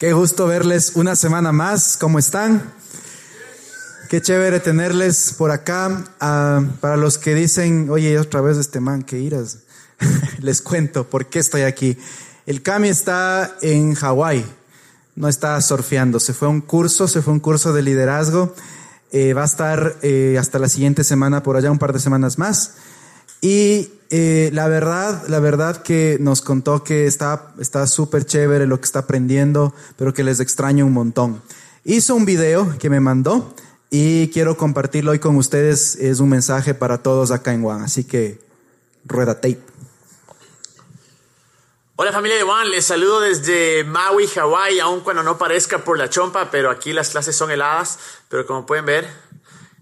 Qué 0.00 0.14
gusto 0.14 0.46
verles 0.46 0.92
una 0.94 1.14
semana 1.14 1.52
más. 1.52 1.98
¿Cómo 1.98 2.18
están? 2.18 2.72
Qué 4.08 4.22
chévere 4.22 4.58
tenerles 4.58 5.34
por 5.36 5.50
acá. 5.50 6.04
Ah, 6.18 6.62
para 6.80 6.96
los 6.96 7.18
que 7.18 7.34
dicen, 7.34 7.90
oye, 7.90 8.18
otra 8.18 8.40
vez 8.40 8.56
este 8.56 8.80
man, 8.80 9.02
qué 9.02 9.18
iras. 9.18 9.58
Les 10.38 10.62
cuento 10.62 11.10
por 11.10 11.26
qué 11.26 11.38
estoy 11.38 11.62
aquí. 11.64 11.98
El 12.46 12.62
Cami 12.62 12.88
está 12.88 13.58
en 13.60 13.92
Hawái. 13.92 14.42
No 15.16 15.28
está 15.28 15.60
surfeando. 15.60 16.18
Se 16.18 16.32
fue 16.32 16.48
a 16.48 16.50
un 16.50 16.62
curso, 16.62 17.06
se 17.06 17.20
fue 17.20 17.32
a 17.32 17.34
un 17.34 17.40
curso 17.40 17.74
de 17.74 17.82
liderazgo. 17.82 18.54
Eh, 19.12 19.34
va 19.34 19.42
a 19.42 19.44
estar 19.44 19.96
eh, 20.00 20.38
hasta 20.40 20.58
la 20.58 20.70
siguiente 20.70 21.04
semana 21.04 21.42
por 21.42 21.58
allá, 21.58 21.70
un 21.70 21.78
par 21.78 21.92
de 21.92 22.00
semanas 22.00 22.38
más. 22.38 22.72
Y 23.40 23.90
eh, 24.10 24.50
la 24.52 24.68
verdad, 24.68 25.22
la 25.28 25.40
verdad 25.40 25.82
que 25.82 26.18
nos 26.20 26.42
contó 26.42 26.84
que 26.84 27.06
está 27.06 27.52
está 27.58 27.86
súper 27.86 28.24
chévere 28.26 28.66
lo 28.66 28.78
que 28.80 28.84
está 28.84 29.00
aprendiendo, 29.00 29.74
pero 29.96 30.12
que 30.12 30.24
les 30.24 30.40
extraño 30.40 30.84
un 30.84 30.92
montón. 30.92 31.42
Hizo 31.84 32.14
un 32.14 32.26
video 32.26 32.76
que 32.78 32.90
me 32.90 33.00
mandó 33.00 33.54
y 33.88 34.28
quiero 34.28 34.56
compartirlo 34.56 35.12
hoy 35.12 35.18
con 35.18 35.36
ustedes. 35.36 35.96
Es 35.96 36.20
un 36.20 36.28
mensaje 36.28 36.74
para 36.74 37.02
todos 37.02 37.30
acá 37.30 37.52
en 37.52 37.62
Juan, 37.62 37.82
así 37.82 38.04
que 38.04 38.40
rueda 39.04 39.36
tape. 39.36 39.60
Hola 41.96 42.12
familia 42.12 42.38
de 42.38 42.44
Juan, 42.44 42.70
les 42.70 42.86
saludo 42.86 43.20
desde 43.20 43.84
Maui, 43.84 44.26
Hawái, 44.26 44.80
aun 44.80 45.00
cuando 45.00 45.22
no 45.22 45.36
parezca 45.36 45.84
por 45.84 45.98
la 45.98 46.08
chompa, 46.08 46.50
pero 46.50 46.70
aquí 46.70 46.94
las 46.94 47.10
clases 47.10 47.36
son 47.36 47.50
heladas, 47.50 47.98
pero 48.30 48.46
como 48.46 48.64
pueden 48.64 48.86
ver, 48.86 49.06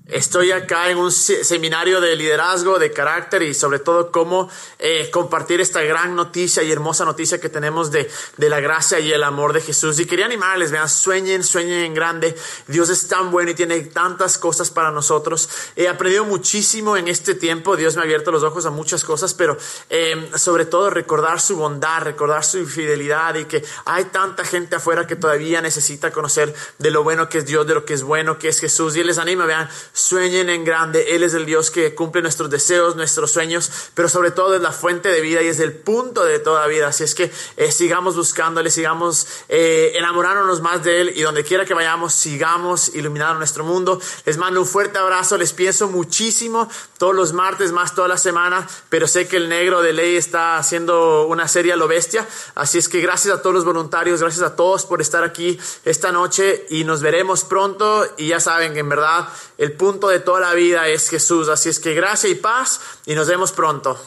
Estoy 0.09 0.53
acá 0.53 0.89
en 0.89 0.97
un 0.97 1.13
seminario 1.13 2.01
de 2.01 2.17
liderazgo, 2.17 2.79
de 2.79 2.91
carácter 2.91 3.43
y 3.43 3.53
sobre 3.53 3.79
todo 3.79 4.11
cómo 4.11 4.49
eh, 4.79 5.11
compartir 5.11 5.61
esta 5.61 5.83
gran 5.83 6.17
noticia 6.17 6.63
y 6.63 6.73
hermosa 6.73 7.05
noticia 7.05 7.39
que 7.39 7.51
tenemos 7.51 7.91
de, 7.91 8.11
de, 8.39 8.49
la 8.49 8.59
gracia 8.59 9.01
y 9.01 9.13
el 9.13 9.23
amor 9.23 9.53
de 9.53 9.61
Jesús. 9.61 10.01
Y 10.01 10.07
quería 10.07 10.25
animarles, 10.25 10.71
vean, 10.71 10.89
sueñen, 10.89 11.45
sueñen 11.45 11.81
en 11.85 11.93
grande. 11.93 12.35
Dios 12.69 12.89
es 12.89 13.07
tan 13.07 13.31
bueno 13.31 13.51
y 13.51 13.55
tiene 13.55 13.79
tantas 13.81 14.39
cosas 14.39 14.71
para 14.71 14.91
nosotros. 14.91 15.47
He 15.77 15.89
aprendido 15.89 16.25
muchísimo 16.25 16.97
en 16.97 17.07
este 17.07 17.35
tiempo. 17.35 17.77
Dios 17.77 17.95
me 17.95 18.01
ha 18.01 18.05
abierto 18.05 18.33
los 18.33 18.45
ojos 18.45 18.65
a 18.65 18.71
muchas 18.71 19.05
cosas, 19.05 19.35
pero 19.35 19.59
eh, 19.91 20.31
sobre 20.37 20.65
todo 20.65 20.89
recordar 20.89 21.39
su 21.39 21.59
bondad, 21.59 22.01
recordar 22.01 22.45
su 22.45 22.67
fidelidad 22.67 23.35
y 23.35 23.45
que 23.45 23.63
hay 23.85 24.05
tanta 24.07 24.47
gente 24.47 24.77
afuera 24.77 25.07
que 25.07 25.17
todavía 25.17 25.61
necesita 25.61 26.11
conocer 26.13 26.55
de 26.79 26.91
lo 26.91 27.05
bueno 27.05 27.29
que 27.29 27.37
es 27.37 27.45
Dios, 27.45 27.67
de 27.67 27.75
lo 27.75 27.85
que 27.85 27.93
es 27.93 28.03
bueno 28.03 28.39
que 28.39 28.49
es 28.49 28.59
Jesús. 28.59 28.97
Y 28.97 29.01
Él 29.01 29.09
les 29.09 29.19
anima, 29.19 29.45
vean, 29.45 29.69
sueñen 29.99 30.49
en 30.49 30.65
grande. 30.65 31.17
Él 31.17 31.25
es 31.25 31.35
el 31.35 31.45
Dios 31.45 31.71
que 31.71 31.95
cumple 31.95 32.23
nuestros 32.23 32.49
deseos, 32.51 32.95
nuestros 32.95 33.33
sueños, 33.33 33.71
pero 33.95 34.09
sobre 34.09 34.31
todo 34.31 34.55
es 34.55 34.63
la 34.63 34.71
fuente 34.71 35.09
de 35.09 35.21
vida 35.21 35.43
y 35.43 35.49
es 35.49 35.59
el 35.59 35.73
punto 35.73 36.25
de 36.25 36.39
toda 36.39 36.67
vida. 36.69 36.89
Así 36.89 37.03
es 37.03 37.15
que 37.15 37.31
eh, 37.57 37.73
sigamos 37.73 38.17
buscándole, 38.17 38.71
sigamos 38.71 39.27
eh, 39.49 39.93
enamorándonos 39.97 40.61
más 40.61 40.85
de 40.85 41.01
Él 41.01 41.13
y 41.17 41.23
donde 41.23 41.43
quiera 41.43 41.65
que 41.65 41.75
vayamos, 41.75 42.15
sigamos 42.15 42.95
iluminando 42.95 43.35
nuestro 43.35 43.65
mundo. 43.65 44.01
Les 44.25 44.39
mando 44.39 44.61
un 44.61 44.67
fuerte 44.67 44.99
abrazo, 44.99 45.37
les 45.37 45.53
pienso 45.53 45.89
muchísimo 45.89 46.71
todos 46.97 47.15
los 47.15 47.33
martes, 47.33 47.73
más 47.73 47.95
toda 47.95 48.07
la 48.07 48.19
semana, 48.19 48.69
pero 48.89 49.09
sé 49.09 49.27
que 49.27 49.37
el 49.37 49.49
negro 49.49 49.83
de 49.83 49.93
ley 49.93 50.17
está 50.17 50.59
haciendo 50.59 51.27
una 51.27 51.49
serie 51.49 51.73
a 51.73 51.77
lo 51.77 51.89
bestia. 51.89 52.27
Así 52.55 52.79
es 52.79 52.89
que 52.89 53.01
gracias 53.01 53.35
a 53.35 53.43
todos 53.43 53.55
los 53.55 53.65
voluntarios, 53.65 54.21
gracias 54.21 54.45
a 54.45 54.55
todos 54.55 54.87
por 54.87 55.01
estar 55.01 55.25
aquí 55.25 55.59
esta 55.85 56.13
noche 56.13 56.67
y 56.71 56.85
nos 56.85 57.03
veremos 57.03 57.43
pronto. 57.45 58.07
Y 58.17 58.29
ya 58.29 58.39
saben 58.39 58.75
que 58.75 58.81
en 58.81 58.89
verdad 58.89 59.29
el 59.59 59.73
punto 59.73 59.88
punto 59.89 60.09
de 60.09 60.21
toda 60.21 60.41
la 60.41 60.53
vida 60.53 60.87
es 60.89 61.09
Jesús. 61.09 61.49
Así 61.49 61.71
es 61.71 61.79
que 61.79 61.95
gracia 61.95 62.29
y 62.29 62.35
paz 62.35 62.79
y 63.07 63.15
nos 63.15 63.27
vemos 63.27 63.53
pronto. 63.53 63.99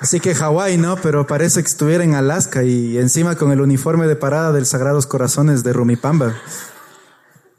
Así 0.00 0.18
que 0.18 0.34
Hawái, 0.34 0.78
¿no? 0.78 0.96
Pero 0.96 1.26
parece 1.26 1.62
que 1.62 1.68
estuviera 1.68 2.04
en 2.04 2.14
Alaska 2.14 2.64
y 2.64 2.96
encima 2.96 3.36
con 3.36 3.52
el 3.52 3.60
uniforme 3.60 4.06
de 4.06 4.16
parada 4.16 4.52
del 4.52 4.64
Sagrados 4.64 5.06
Corazones 5.06 5.62
de 5.62 5.74
Rumipamba. 5.74 6.34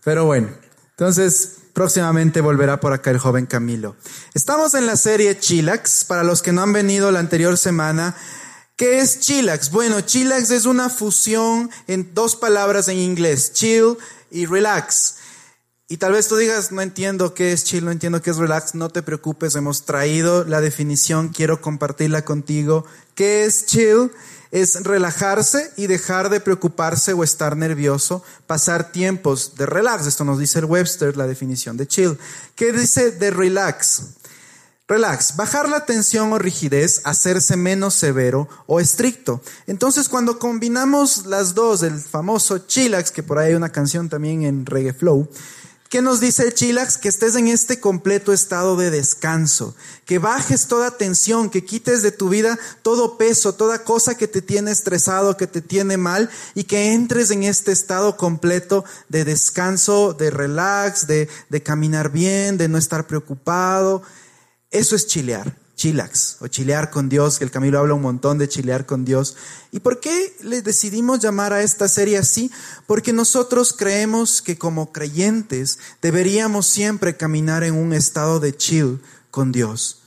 Pero 0.04 0.26
bueno, 0.26 0.50
entonces 0.90 1.58
próximamente 1.74 2.42
volverá 2.42 2.80
por 2.80 2.94
acá 2.94 3.12
el 3.12 3.20
joven 3.20 3.46
Camilo. 3.46 3.96
Estamos 4.34 4.74
en 4.74 4.88
la 4.88 4.96
serie 4.96 5.38
Chilax. 5.38 6.04
Para 6.06 6.24
los 6.24 6.42
que 6.42 6.52
no 6.52 6.64
han 6.64 6.74
venido 6.74 7.12
la 7.12 7.20
anterior 7.20 7.58
semana, 7.58 8.16
¿Qué 8.78 9.00
es 9.00 9.22
chillax? 9.22 9.72
Bueno, 9.72 10.02
chillax 10.02 10.52
es 10.52 10.66
una 10.68 10.92
fusión 10.92 11.72
en 11.88 12.14
dos 12.14 12.36
palabras 12.36 12.88
en 12.90 13.00
inglés, 13.00 13.52
chill 13.54 13.98
y 14.30 14.46
relax. 14.46 15.16
Y 15.88 15.98
tal 15.98 16.12
vez 16.12 16.28
tú 16.28 16.36
digas, 16.36 16.72
no 16.72 16.84
entiendo 16.84 17.34
qué 17.34 17.54
es 17.54 17.64
chill, 17.64 17.86
no 17.86 17.90
entiendo 17.92 18.22
qué 18.22 18.30
es 18.30 18.38
relax, 18.38 18.76
no 18.76 18.90
te 18.90 19.02
preocupes, 19.02 19.56
hemos 19.56 19.86
traído 19.86 20.44
la 20.44 20.62
definición, 20.62 21.30
quiero 21.30 21.60
compartirla 21.60 22.24
contigo. 22.24 22.86
¿Qué 23.16 23.46
es 23.46 23.66
chill? 23.66 24.12
Es 24.52 24.84
relajarse 24.84 25.72
y 25.76 25.88
dejar 25.88 26.30
de 26.30 26.40
preocuparse 26.40 27.14
o 27.14 27.24
estar 27.24 27.58
nervioso, 27.58 28.24
pasar 28.46 28.92
tiempos 28.92 29.56
de 29.56 29.66
relax. 29.66 30.06
Esto 30.06 30.24
nos 30.24 30.38
dice 30.38 30.60
el 30.60 30.66
Webster, 30.66 31.18
la 31.18 31.26
definición 31.26 31.78
de 31.78 31.88
chill. 31.88 32.20
¿Qué 32.54 32.72
dice 32.72 33.10
de 33.10 33.32
relax? 33.32 34.04
Relax, 34.88 35.36
bajar 35.36 35.68
la 35.68 35.86
tensión 35.86 36.32
o 36.32 36.40
rigidez, 36.40 37.02
hacerse 37.04 37.58
menos 37.58 37.94
severo 37.94 38.48
o 38.68 38.80
estricto. 38.80 39.42
Entonces, 39.68 40.08
cuando 40.08 40.40
combinamos 40.40 41.26
las 41.26 41.54
dos, 41.54 41.84
el 41.84 42.00
famoso 42.00 42.60
chillax, 42.60 43.12
que 43.12 43.22
por 43.22 43.38
ahí 43.38 43.50
hay 43.50 43.56
una 43.56 43.72
canción 43.72 44.08
también 44.08 44.44
en 44.44 44.66
Reggae 44.66 44.94
Flow, 44.94 45.28
¿Qué 45.90 46.02
nos 46.02 46.20
dice 46.20 46.44
el 46.44 46.54
chillax? 46.54 46.98
Que 46.98 47.08
estés 47.08 47.38
en 47.38 47.48
este 47.48 47.80
completo 47.80 48.34
estado 48.34 48.76
de 48.76 48.92
descanso, 48.92 49.74
que 50.06 50.20
bajes 50.20 50.68
toda 50.68 50.98
tensión, 50.98 51.50
que 51.50 51.64
quites 51.64 52.02
de 52.02 52.12
tu 52.12 52.28
vida 52.28 52.60
todo 52.82 53.18
peso, 53.18 53.54
toda 53.54 53.86
cosa 53.86 54.16
que 54.16 54.28
te 54.28 54.42
tiene 54.42 54.72
estresado, 54.72 55.38
que 55.38 55.48
te 55.48 55.62
tiene 55.62 55.96
mal, 55.96 56.30
y 56.56 56.66
que 56.66 56.92
entres 56.92 57.32
en 57.32 57.44
este 57.44 57.72
estado 57.72 58.18
completo 58.18 58.84
de 59.08 59.24
descanso, 59.24 60.14
de 60.14 60.30
relax, 60.30 61.08
de, 61.08 61.30
de 61.48 61.64
caminar 61.64 62.12
bien, 62.12 62.58
de 62.58 62.68
no 62.68 62.78
estar 62.78 63.08
preocupado. 63.08 64.04
Eso 64.72 64.96
es 64.96 65.08
chilear, 65.08 65.58
chilax, 65.76 66.38
o 66.42 66.48
chilear 66.48 66.90
con 66.90 67.08
Dios, 67.08 67.38
que 67.38 67.46
el 67.46 67.52
Camilo 67.52 67.80
habla 67.80 67.94
un 67.94 68.02
montón 68.02 68.38
de 68.38 68.50
chilear 68.50 68.86
con 68.86 69.06
Dios. 69.06 69.38
¿Y 69.72 69.80
por 69.80 70.00
qué 70.00 70.36
le 70.42 70.62
decidimos 70.62 71.20
llamar 71.20 71.54
a 71.54 71.62
esta 71.62 71.88
serie 71.88 72.18
así? 72.18 72.52
Porque 72.86 73.14
nosotros 73.14 73.74
creemos 73.74 74.42
que 74.42 74.58
como 74.58 74.92
creyentes 74.92 75.80
deberíamos 76.02 76.68
siempre 76.68 77.16
caminar 77.16 77.64
en 77.64 77.76
un 77.76 77.94
estado 77.94 78.40
de 78.40 78.56
chill 78.58 79.02
con 79.32 79.52
Dios. 79.52 80.02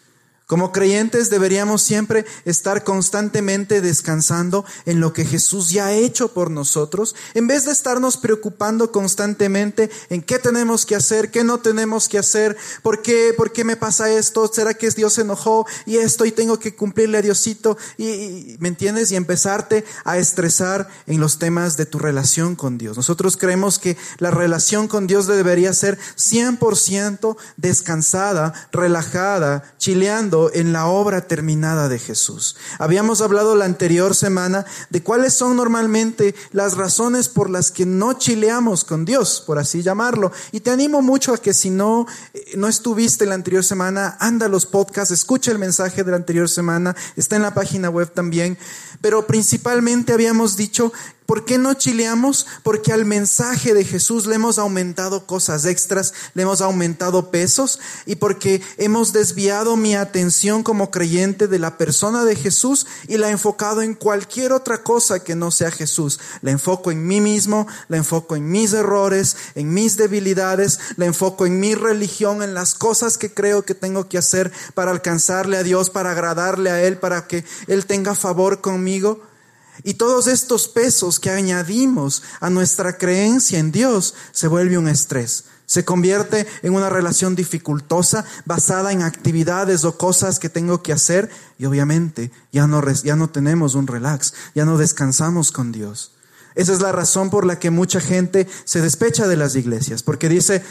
Como 0.51 0.73
creyentes 0.73 1.31
deberíamos 1.31 1.81
siempre 1.81 2.27
estar 2.45 2.83
constantemente 2.83 3.81
descansando 3.81 4.65
en 4.85 4.99
lo 4.99 5.13
que 5.13 5.25
Jesús 5.25 5.71
ya 5.71 5.87
ha 5.87 5.93
hecho 5.93 6.35
por 6.35 6.51
nosotros, 6.51 7.15
en 7.35 7.47
vez 7.47 7.67
de 7.67 7.71
estarnos 7.71 8.17
preocupando 8.17 8.91
constantemente 8.91 9.91
en 10.09 10.23
qué 10.23 10.41
tenemos 10.41 10.87
que 10.87 10.97
hacer, 10.97 11.31
qué 11.31 11.45
no 11.45 11.61
tenemos 11.61 12.09
que 12.09 12.19
hacer, 12.19 12.57
por 12.83 13.01
qué, 13.01 13.33
por 13.37 13.53
qué 13.53 13.63
me 13.63 13.77
pasa 13.77 14.11
esto, 14.11 14.51
será 14.53 14.75
que 14.75 14.91
Dios 14.91 15.13
se 15.13 15.21
enojó 15.21 15.69
y 15.87 15.99
esto 15.99 16.25
y 16.25 16.33
tengo 16.33 16.59
que 16.59 16.75
cumplirle 16.75 17.19
a 17.19 17.23
Diosito, 17.23 17.79
y, 17.97 18.57
¿me 18.59 18.67
entiendes? 18.67 19.13
Y 19.13 19.15
empezarte 19.15 19.85
a 20.03 20.19
estresar 20.19 20.89
en 21.07 21.21
los 21.21 21.39
temas 21.39 21.77
de 21.77 21.87
tu 21.87 22.01
relación 22.01 22.57
con 22.57 22.77
Dios. 22.77 22.97
Nosotros 22.97 23.37
creemos 23.37 23.79
que 23.79 23.97
la 24.19 24.33
relación 24.33 24.89
con 24.89 25.07
Dios 25.07 25.29
debería 25.29 25.73
ser 25.75 25.97
100% 26.17 27.37
descansada, 27.57 28.69
relajada, 28.73 29.75
chileando 29.79 30.40
en 30.55 30.73
la 30.73 30.87
obra 30.87 31.27
terminada 31.27 31.89
de 31.89 31.99
Jesús. 31.99 32.57
Habíamos 32.79 33.21
hablado 33.21 33.55
la 33.57 33.67
anterior 33.67 34.15
semana 34.15 34.65
de 34.89 35.03
cuáles 35.03 35.35
son 35.35 35.57
normalmente 35.57 36.35
las 36.53 36.77
razones 36.77 37.29
por 37.29 37.51
las 37.51 37.71
que 37.71 37.85
no 37.85 38.15
chileamos 38.15 38.85
con 38.85 39.05
Dios, 39.05 39.43
por 39.47 39.59
así 39.59 39.83
llamarlo. 39.83 40.33
Y 40.53 40.61
te 40.61 40.71
animo 40.71 41.03
mucho 41.03 41.35
a 41.35 41.39
que 41.39 41.53
si 41.53 41.71
no, 41.71 42.07
eh, 42.33 42.53
no 42.57 42.69
estuviste 42.69 43.27
la 43.27 43.35
anterior 43.35 43.65
semana, 43.65 44.17
anda 44.21 44.47
a 44.47 44.49
los 44.49 44.67
podcasts, 44.67 45.13
escucha 45.13 45.51
el 45.51 45.59
mensaje 45.59 46.05
de 46.05 46.11
la 46.11 46.17
anterior 46.17 46.49
semana, 46.49 46.97
está 47.17 47.37
en 47.37 47.43
la 47.43 47.55
página 47.55 47.91
web 47.91 48.11
también. 48.13 48.57
Pero 49.01 49.27
principalmente 49.27 50.13
habíamos 50.13 50.57
dicho 50.57 50.93
¿Por 51.31 51.45
qué 51.45 51.59
no 51.59 51.75
chileamos? 51.75 52.45
Porque 52.65 52.93
al 52.93 53.05
mensaje 53.05 53.73
de 53.73 53.85
Jesús 53.85 54.27
le 54.27 54.35
hemos 54.35 54.59
aumentado 54.59 55.29
cosas 55.29 55.65
extras, 55.65 56.13
le 56.35 56.43
hemos 56.43 56.61
aumentado 56.61 57.31
pesos 57.31 57.79
y 58.05 58.17
porque 58.17 58.61
hemos 58.79 59.13
desviado 59.13 59.77
mi 59.77 59.95
atención 59.95 60.65
como 60.65 60.91
creyente 60.91 61.47
de 61.47 61.61
la 61.61 61.79
persona 61.79 62.25
de 62.25 62.35
Jesús 62.35 62.85
y 63.07 63.17
la 63.17 63.29
he 63.29 63.31
enfocado 63.31 63.81
en 63.81 63.95
cualquier 63.95 64.53
otra 64.53 64.83
cosa 64.83 65.23
que 65.23 65.37
no 65.37 65.53
sea 65.53 65.71
Jesús. 65.71 66.19
La 66.43 66.51
enfoco 66.51 66.91
en 66.91 67.07
mí 67.07 67.21
mismo, 67.21 67.69
la 67.87 67.99
enfoco 67.99 68.35
en 68.35 68.51
mis 68.51 68.73
errores, 68.73 69.37
en 69.55 69.73
mis 69.73 69.97
debilidades, 69.97 70.81
la 70.97 71.07
enfoco 71.07 71.47
en 71.47 71.61
mi 71.61 71.77
religión, 71.77 72.43
en 72.43 72.55
las 72.55 72.75
cosas 72.75 73.19
que 73.19 73.33
creo 73.33 73.63
que 73.65 73.77
tengo 73.77 74.09
que 74.09 74.19
hacer 74.19 74.51
para 74.75 74.91
alcanzarle 74.91 75.59
a 75.59 75.63
Dios, 75.63 75.91
para 75.91 76.11
agradarle 76.11 76.71
a 76.71 76.83
Él, 76.83 76.99
para 76.99 77.29
que 77.29 77.45
Él 77.69 77.87
tenga 77.87 78.17
favor 78.17 78.61
conmigo. 78.61 79.30
Y 79.83 79.95
todos 79.95 80.27
estos 80.27 80.69
pesos 80.69 81.21
que 81.21 81.31
añadimos 81.31 82.23
a 82.41 82.51
nuestra 82.51 82.99
creencia 82.99 83.59
en 83.59 83.73
Dios 83.73 84.15
se 84.33 84.49
vuelve 84.49 84.79
un 84.79 84.89
estrés, 84.89 85.45
Se 85.67 85.85
convierte 85.85 86.49
en 86.63 86.75
una 86.75 86.91
relación 86.91 87.37
dificultosa 87.37 88.25
basada 88.45 88.91
en 88.91 89.03
actividades 89.03 89.85
o 89.85 89.97
cosas 89.97 90.41
que 90.41 90.49
tengo 90.49 90.83
que 90.83 90.93
hacer 90.93 91.31
y 91.59 91.67
obviamente 91.67 92.33
ya 92.53 92.67
no, 92.67 92.83
ya 93.05 93.15
no 93.15 93.31
tenemos 93.31 93.77
un 93.77 93.87
relax, 93.87 94.35
ya 94.53 94.65
no 94.65 94.79
descansamos 94.79 95.53
con 95.53 95.71
Dios. 95.71 96.11
Esa 96.57 96.73
es 96.73 96.81
la 96.81 96.91
razón 96.91 97.31
por 97.31 97.47
la 97.47 97.61
que 97.61 97.71
mucha 97.71 98.01
gente 98.01 98.49
se 98.65 98.81
despecha 98.81 99.29
de 99.29 99.37
las 99.37 99.55
iglesias, 99.55 100.03
porque 100.03 100.29
dice, 100.29 100.63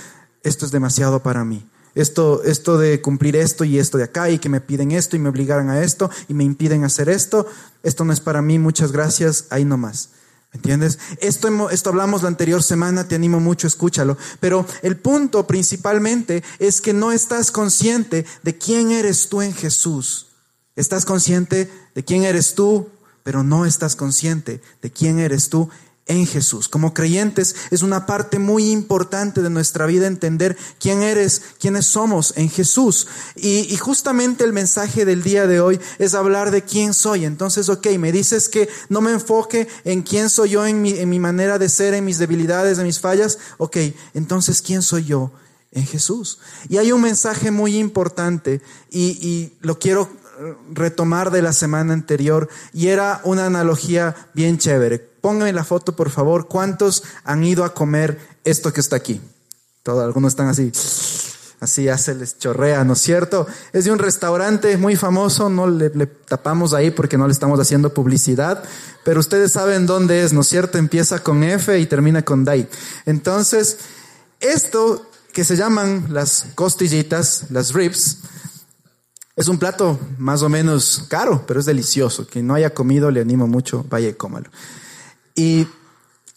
esto 0.43 0.65
es 0.65 0.71
demasiado 0.71 1.23
para 1.23 1.45
mí. 1.45 1.65
Esto, 1.99 2.43
esto 2.43 2.77
de 2.77 3.01
cumplir 3.01 3.35
esto 3.35 3.65
y 3.65 3.77
esto 3.77 3.97
de 3.97 4.05
acá 4.05 4.29
y 4.29 4.39
que 4.39 4.47
me 4.47 4.61
piden 4.61 4.91
esto 4.91 5.15
y 5.15 5.19
me 5.19 5.27
obligaran 5.27 5.69
a 5.69 5.83
esto 5.83 6.09
y 6.29 6.33
me 6.33 6.45
impiden 6.45 6.85
hacer 6.85 7.09
esto, 7.09 7.45
esto 7.83 8.05
no 8.05 8.13
es 8.13 8.21
para 8.21 8.41
mí, 8.41 8.57
muchas 8.57 8.91
gracias, 8.93 9.45
ahí 9.49 9.65
nomás. 9.65 10.11
¿Me 10.53 10.57
entiendes? 10.57 10.97
Esto, 11.19 11.69
esto 11.69 11.89
hablamos 11.89 12.21
la 12.21 12.29
anterior 12.29 12.63
semana, 12.63 13.07
te 13.07 13.15
animo 13.15 13.39
mucho, 13.39 13.67
escúchalo. 13.67 14.17
Pero 14.39 14.65
el 14.81 14.97
punto 14.97 15.45
principalmente 15.45 16.41
es 16.57 16.79
que 16.79 16.93
no 16.93 17.11
estás 17.11 17.51
consciente 17.51 18.25
de 18.43 18.57
quién 18.57 18.91
eres 18.91 19.27
tú 19.27 19.41
en 19.41 19.53
Jesús. 19.53 20.27
Estás 20.77 21.03
consciente 21.03 21.69
de 21.93 22.05
quién 22.05 22.23
eres 22.23 22.55
tú, 22.55 22.89
pero 23.23 23.43
no 23.43 23.65
estás 23.65 23.97
consciente 23.97 24.61
de 24.81 24.89
quién 24.89 25.19
eres 25.19 25.49
tú 25.49 25.69
en 26.09 26.25
Jesús. 26.25 26.67
Como 26.67 26.93
creyentes 26.93 27.55
es 27.71 27.83
una 27.83 28.05
parte 28.05 28.39
muy 28.39 28.69
importante 28.71 29.41
de 29.41 29.49
nuestra 29.49 29.85
vida 29.85 30.07
entender 30.07 30.57
quién 30.79 31.03
eres, 31.03 31.41
quiénes 31.59 31.85
somos 31.85 32.33
en 32.35 32.49
Jesús. 32.49 33.07
Y, 33.37 33.77
justamente 33.77 34.43
el 34.43 34.51
mensaje 34.51 35.05
del 35.05 35.23
día 35.23 35.47
de 35.47 35.61
hoy 35.61 35.79
es 35.99 36.15
hablar 36.15 36.51
de 36.51 36.63
quién 36.63 36.93
soy. 36.93 37.25
Entonces, 37.25 37.69
ok, 37.69 37.87
me 37.97 38.11
dices 38.11 38.49
que 38.49 38.67
no 38.89 38.99
me 39.01 39.11
enfoque 39.11 39.67
en 39.85 40.01
quién 40.01 40.29
soy 40.29 40.49
yo, 40.49 40.65
en 40.65 40.81
mi, 40.81 40.91
en 40.91 41.07
mi 41.07 41.19
manera 41.19 41.59
de 41.59 41.69
ser, 41.69 41.93
en 41.93 42.03
mis 42.03 42.17
debilidades, 42.17 42.79
en 42.79 42.85
mis 42.85 42.99
fallas. 42.99 43.37
Ok, 43.57 43.77
entonces, 44.15 44.61
¿quién 44.61 44.81
soy 44.81 45.05
yo? 45.05 45.31
En 45.71 45.85
Jesús. 45.85 46.39
Y 46.67 46.77
hay 46.77 46.91
un 46.91 47.01
mensaje 47.01 47.51
muy 47.51 47.77
importante 47.77 48.61
y, 48.89 49.09
y 49.25 49.57
lo 49.61 49.77
quiero 49.77 50.09
retomar 50.71 51.29
de 51.29 51.43
la 51.43 51.53
semana 51.53 51.93
anterior 51.93 52.49
y 52.73 52.87
era 52.87 53.21
una 53.23 53.45
analogía 53.45 54.15
bien 54.33 54.57
chévere. 54.57 55.08
Pónganme 55.21 55.53
la 55.53 55.63
foto, 55.63 55.95
por 55.95 56.09
favor. 56.09 56.47
¿Cuántos 56.47 57.03
han 57.23 57.43
ido 57.43 57.63
a 57.63 57.73
comer 57.73 58.19
esto 58.43 58.71
que 58.73 58.81
está 58.81 58.95
aquí? 58.95 59.21
Todos, 59.83 60.03
algunos 60.03 60.33
están 60.33 60.47
así, 60.47 60.71
así 61.59 61.83
ya 61.83 61.97
se 61.97 62.15
les 62.15 62.37
chorrea, 62.37 62.83
¿no 62.83 62.93
es 62.93 62.99
cierto? 62.99 63.47
Es 63.73 63.85
de 63.85 63.91
un 63.91 63.99
restaurante 63.99 64.75
muy 64.77 64.95
famoso, 64.95 65.49
no 65.49 65.67
le, 65.67 65.89
tapamos 66.05 66.73
ahí 66.73 66.91
porque 66.91 67.17
no 67.17 67.27
le 67.27 67.33
estamos 67.33 67.59
haciendo 67.59 67.93
publicidad, 67.93 68.63
pero 69.03 69.19
ustedes 69.19 69.53
saben 69.53 69.85
dónde 69.85 70.23
es, 70.23 70.33
¿no 70.33 70.41
es 70.41 70.47
cierto? 70.47 70.77
Empieza 70.77 71.23
con 71.23 71.43
F 71.43 71.79
y 71.79 71.85
termina 71.85 72.23
con 72.23 72.43
DAI. 72.45 72.67
Entonces, 73.05 73.77
esto 74.39 75.09
que 75.33 75.43
se 75.43 75.55
llaman 75.55 76.07
las 76.09 76.47
costillitas, 76.55 77.45
las 77.49 77.73
ribs, 77.73 78.19
es 79.39 79.47
un 79.47 79.57
plato 79.57 79.97
más 80.17 80.41
o 80.41 80.49
menos 80.49 81.05
caro, 81.07 81.45
pero 81.47 81.61
es 81.61 81.65
delicioso. 81.65 82.27
Quien 82.27 82.45
no 82.45 82.55
haya 82.55 82.73
comido, 82.73 83.09
le 83.09 83.21
animo 83.21 83.47
mucho, 83.47 83.85
vaya 83.89 84.09
y 84.09 84.13
cómalo. 84.13 84.49
Y 85.39 85.65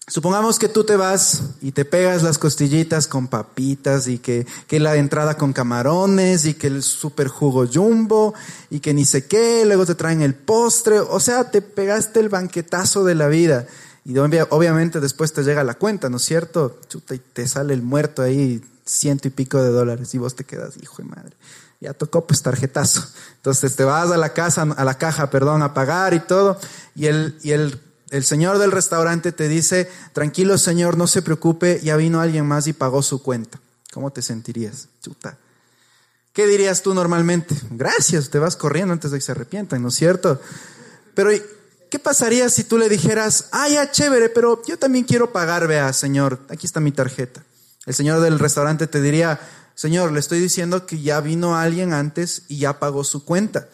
supongamos 0.07 0.61
que 0.61 0.69
tú 0.69 0.85
te 0.85 0.95
vas 0.95 1.43
y 1.61 1.73
te 1.73 1.85
pegas 1.85 2.23
las 2.23 2.39
costillitas 2.39 3.09
con 3.09 3.27
papitas 3.27 4.07
y 4.07 4.21
que, 4.21 4.47
que 4.69 4.79
la 4.79 4.95
entrada 4.95 5.37
con 5.37 5.53
camarones 5.53 6.45
y 6.45 6.55
que 6.55 6.69
el 6.69 6.85
super 6.85 7.27
jugo 7.27 7.67
jumbo 7.67 8.33
y 8.71 8.79
que 8.79 8.95
ni 8.95 9.05
sé 9.05 9.27
qué, 9.27 9.65
luego 9.67 9.85
te 9.87 9.97
traen 9.97 10.23
el 10.23 10.37
postre. 10.37 11.01
O 11.01 11.19
sea, 11.19 11.51
te 11.51 11.63
pegaste 11.63 12.21
el 12.21 12.29
banquetazo 12.29 13.03
de 13.03 13.17
la 13.17 13.27
vida. 13.27 13.67
Y 14.05 14.17
obviamente 14.17 15.01
después 15.01 15.33
te 15.33 15.43
llega 15.43 15.65
la 15.65 15.75
cuenta, 15.75 16.09
¿no 16.09 16.19
es 16.19 16.23
cierto? 16.23 16.79
Chuta, 16.89 17.17
y 17.17 17.19
te 17.19 17.49
sale 17.49 17.75
el 17.75 17.83
muerto 17.83 18.23
ahí, 18.23 18.63
ciento 18.85 19.27
y 19.27 19.33
pico 19.33 19.61
de 19.61 19.71
dólares, 19.71 20.15
y 20.15 20.19
vos 20.19 20.37
te 20.37 20.45
quedas, 20.45 20.75
hijo 20.81 21.03
de 21.03 21.09
madre 21.09 21.37
ya 21.81 21.93
tocó 21.93 22.25
pues 22.25 22.41
tarjetazo. 22.43 23.05
Entonces 23.37 23.75
te 23.75 23.83
vas 23.83 24.13
a 24.13 24.17
la 24.17 24.33
casa, 24.33 24.63
a 24.63 24.85
la 24.85 24.95
caja, 24.95 25.31
perdón, 25.31 25.63
a 25.63 25.75
pagar 25.75 26.15
y 26.15 26.21
todo, 26.21 26.57
y 26.95 27.07
el, 27.07 27.37
y 27.43 27.51
el, 27.51 27.81
el 28.13 28.25
señor 28.25 28.59
del 28.59 28.71
restaurante 28.71 29.33
te 29.33 29.49
dice, 29.49 29.91
tranquilo 30.13 30.59
señor, 30.59 30.97
no 30.97 31.07
se 31.07 31.23
preocupe, 31.23 31.81
ya 31.83 31.97
vino 31.97 32.21
alguien 32.21 32.47
más 32.47 32.67
y 32.69 32.73
pagó 32.73 33.03
su 33.03 33.23
cuenta. 33.23 33.59
¿Cómo 33.93 34.13
te 34.13 34.23
sentirías? 34.23 34.89
Chuta. 35.03 35.37
¿Qué 36.33 36.47
dirías 36.47 36.83
tú 36.83 36.95
normalmente? 36.95 37.57
Gracias, 37.71 38.31
te 38.31 38.39
vas 38.39 38.57
corriendo 38.57 38.93
antes 38.93 39.11
de 39.11 39.19
que 39.19 39.25
se 39.25 39.33
arrepientan, 39.33 39.83
¿no 39.83 39.89
es 39.89 39.95
cierto? 39.95 40.41
Pero, 41.15 41.31
¿qué 41.91 41.99
pasaría 41.99 42.49
si 42.49 42.65
tú 42.65 42.79
le 42.79 42.89
dijeras, 42.89 43.49
ah, 43.51 43.69
ya, 43.69 43.91
chévere, 43.91 44.29
pero 44.29 44.63
yo 44.67 44.79
también 44.79 45.05
quiero 45.05 45.33
pagar, 45.33 45.67
vea, 45.67 45.93
señor, 45.93 46.41
aquí 46.49 46.67
está 46.67 46.81
mi 46.81 46.93
tarjeta? 46.93 47.43
El 47.85 47.95
señor 47.95 48.21
del 48.21 48.39
restaurante 48.39 48.87
te 48.87 49.03
diría, 49.03 49.41
Señor, 49.75 50.13
le 50.13 50.21
estoy 50.21 50.39
diciendo 50.39 50.87
que 50.87 51.01
ya 51.01 51.21
vino 51.21 51.57
alguien 51.57 51.93
antes 51.93 52.43
y 52.49 52.59
ya 52.59 52.79
pagó 52.79 53.05
su 53.05 53.25
cuenta. 53.25 53.69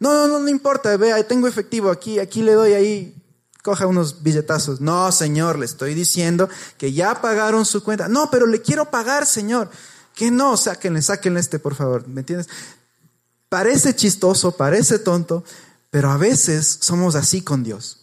No, 0.00 0.12
no, 0.12 0.26
no, 0.26 0.40
no 0.40 0.48
importa, 0.48 0.96
vea, 0.96 1.22
tengo 1.26 1.46
efectivo 1.46 1.90
aquí, 1.90 2.18
aquí 2.18 2.42
le 2.42 2.52
doy 2.52 2.72
ahí, 2.72 3.21
coja 3.62 3.86
unos 3.86 4.22
billetazos. 4.22 4.80
No, 4.80 5.10
Señor, 5.12 5.58
le 5.58 5.64
estoy 5.64 5.94
diciendo 5.94 6.48
que 6.76 6.92
ya 6.92 7.20
pagaron 7.22 7.64
su 7.64 7.82
cuenta. 7.82 8.08
No, 8.08 8.30
pero 8.30 8.46
le 8.46 8.60
quiero 8.60 8.90
pagar, 8.90 9.26
Señor. 9.26 9.70
Que 10.14 10.30
no, 10.30 10.56
sáquenle, 10.56 11.00
sáquenle 11.00 11.40
este, 11.40 11.58
por 11.58 11.74
favor, 11.74 12.06
¿me 12.06 12.20
entiendes? 12.20 12.48
Parece 13.48 13.94
chistoso, 13.94 14.56
parece 14.56 14.98
tonto, 14.98 15.44
pero 15.90 16.10
a 16.10 16.16
veces 16.16 16.78
somos 16.80 17.14
así 17.14 17.42
con 17.42 17.62
Dios. 17.62 18.00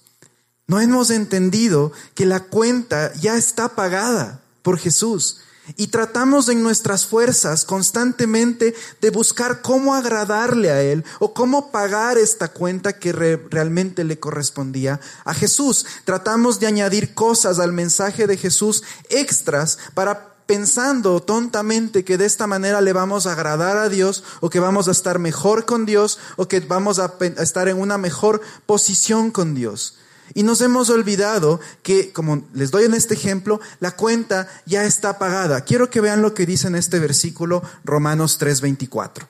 No 0.68 0.80
hemos 0.80 1.10
entendido 1.10 1.92
que 2.14 2.26
la 2.26 2.42
cuenta 2.42 3.14
ya 3.16 3.36
está 3.36 3.70
pagada 3.70 4.42
por 4.62 4.78
Jesús. 4.78 5.40
Y 5.78 5.88
tratamos 5.88 6.50
en 6.50 6.64
nuestras 6.64 7.06
fuerzas 7.06 7.66
constantemente 7.66 8.76
de 9.02 9.10
buscar 9.10 9.62
cómo 9.62 9.96
agradarle 9.96 10.72
a 10.72 10.82
Él 10.82 11.04
o 11.20 11.34
cómo 11.34 11.72
pagar 11.72 12.18
esta 12.18 12.50
cuenta 12.50 13.00
que 13.00 13.12
realmente 13.14 14.04
le 14.04 14.20
correspondía 14.20 15.00
a 15.26 15.34
Jesús. 15.34 15.86
Tratamos 16.06 16.60
de 16.60 16.68
añadir 16.68 17.14
cosas 17.14 17.60
al 17.60 17.74
mensaje 17.74 18.28
de 18.28 18.38
Jesús 18.38 18.84
extras 19.10 19.78
para 19.94 20.30
pensando 20.50 21.22
tontamente 21.22 22.04
que 22.04 22.18
de 22.18 22.26
esta 22.26 22.48
manera 22.48 22.82
le 22.82 22.92
vamos 22.92 23.28
a 23.28 23.34
agradar 23.34 23.78
a 23.78 23.88
Dios 23.88 24.24
o 24.40 24.50
que 24.50 24.60
vamos 24.60 24.88
a 24.88 24.92
estar 24.92 25.20
mejor 25.20 25.68
con 25.68 25.86
Dios 25.86 26.18
o 26.38 26.48
que 26.48 26.60
vamos 26.60 26.98
a 26.98 27.14
estar 27.38 27.68
en 27.68 27.78
una 27.78 28.00
mejor 28.00 28.42
posición 28.66 29.30
con 29.30 29.54
Dios. 29.54 29.99
Y 30.34 30.44
nos 30.44 30.62
hemos 30.62 30.90
olvidado 30.90 31.60
que, 31.84 32.12
como 32.12 32.48
les 32.54 32.72
doy 32.72 32.86
en 32.86 32.94
este 32.94 33.14
ejemplo, 33.14 33.60
la 33.80 33.92
cuenta 33.92 34.48
ya 34.66 34.86
está 34.86 35.18
pagada. 35.18 35.62
Quiero 35.62 35.90
que 35.90 36.02
vean 36.02 36.22
lo 36.22 36.34
que 36.34 36.46
dice 36.46 36.68
en 36.68 36.76
este 36.76 37.00
versículo 37.00 37.64
Romanos 37.84 38.40
3:24. 38.40 39.28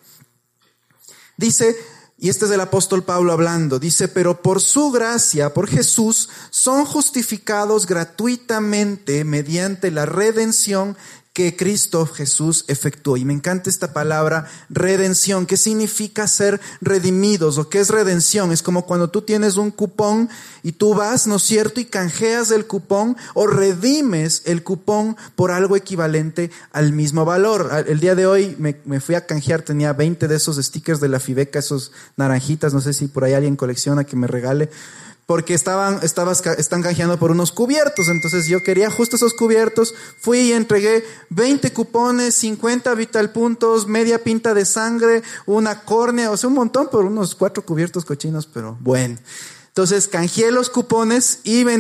Dice, 1.38 1.76
y 2.22 2.28
este 2.28 2.46
es 2.46 2.52
el 2.52 2.60
apóstol 2.60 3.04
Pablo 3.04 3.32
hablando, 3.32 3.80
dice, 3.80 4.10
pero 4.10 4.42
por 4.42 4.62
su 4.62 4.92
gracia, 4.92 5.54
por 5.54 5.70
Jesús, 5.70 6.28
son 6.50 6.84
justificados 6.84 7.86
gratuitamente 7.86 9.24
mediante 9.24 9.90
la 9.90 10.06
redención 10.06 10.98
que 11.40 11.56
Cristo 11.56 12.06
Jesús 12.06 12.66
efectuó. 12.68 13.16
Y 13.16 13.24
me 13.24 13.32
encanta 13.32 13.70
esta 13.70 13.94
palabra 13.94 14.50
redención. 14.70 15.46
¿Qué 15.46 15.56
significa 15.56 16.28
ser 16.28 16.60
redimidos 16.82 17.58
o 17.58 17.70
qué 17.70 17.80
es 17.80 17.88
redención? 17.88 18.52
Es 18.52 18.62
como 18.62 18.86
cuando 18.86 19.10
tú 19.10 19.22
tienes 19.22 19.56
un 19.56 19.72
cupón 19.72 20.28
y 20.64 20.74
tú 20.74 20.94
vas, 20.94 21.28
¿no 21.28 21.38
es 21.38 21.44
cierto? 21.44 21.80
Y 21.80 21.86
canjeas 21.86 22.52
el 22.52 22.68
cupón 22.68 23.16
o 23.36 23.48
redimes 23.48 24.42
el 24.44 24.64
cupón 24.64 25.16
por 25.38 25.52
algo 25.52 25.78
equivalente 25.78 26.52
al 26.74 26.92
mismo 26.92 27.24
valor. 27.24 27.86
El 27.88 28.02
día 28.02 28.16
de 28.16 28.28
hoy 28.28 28.58
me, 28.60 28.76
me 28.84 29.00
fui 29.00 29.16
a 29.16 29.26
canjear, 29.26 29.62
tenía 29.62 29.94
20 29.94 30.28
de 30.28 30.36
esos 30.36 30.58
stickers 30.58 31.00
de 31.00 31.08
la 31.08 31.22
Fibeca, 31.22 31.60
esos 31.60 31.94
naranjitas, 32.18 32.74
no 32.74 32.82
sé 32.82 32.92
si 32.92 33.08
por 33.08 33.24
ahí 33.24 33.32
alguien 33.32 33.56
colecciona 33.56 34.04
que 34.04 34.18
me 34.18 34.28
regale 34.28 34.70
porque 35.30 35.54
estaban, 35.54 36.00
estabas, 36.02 36.44
están 36.58 36.82
canjeando 36.82 37.20
por 37.20 37.30
unos 37.30 37.52
cubiertos. 37.52 38.08
Entonces 38.08 38.48
yo 38.48 38.64
quería 38.64 38.90
justo 38.90 39.16
esos 39.16 39.36
cubiertos. 39.36 39.94
Fui 40.20 40.40
y 40.40 40.54
entregué 40.54 41.04
20 41.30 41.72
cupones, 41.72 42.34
50 42.34 42.96
vital 42.96 43.32
puntos, 43.32 43.86
media 43.86 44.24
pinta 44.24 44.56
de 44.56 44.66
sangre, 44.66 45.22
una 45.46 45.84
córnea, 45.84 46.32
o 46.32 46.38
sea, 46.38 46.48
un 46.48 46.56
montón 46.56 46.90
por 46.90 47.06
unos 47.06 47.36
cuatro 47.36 47.64
cubiertos 47.64 48.06
cochinos, 48.06 48.48
pero 48.52 48.76
bueno. 48.80 49.20
Entonces 49.68 50.08
canjeé 50.08 50.52
los 50.52 50.72
cupones 50.72 51.42
y 51.44 51.64
me, 51.64 51.74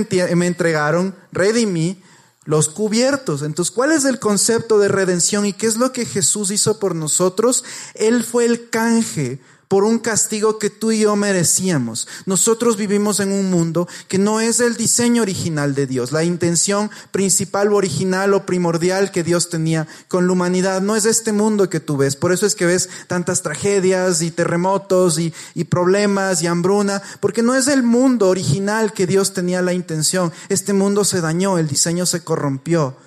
entregaron, 0.45 1.15
redimí 1.31 1.99
los 2.45 2.69
cubiertos. 2.69 3.41
Entonces, 3.41 3.73
¿cuál 3.73 3.93
es 3.93 4.05
el 4.05 4.19
concepto 4.19 4.77
de 4.77 4.89
redención 4.89 5.47
y 5.47 5.53
qué 5.53 5.65
es 5.65 5.77
lo 5.77 5.91
que 5.91 6.05
Jesús 6.05 6.51
hizo 6.51 6.77
por 6.77 6.93
nosotros? 6.93 7.63
Él 7.95 8.23
fue 8.23 8.45
el 8.45 8.69
canje 8.69 9.39
por 9.69 9.83
un 9.83 9.99
castigo 9.99 10.57
que 10.57 10.71
tú 10.71 10.91
y 10.91 11.01
yo 11.01 11.15
merecíamos. 11.15 12.07
Nosotros 12.25 12.75
vivimos 12.75 13.19
en 13.19 13.31
un 13.31 13.51
mundo 13.51 13.88
que 14.07 14.17
no 14.17 14.41
es 14.41 14.59
el 14.59 14.75
diseño 14.75 15.21
original 15.21 15.75
de 15.75 15.85
Dios. 15.85 16.11
La 16.11 16.23
intención 16.23 16.89
principal, 17.11 17.71
original 17.71 18.33
o 18.33 18.47
primordial 18.47 19.11
que 19.11 19.23
Dios 19.23 19.49
tenía 19.49 19.88
con 20.07 20.25
la 20.25 20.33
humanidad 20.33 20.81
no 20.81 20.95
es 20.95 21.05
este 21.05 21.31
mundo 21.33 21.69
que 21.69 21.79
tú 21.79 21.97
ves. 21.97 22.15
Por 22.15 22.33
eso 22.33 22.47
es 22.47 22.55
que 22.55 22.65
ves 22.65 22.89
tantas 23.05 23.43
tragedias 23.43 24.23
y 24.23 24.31
terremotos 24.31 25.19
y, 25.19 25.33
y 25.53 25.65
problemas 25.65 26.41
y 26.41 26.47
hambruna, 26.47 27.03
porque 27.19 27.43
no 27.43 27.53
es 27.53 27.67
el 27.67 27.83
mundo 27.83 28.27
original 28.27 28.91
que 28.91 29.05
Dios 29.05 29.33
tenía 29.33 29.61
la 29.61 29.73
intención. 29.73 30.33
Este 30.49 30.73
mundo 30.73 31.05
se 31.05 31.21
dañó, 31.21 31.59
el 31.59 31.67
diseño 31.67 32.07
se 32.07 32.23
corrompió. 32.23 32.97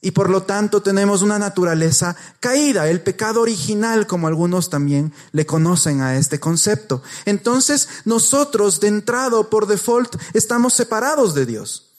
Y 0.00 0.12
por 0.12 0.30
lo 0.30 0.44
tanto 0.44 0.80
tenemos 0.80 1.22
una 1.22 1.40
naturaleza 1.40 2.14
caída, 2.38 2.88
el 2.88 3.00
pecado 3.00 3.40
original, 3.40 4.06
como 4.06 4.28
algunos 4.28 4.70
también 4.70 5.12
le 5.32 5.44
conocen 5.44 6.02
a 6.02 6.16
este 6.16 6.38
concepto. 6.38 7.02
Entonces 7.24 7.88
nosotros 8.04 8.78
de 8.78 8.88
entrado 8.88 9.50
por 9.50 9.66
default 9.66 10.14
estamos 10.34 10.74
separados 10.74 11.34
de 11.34 11.46
Dios. 11.46 11.90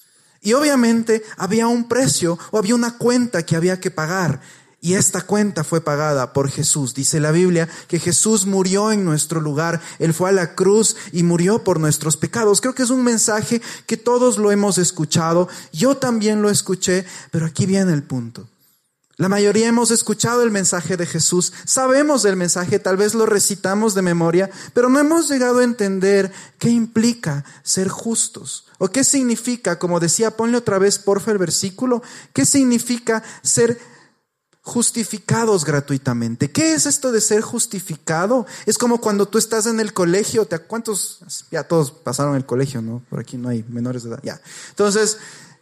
Y 0.42 0.54
obviamente 0.54 1.24
había 1.36 1.68
un 1.68 1.90
precio 1.90 2.40
o 2.52 2.58
había 2.58 2.76
una 2.76 2.98
cuenta 2.98 3.44
que 3.44 3.58
había 3.58 3.82
que 3.82 3.92
pagar. 3.92 4.40
Y 4.82 4.94
esta 4.94 5.22
cuenta 5.22 5.64
fue 5.64 5.82
pagada 5.82 6.32
por 6.32 6.50
Jesús. 6.50 6.94
Dice 6.94 7.20
la 7.20 7.32
Biblia 7.32 7.68
que 7.88 8.00
Jesús 8.00 8.46
murió 8.46 8.92
en 8.92 9.04
nuestro 9.04 9.42
lugar. 9.42 9.82
Él 10.00 10.14
fue 10.14 10.30
a 10.30 10.34
la 10.34 10.56
cruz 10.56 10.96
y 11.12 11.24
murió 11.24 11.64
por 11.66 11.80
nuestros 11.80 12.16
pecados. 12.16 12.62
Creo 12.62 12.76
que 12.76 12.84
es 12.84 12.90
un 12.90 13.04
mensaje 13.04 13.62
que 13.86 13.98
todos 13.98 14.38
lo 14.38 14.52
hemos 14.52 14.78
escuchado. 14.78 15.50
Yo 15.74 15.98
también 15.98 16.42
lo 16.42 16.50
escuché, 16.50 17.06
pero 17.32 17.46
aquí 17.46 17.66
viene 17.66 17.92
el 17.92 18.04
punto. 18.04 18.48
La 19.20 19.28
mayoría 19.28 19.68
hemos 19.68 19.92
escuchado 19.92 20.44
el 20.44 20.50
mensaje 20.50 20.96
de 20.96 21.06
Jesús, 21.06 21.52
sabemos 21.66 22.24
del 22.24 22.38
mensaje, 22.38 22.80
tal 22.80 22.96
vez 22.96 23.14
lo 23.16 23.26
recitamos 23.26 23.94
de 23.94 24.02
memoria, 24.02 24.50
pero 24.74 24.88
no 24.88 24.98
hemos 24.98 25.28
llegado 25.28 25.60
a 25.60 25.66
entender 25.66 26.32
qué 26.58 26.70
implica 26.70 27.44
ser 27.62 27.90
justos. 27.90 28.68
O 28.78 28.88
qué 28.88 29.04
significa, 29.04 29.78
como 29.78 30.00
decía, 30.00 30.38
ponle 30.38 30.56
otra 30.56 30.80
vez 30.80 31.00
porfa 31.00 31.32
el 31.32 31.38
versículo, 31.38 32.02
qué 32.32 32.46
significa 32.46 33.22
ser 33.42 33.78
justificados 34.70 35.66
gratuitamente. 35.66 36.52
¿Qué 36.52 36.74
es 36.74 36.86
esto 36.86 37.12
de 37.12 37.20
ser 37.22 37.42
justificado? 37.42 38.46
Es 38.66 38.78
como 38.78 39.02
cuando 39.02 39.26
tú 39.26 39.38
estás 39.38 39.66
en 39.66 39.80
el 39.80 39.94
colegio, 39.94 40.46
¿te 40.46 40.60
cuántos? 40.60 41.20
Ya 41.52 41.64
todos 41.64 41.92
pasaron 41.92 42.36
el 42.36 42.46
colegio, 42.46 42.82
¿no? 42.82 43.02
Por 43.10 43.20
aquí 43.20 43.36
no 43.36 43.50
hay 43.50 43.66
menores 43.68 44.04
de 44.04 44.12
edad. 44.12 44.20
Ya. 44.24 44.40
Entonces, 44.70 45.18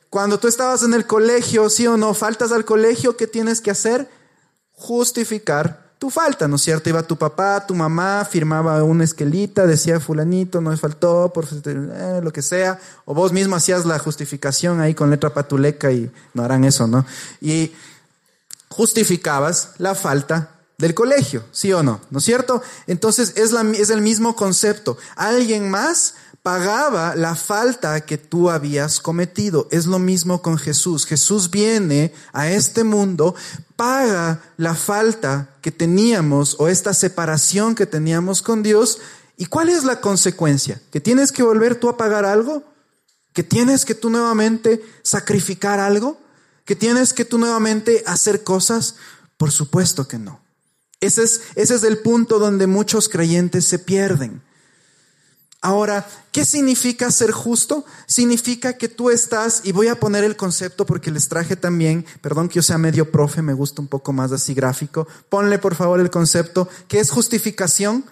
cuando 0.09 0.39
tú 0.39 0.47
estabas 0.47 0.83
en 0.83 0.93
el 0.93 1.07
colegio, 1.07 1.69
sí 1.69 1.87
o 1.87 1.97
no, 1.97 2.13
faltas 2.13 2.51
al 2.51 2.65
colegio, 2.65 3.15
¿qué 3.17 3.27
tienes 3.27 3.61
que 3.61 3.71
hacer? 3.71 4.09
Justificar 4.73 5.87
tu 5.97 6.09
falta, 6.09 6.47
¿no 6.47 6.57
es 6.57 6.61
cierto? 6.61 6.89
Iba 6.89 7.01
tu 7.01 7.17
papá, 7.17 7.65
tu 7.65 7.73
mamá, 7.73 8.27
firmaba 8.29 8.83
una 8.83 9.03
esquelita, 9.03 9.65
decía 9.65 9.99
fulanito, 9.99 10.61
no 10.61 10.69
me 10.69 10.77
faltó, 10.77 11.31
por 11.33 11.45
eh, 11.45 12.19
lo 12.21 12.31
que 12.31 12.41
sea, 12.41 12.79
o 13.05 13.15
vos 13.15 13.31
mismo 13.31 13.55
hacías 13.55 13.85
la 13.85 13.97
justificación 13.97 14.79
ahí 14.79 14.93
con 14.93 15.09
letra 15.09 15.33
patuleca 15.33 15.91
y 15.91 16.11
no 16.33 16.43
harán 16.43 16.65
eso, 16.65 16.87
¿no? 16.87 17.05
Y 17.41 17.71
justificabas 18.69 19.71
la 19.77 19.95
falta 19.95 20.57
del 20.77 20.93
colegio, 20.93 21.43
¿sí 21.51 21.73
o 21.73 21.81
no? 21.81 22.01
¿No 22.11 22.19
es 22.19 22.25
cierto? 22.25 22.61
Entonces 22.85 23.33
es, 23.35 23.51
la, 23.51 23.61
es 23.71 23.89
el 23.89 24.01
mismo 24.01 24.35
concepto. 24.35 24.97
Alguien 25.15 25.69
más 25.69 26.13
pagaba 26.43 27.15
la 27.15 27.35
falta 27.35 27.99
que 28.01 28.17
tú 28.17 28.49
habías 28.49 28.99
cometido. 28.99 29.67
Es 29.71 29.85
lo 29.85 29.99
mismo 29.99 30.41
con 30.41 30.57
Jesús. 30.57 31.05
Jesús 31.05 31.49
viene 31.49 32.13
a 32.31 32.49
este 32.49 32.83
mundo, 32.83 33.35
paga 33.75 34.41
la 34.55 34.75
falta 34.75 35.49
que 35.61 35.71
teníamos 35.71 36.55
o 36.59 36.67
esta 36.67 36.93
separación 36.93 37.75
que 37.75 37.85
teníamos 37.85 38.41
con 38.41 38.63
Dios. 38.63 38.99
¿Y 39.35 39.47
cuál 39.47 39.69
es 39.69 39.83
la 39.83 39.99
consecuencia? 39.99 40.81
¿Que 40.91 41.01
tienes 41.01 41.31
que 41.31 41.43
volver 41.43 41.75
tú 41.75 41.89
a 41.89 41.97
pagar 41.97 42.23
algo? 42.23 42.63
¿Que 43.33 43.43
tienes 43.43 43.83
que 43.83 43.95
tú 43.95 44.09
nuevamente 44.09 44.81
sacrificar 45.03 45.79
algo? 45.79 46.17
¿Que 46.67 46.75
tienes 46.75 47.13
que 47.13 47.23
tú 47.23 47.37
nuevamente 47.37 48.03
hacer 48.05 48.43
cosas? 48.43 48.95
Por 49.37 49.51
supuesto 49.51 50.05
que 50.05 50.19
no. 50.19 50.41
Ese 50.99 51.23
es, 51.23 51.41
ese 51.55 51.75
es 51.75 51.83
el 51.83 51.99
punto 51.99 52.39
donde 52.39 52.67
muchos 52.67 53.07
creyentes 53.07 53.63
se 53.63 53.79
pierden. 53.79 54.43
Ahora, 55.61 56.05
¿qué 56.33 56.43
significa 56.43 57.09
ser 57.09 57.31
justo? 57.31 57.85
Significa 58.05 58.73
que 58.73 58.89
tú 58.89 59.09
estás, 59.09 59.61
y 59.63 59.71
voy 59.71 59.87
a 59.87 59.97
poner 59.97 60.25
el 60.25 60.35
concepto 60.35 60.85
porque 60.85 61.09
les 61.09 61.29
traje 61.29 61.55
también, 61.55 62.05
perdón 62.21 62.49
que 62.49 62.55
yo 62.55 62.61
sea 62.61 62.77
medio 62.77 63.13
profe, 63.13 63.41
me 63.41 63.53
gusta 63.53 63.81
un 63.81 63.87
poco 63.87 64.11
más 64.11 64.33
así 64.33 64.53
gráfico, 64.53 65.07
ponle 65.29 65.59
por 65.59 65.73
favor 65.73 66.01
el 66.01 66.09
concepto, 66.09 66.67
¿qué 66.89 66.99
es 66.99 67.11
justificación? 67.11 68.03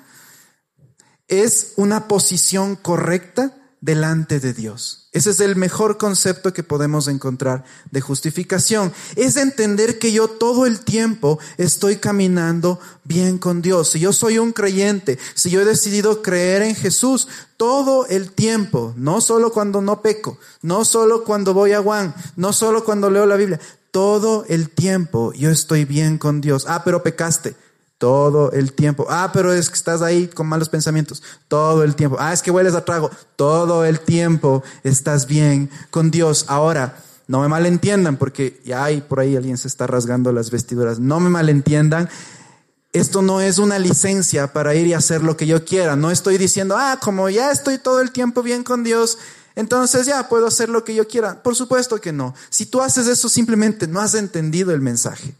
Es 1.27 1.73
una 1.75 2.07
posición 2.07 2.77
correcta 2.77 3.53
delante 3.85 4.39
de 4.39 4.51
Dios. 4.51 5.09
Ese 5.11 5.29
es 5.29 5.39
el 5.39 5.55
mejor 5.55 5.97
concepto 5.97 6.53
que 6.53 6.63
podemos 6.63 7.07
encontrar 7.07 7.63
de 7.91 8.01
justificación. 8.01 8.91
Es 9.15 9.37
entender 9.37 9.99
que 9.99 10.11
yo 10.11 10.27
todo 10.27 10.65
el 10.65 10.79
tiempo 10.79 11.37
estoy 11.57 11.97
caminando 11.97 12.79
bien 13.03 13.37
con 13.37 13.61
Dios. 13.61 13.91
Si 13.91 13.99
yo 13.99 14.11
soy 14.11 14.39
un 14.39 14.53
creyente, 14.53 15.19
si 15.35 15.51
yo 15.51 15.61
he 15.61 15.65
decidido 15.65 16.23
creer 16.23 16.63
en 16.63 16.73
Jesús 16.73 17.27
todo 17.57 18.07
el 18.07 18.31
tiempo, 18.31 18.95
no 18.97 19.21
solo 19.21 19.53
cuando 19.53 19.81
no 19.81 20.01
peco, 20.01 20.39
no 20.63 20.83
solo 20.83 21.23
cuando 21.23 21.53
voy 21.53 21.73
a 21.73 21.81
Juan, 21.83 22.15
no 22.35 22.53
solo 22.53 22.83
cuando 22.83 23.11
leo 23.11 23.27
la 23.27 23.35
Biblia, 23.35 23.59
todo 23.91 24.45
el 24.49 24.71
tiempo 24.71 25.31
yo 25.33 25.51
estoy 25.51 25.85
bien 25.85 26.17
con 26.17 26.41
Dios. 26.41 26.65
Ah, 26.67 26.81
pero 26.83 27.03
pecaste. 27.03 27.55
Todo 27.97 28.51
el 28.51 28.73
tiempo. 28.73 29.05
Ah, 29.09 29.31
pero 29.33 29.53
es 29.53 29.69
que 29.69 29.75
estás 29.75 30.01
ahí 30.01 30.27
con 30.27 30.47
malos 30.47 30.69
pensamientos. 30.69 31.23
Todo 31.47 31.83
el 31.83 31.95
tiempo. 31.95 32.17
Ah, 32.19 32.33
es 32.33 32.41
que 32.41 32.51
hueles 32.51 32.73
a 32.73 32.83
trago. 32.83 33.09
Todo 33.35 33.85
el 33.85 33.99
tiempo 34.01 34.63
estás 34.83 35.27
bien 35.27 35.69
con 35.91 36.11
Dios. 36.11 36.45
Ahora, 36.49 36.97
no 37.27 37.39
me 37.39 37.47
malentiendan 37.47 38.17
porque 38.17 38.61
ya 38.65 38.83
hay 38.83 39.01
por 39.01 39.19
ahí 39.19 39.35
alguien 39.35 39.57
se 39.57 39.67
está 39.67 39.87
rasgando 39.87 40.31
las 40.31 40.51
vestiduras. 40.51 40.99
No 40.99 41.19
me 41.19 41.29
malentiendan. 41.29 42.09
Esto 42.91 43.21
no 43.21 43.41
es 43.41 43.57
una 43.57 43.79
licencia 43.79 44.53
para 44.53 44.75
ir 44.75 44.87
y 44.87 44.93
hacer 44.93 45.23
lo 45.23 45.35
que 45.35 45.47
yo 45.47 45.65
quiera. 45.65 45.95
No 45.95 46.11
estoy 46.11 46.37
diciendo, 46.37 46.75
ah, 46.77 46.99
como 47.01 47.29
ya 47.29 47.51
estoy 47.51 47.77
todo 47.77 48.01
el 48.01 48.11
tiempo 48.11 48.41
bien 48.41 48.63
con 48.63 48.83
Dios, 48.83 49.17
entonces 49.55 50.05
ya 50.05 50.29
puedo 50.29 50.47
hacer 50.47 50.69
lo 50.69 50.83
que 50.83 50.95
yo 50.95 51.07
quiera. 51.07 51.41
Por 51.43 51.55
supuesto 51.55 51.99
que 51.99 52.13
no. 52.13 52.33
Si 52.49 52.65
tú 52.65 52.81
haces 52.81 53.07
eso, 53.07 53.27
simplemente 53.27 53.87
no 53.87 53.99
has 53.99 54.13
entendido 54.13 54.71
el 54.71 54.81
mensaje. 54.81 55.33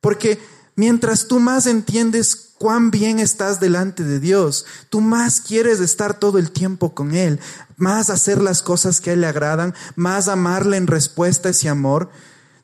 Porque 0.00 0.38
Mientras 0.76 1.28
tú 1.28 1.38
más 1.38 1.66
entiendes 1.66 2.50
cuán 2.58 2.90
bien 2.90 3.18
estás 3.18 3.60
delante 3.60 4.02
de 4.02 4.20
Dios, 4.20 4.66
tú 4.88 5.00
más 5.00 5.40
quieres 5.40 5.80
estar 5.80 6.18
todo 6.18 6.38
el 6.38 6.50
tiempo 6.50 6.94
con 6.94 7.14
Él, 7.14 7.38
más 7.76 8.10
hacer 8.10 8.40
las 8.40 8.62
cosas 8.62 9.00
que 9.00 9.10
a 9.10 9.12
Él 9.12 9.20
le 9.20 9.26
agradan, 9.26 9.74
más 9.96 10.28
amarle 10.28 10.76
en 10.76 10.86
respuesta 10.86 11.48
a 11.48 11.50
ese 11.52 11.68
amor. 11.68 12.10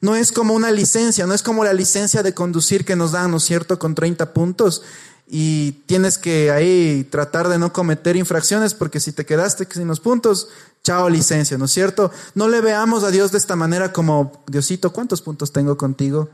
No 0.01 0.17
es 0.17 0.33
como 0.33 0.55
una 0.55 0.71
licencia, 0.71 1.27
no 1.27 1.35
es 1.35 1.43
como 1.43 1.63
la 1.63 1.75
licencia 1.75 2.23
de 2.23 2.35
conducir 2.35 2.85
que 2.85 2.97
nos 2.97 3.13
dan, 3.13 3.31
¿no 3.31 3.37
es 3.37 3.45
cierto?, 3.45 3.79
con 3.79 3.95
30 3.95 4.33
puntos 4.33 4.83
y 5.33 5.73
tienes 5.87 6.19
que 6.19 6.51
ahí 6.51 7.07
tratar 7.09 7.49
de 7.49 7.59
no 7.59 7.73
cometer 7.73 8.17
infracciones 8.17 8.75
porque 8.75 8.99
si 8.99 9.13
te 9.13 9.25
quedaste 9.25 9.69
sin 9.71 9.87
los 9.87 10.01
puntos, 10.01 10.49
chao 10.83 11.09
licencia, 11.09 11.57
¿no 11.57 11.67
es 11.67 11.71
cierto? 11.71 12.11
No 12.35 12.49
le 12.49 12.61
veamos 12.61 13.05
a 13.05 13.13
Dios 13.13 13.31
de 13.31 13.39
esta 13.39 13.55
manera 13.55 13.93
como, 13.93 14.43
Diosito, 14.49 14.93
¿cuántos 14.93 15.23
puntos 15.23 15.53
tengo 15.53 15.77
contigo? 15.77 16.31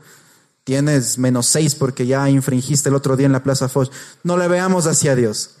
Tienes 0.67 1.17
menos 1.17 1.45
seis 1.45 1.75
porque 1.75 2.05
ya 2.05 2.29
infringiste 2.29 2.89
el 2.89 2.95
otro 2.95 3.15
día 3.15 3.25
en 3.25 3.31
la 3.31 3.41
Plaza 3.41 3.69
Foch. 3.69 3.89
No 4.23 4.35
le 4.35 4.49
veamos 4.49 4.85
hacia 4.85 5.15
Dios. 5.15 5.51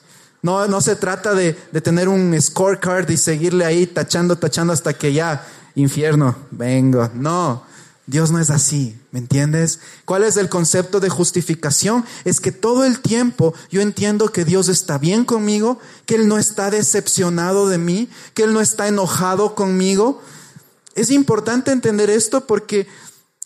No, 0.41 0.67
no 0.67 0.81
se 0.81 0.97
trata 0.97 1.33
de, 1.33 1.57
de 1.71 1.79
tener 1.79 2.09
un 2.09 2.35
scorecard 2.41 3.09
y 3.09 3.15
seguirle 3.15 3.63
ahí 3.63 3.87
tachando, 3.87 4.35
tachando 4.35 4.73
hasta 4.73 4.91
que 4.91 5.13
ya, 5.13 5.47
infierno, 5.75 6.35
vengo. 6.51 7.09
No, 7.13 7.63
Dios 8.05 8.31
no 8.31 8.39
es 8.39 8.49
así, 8.49 8.99
¿me 9.11 9.19
entiendes? 9.19 9.79
¿Cuál 10.03 10.25
es 10.25 10.35
el 10.35 10.49
concepto 10.49 10.99
de 10.99 11.07
justificación? 11.07 12.03
Es 12.25 12.41
que 12.41 12.51
todo 12.51 12.83
el 12.83 12.99
tiempo 12.99 13.53
yo 13.71 13.79
entiendo 13.79 14.33
que 14.33 14.43
Dios 14.43 14.67
está 14.67 14.97
bien 14.97 15.23
conmigo, 15.23 15.79
que 16.05 16.15
Él 16.15 16.27
no 16.27 16.37
está 16.37 16.69
decepcionado 16.69 17.69
de 17.69 17.77
mí, 17.77 18.09
que 18.33 18.43
Él 18.43 18.51
no 18.51 18.59
está 18.59 18.89
enojado 18.89 19.55
conmigo. 19.55 20.21
Es 20.95 21.11
importante 21.11 21.71
entender 21.71 22.09
esto 22.09 22.45
porque 22.45 22.87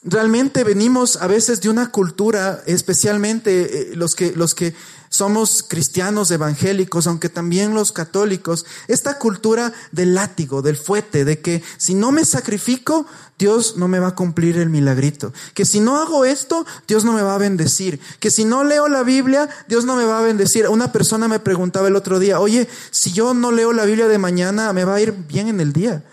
realmente 0.03 0.63
venimos 0.63 1.17
a 1.17 1.27
veces 1.27 1.61
de 1.61 1.69
una 1.69 1.91
cultura, 1.91 2.61
especialmente 2.65 3.91
eh, 3.91 3.95
los 3.95 4.15
que, 4.15 4.33
los 4.35 4.55
que 4.55 4.73
somos 5.09 5.63
cristianos 5.67 6.31
evangélicos, 6.31 7.05
aunque 7.05 7.27
también 7.27 7.75
los 7.75 7.91
católicos, 7.91 8.65
esta 8.87 9.19
cultura 9.19 9.73
del 9.91 10.15
látigo, 10.15 10.61
del 10.61 10.77
fuete, 10.77 11.25
de 11.25 11.41
que 11.41 11.61
si 11.77 11.95
no 11.95 12.13
me 12.13 12.23
sacrifico, 12.23 13.05
Dios 13.37 13.75
no 13.75 13.89
me 13.89 13.99
va 13.99 14.09
a 14.09 14.15
cumplir 14.15 14.57
el 14.57 14.69
milagrito. 14.69 15.33
Que 15.53 15.65
si 15.65 15.81
no 15.81 16.01
hago 16.01 16.23
esto, 16.23 16.65
Dios 16.87 17.03
no 17.03 17.11
me 17.11 17.23
va 17.23 17.35
a 17.35 17.39
bendecir. 17.39 17.99
Que 18.19 18.31
si 18.31 18.45
no 18.45 18.63
leo 18.63 18.87
la 18.87 19.03
Biblia, 19.03 19.49
Dios 19.67 19.83
no 19.83 19.97
me 19.97 20.05
va 20.05 20.19
a 20.19 20.23
bendecir. 20.23 20.67
Una 20.69 20.93
persona 20.93 21.27
me 21.27 21.39
preguntaba 21.39 21.89
el 21.89 21.97
otro 21.97 22.19
día, 22.19 22.39
oye, 22.39 22.69
si 22.91 23.11
yo 23.11 23.33
no 23.33 23.51
leo 23.51 23.73
la 23.73 23.85
Biblia 23.85 24.07
de 24.07 24.17
mañana, 24.17 24.71
me 24.71 24.85
va 24.85 24.95
a 24.95 25.01
ir 25.01 25.11
bien 25.11 25.49
en 25.49 25.59
el 25.59 25.73
día. 25.73 26.03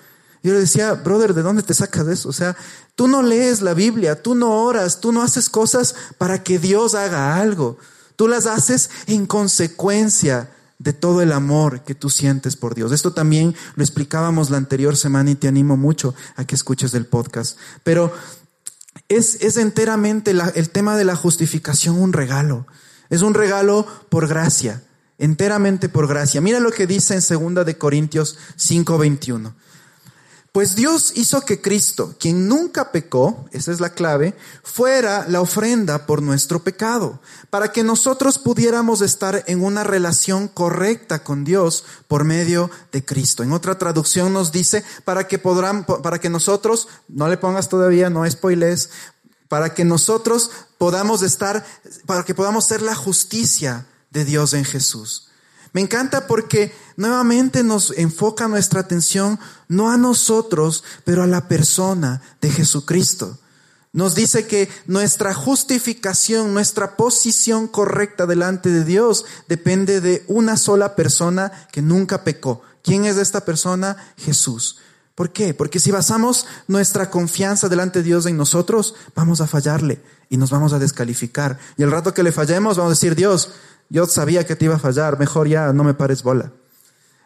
Yo 0.42 0.52
le 0.52 0.61
decía, 0.61 0.92
brother, 0.95 1.35
¿de 1.35 1.42
dónde 1.42 1.62
te 1.62 1.75
sacas 1.75 2.07
eso? 2.09 2.28
O 2.28 2.33
sea, 2.33 2.57
tú 2.95 3.09
no 3.09 3.23
lees 3.23 3.61
la 3.61 3.75
Biblia, 3.75 4.23
tú 4.23 4.35
no 4.35 4.64
oras, 4.64 5.00
tú 5.00 5.12
no 5.12 5.23
haces 5.23 5.49
cosas 5.49 5.95
para 6.16 6.42
que 6.42 6.59
Dios 6.59 6.95
haga 6.95 7.37
algo. 7.37 7.78
Tú 8.16 8.28
las 8.28 8.47
haces 8.47 8.90
en 9.07 9.26
consecuencia 9.26 10.50
de 10.78 10.92
todo 10.92 11.23
el 11.23 11.33
amor 11.33 11.83
que 11.83 11.95
tú 11.95 12.09
sientes 12.09 12.57
por 12.57 12.75
Dios. 12.75 12.92
Esto 12.92 13.12
también 13.12 13.54
lo 13.75 13.83
explicábamos 13.83 14.50
la 14.50 14.57
anterior 14.57 14.97
semana 14.97 15.30
y 15.30 15.35
te 15.35 15.49
animo 15.49 15.76
mucho 15.76 16.14
a 16.37 16.45
que 16.45 16.54
escuches 16.54 16.95
el 16.95 17.07
podcast. 17.07 17.59
Pero 17.83 18.12
es, 19.09 19.37
es 19.40 19.57
enteramente 19.57 20.30
el 20.30 20.71
tema 20.71 20.97
de 20.97 21.04
la 21.04 21.16
justificación 21.16 21.99
un 21.99 22.12
regalo. 22.12 22.66
Es 23.11 23.23
un 23.23 23.35
regalo 23.35 23.87
por 24.09 24.28
gracia, 24.28 24.83
enteramente 25.18 25.88
por 25.88 26.07
gracia. 26.07 26.40
Mira 26.40 26.61
lo 26.61 26.71
que 26.71 26.87
dice 26.87 27.14
en 27.14 27.54
2 27.54 27.66
de 27.66 27.78
Corintios 27.78 28.37
5:21. 28.57 29.54
Pues 30.52 30.74
Dios 30.74 31.12
hizo 31.14 31.42
que 31.42 31.60
Cristo, 31.60 32.14
quien 32.18 32.48
nunca 32.48 32.90
pecó, 32.90 33.46
esa 33.52 33.70
es 33.70 33.80
la 33.80 33.90
clave, 33.90 34.34
fuera 34.62 35.26
la 35.28 35.42
ofrenda 35.42 36.06
por 36.06 36.22
nuestro 36.22 36.64
pecado, 36.64 37.20
para 37.50 37.70
que 37.70 37.84
nosotros 37.84 38.38
pudiéramos 38.38 39.02
estar 39.02 39.44
en 39.46 39.62
una 39.62 39.84
relación 39.84 40.48
correcta 40.48 41.22
con 41.22 41.44
Dios 41.44 41.84
por 42.08 42.24
medio 42.24 42.70
de 42.92 43.04
Cristo. 43.04 43.42
En 43.42 43.52
otra 43.52 43.76
traducción 43.76 44.32
nos 44.32 44.50
dice, 44.50 44.84
para 45.04 45.28
que 45.28 45.38
podrán, 45.38 45.84
para 45.84 46.18
que 46.18 46.30
nosotros, 46.30 46.88
no 47.08 47.28
le 47.28 47.36
pongas 47.36 47.68
todavía, 47.68 48.08
no 48.08 48.28
spoiles, 48.28 48.88
para 49.48 49.74
que 49.74 49.84
nosotros 49.84 50.50
podamos 50.78 51.22
estar, 51.22 51.64
para 52.06 52.24
que 52.24 52.34
podamos 52.34 52.64
ser 52.64 52.80
la 52.80 52.94
justicia 52.94 53.86
de 54.10 54.24
Dios 54.24 54.54
en 54.54 54.64
Jesús. 54.64 55.27
Me 55.72 55.80
encanta 55.80 56.26
porque 56.26 56.72
nuevamente 56.96 57.62
nos 57.62 57.92
enfoca 57.96 58.48
nuestra 58.48 58.80
atención 58.80 59.38
no 59.68 59.90
a 59.90 59.96
nosotros, 59.96 60.84
pero 61.04 61.22
a 61.22 61.26
la 61.26 61.48
persona 61.48 62.22
de 62.40 62.50
Jesucristo. 62.50 63.38
Nos 63.92 64.14
dice 64.14 64.46
que 64.46 64.68
nuestra 64.87 65.34
justificación, 65.34 66.52
nuestra 66.52 66.96
posición 66.96 67.68
correcta 67.68 68.26
delante 68.26 68.68
de 68.70 68.84
Dios 68.84 69.25
depende 69.48 70.00
de 70.00 70.25
una 70.28 70.56
sola 70.56 70.94
persona 70.94 71.66
que 71.72 71.82
nunca 71.82 72.22
pecó. 72.22 72.62
¿Quién 72.82 73.06
es 73.06 73.16
esta 73.16 73.44
persona? 73.44 73.96
Jesús. 74.16 74.78
¿Por 75.14 75.32
qué? 75.32 75.52
Porque 75.52 75.80
si 75.80 75.90
basamos 75.90 76.46
nuestra 76.68 77.10
confianza 77.10 77.68
delante 77.68 78.00
de 78.00 78.04
Dios 78.04 78.26
en 78.26 78.37
nosotros, 78.37 78.94
vamos 79.16 79.40
a 79.40 79.48
fallarle 79.48 80.00
y 80.28 80.37
nos 80.37 80.50
vamos 80.50 80.72
a 80.72 80.78
descalificar. 80.78 81.58
Y 81.76 81.82
el 81.82 81.90
rato 81.90 82.14
que 82.14 82.22
le 82.22 82.30
fallemos, 82.30 82.76
vamos 82.76 82.92
a 82.92 82.94
decir, 82.94 83.16
Dios, 83.16 83.50
yo 83.88 84.07
sabía 84.07 84.47
que 84.47 84.57
te 84.57 84.66
iba 84.66 84.76
a 84.76 84.80
fallar, 84.80 85.18
mejor 85.18 85.49
ya 85.49 85.73
no 85.73 85.85
me 85.85 85.95
pares 85.95 86.23
bola. 86.23 86.52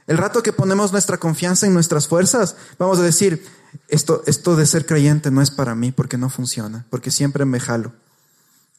El 0.07 0.19
rato 0.19 0.43
que 0.43 0.53
ponemos 0.53 0.93
nuestra 0.93 1.19
confianza 1.19 1.67
en 1.67 1.75
nuestras 1.75 2.09
fuerzas, 2.09 2.57
vamos 2.79 2.99
a 2.99 3.03
decir, 3.03 3.45
esto, 3.89 4.23
esto 4.27 4.57
de 4.57 4.67
ser 4.67 4.87
creyente 4.87 5.31
no 5.31 5.43
es 5.43 5.51
para 5.51 5.75
mí 5.75 5.93
porque 5.93 6.19
no 6.19 6.29
funciona, 6.29 6.87
porque 6.91 7.11
siempre 7.11 7.45
me 7.45 7.61
jalo. 7.61 7.93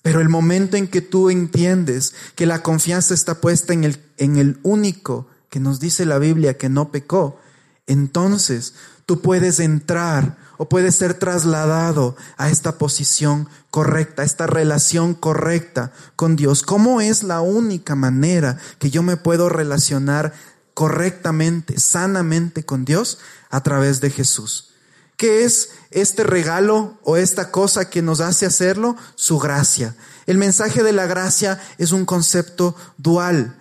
Pero 0.01 0.19
el 0.19 0.29
momento 0.29 0.75
en 0.75 0.87
que 0.87 1.01
tú 1.01 1.29
entiendes 1.29 2.13
que 2.35 2.45
la 2.45 2.61
confianza 2.61 3.13
está 3.13 3.39
puesta 3.39 3.73
en 3.73 3.85
el, 3.85 4.03
en 4.17 4.37
el 4.37 4.59
único 4.63 5.27
que 5.49 5.61
nos 5.61 5.79
dice 5.79 6.05
la 6.05 6.19
Biblia 6.19 6.57
que 6.57 6.67
no 6.67 6.91
pecó, 6.91 7.39
entonces 7.87 8.73
tú 9.05 9.21
puedes 9.21 9.59
entrar 9.59 10.37
o 10.57 10.69
puedes 10.69 10.95
ser 10.95 11.13
trasladado 11.15 12.15
a 12.37 12.49
esta 12.49 12.77
posición 12.77 13.49
correcta, 13.71 14.21
a 14.21 14.25
esta 14.25 14.47
relación 14.47 15.13
correcta 15.13 15.91
con 16.15 16.35
Dios. 16.35 16.61
¿Cómo 16.61 17.01
es 17.01 17.23
la 17.23 17.41
única 17.41 17.95
manera 17.95 18.57
que 18.79 18.89
yo 18.89 19.03
me 19.03 19.17
puedo 19.17 19.49
relacionar 19.49 20.33
correctamente, 20.73 21.79
sanamente 21.79 22.65
con 22.65 22.85
Dios? 22.85 23.19
A 23.49 23.61
través 23.61 24.01
de 24.01 24.09
Jesús. 24.09 24.73
¿Qué 25.17 25.45
es 25.45 25.69
este 25.91 26.23
regalo 26.23 26.97
o 27.03 27.17
esta 27.17 27.51
cosa 27.51 27.89
que 27.89 28.01
nos 28.01 28.19
hace 28.19 28.45
hacerlo? 28.45 28.95
Su 29.15 29.39
gracia. 29.39 29.95
El 30.25 30.37
mensaje 30.37 30.83
de 30.83 30.93
la 30.93 31.05
gracia 31.05 31.61
es 31.77 31.91
un 31.91 32.05
concepto 32.05 32.75
dual. 32.97 33.55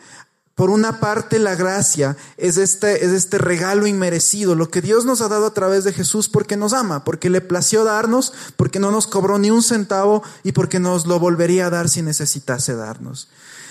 Por 0.63 0.71
una 0.71 1.01
parte, 1.01 1.41
la 1.41 1.57
gracia 1.57 2.17
es 2.37 2.57
este, 2.57 3.05
es 3.05 3.11
este 3.11 3.37
regalo 3.37 3.89
inmerecido, 3.89 4.55
lo 4.55 4.71
que 4.71 4.81
Dios 4.81 5.05
nos 5.05 5.21
ha 5.21 5.27
dado 5.27 5.47
a 5.47 5.55
través 5.55 5.83
de 5.83 5.93
Jesús 5.93 6.29
porque 6.29 6.57
nos 6.57 6.73
ama, 6.73 7.03
porque 7.03 7.31
le 7.31 7.41
plació 7.41 7.83
darnos, 7.83 8.33
porque 8.55 8.79
no 8.79 8.93
nos 8.93 9.09
cobró 9.09 9.41
ni 9.41 9.51
un 9.51 9.65
centavo 9.65 10.23
y 10.45 10.53
porque 10.53 10.79
nos 10.79 11.05
lo 11.05 11.19
volvería 11.19 11.67
a 11.67 11.71
dar 11.71 11.89
si 11.89 12.01
necesitase 12.01 12.77
darnos. 12.77 13.29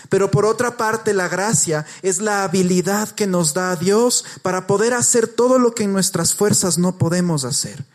Pero 0.09 0.31
por 0.31 0.43
otra 0.43 0.75
parte, 0.75 1.13
la 1.13 1.29
gracia 1.29 1.85
es 2.01 2.19
la 2.19 2.43
habilidad 2.43 3.07
que 3.11 3.25
nos 3.25 3.53
da 3.53 3.73
Dios 3.77 4.25
para 4.41 4.67
poder 4.67 4.93
hacer 4.93 5.29
todo 5.29 5.59
lo 5.59 5.73
que 5.73 5.83
en 5.83 5.93
nuestras 5.93 6.33
fuerzas 6.33 6.77
no 6.77 6.97
podemos 6.97 7.45
hacer. 7.45 7.85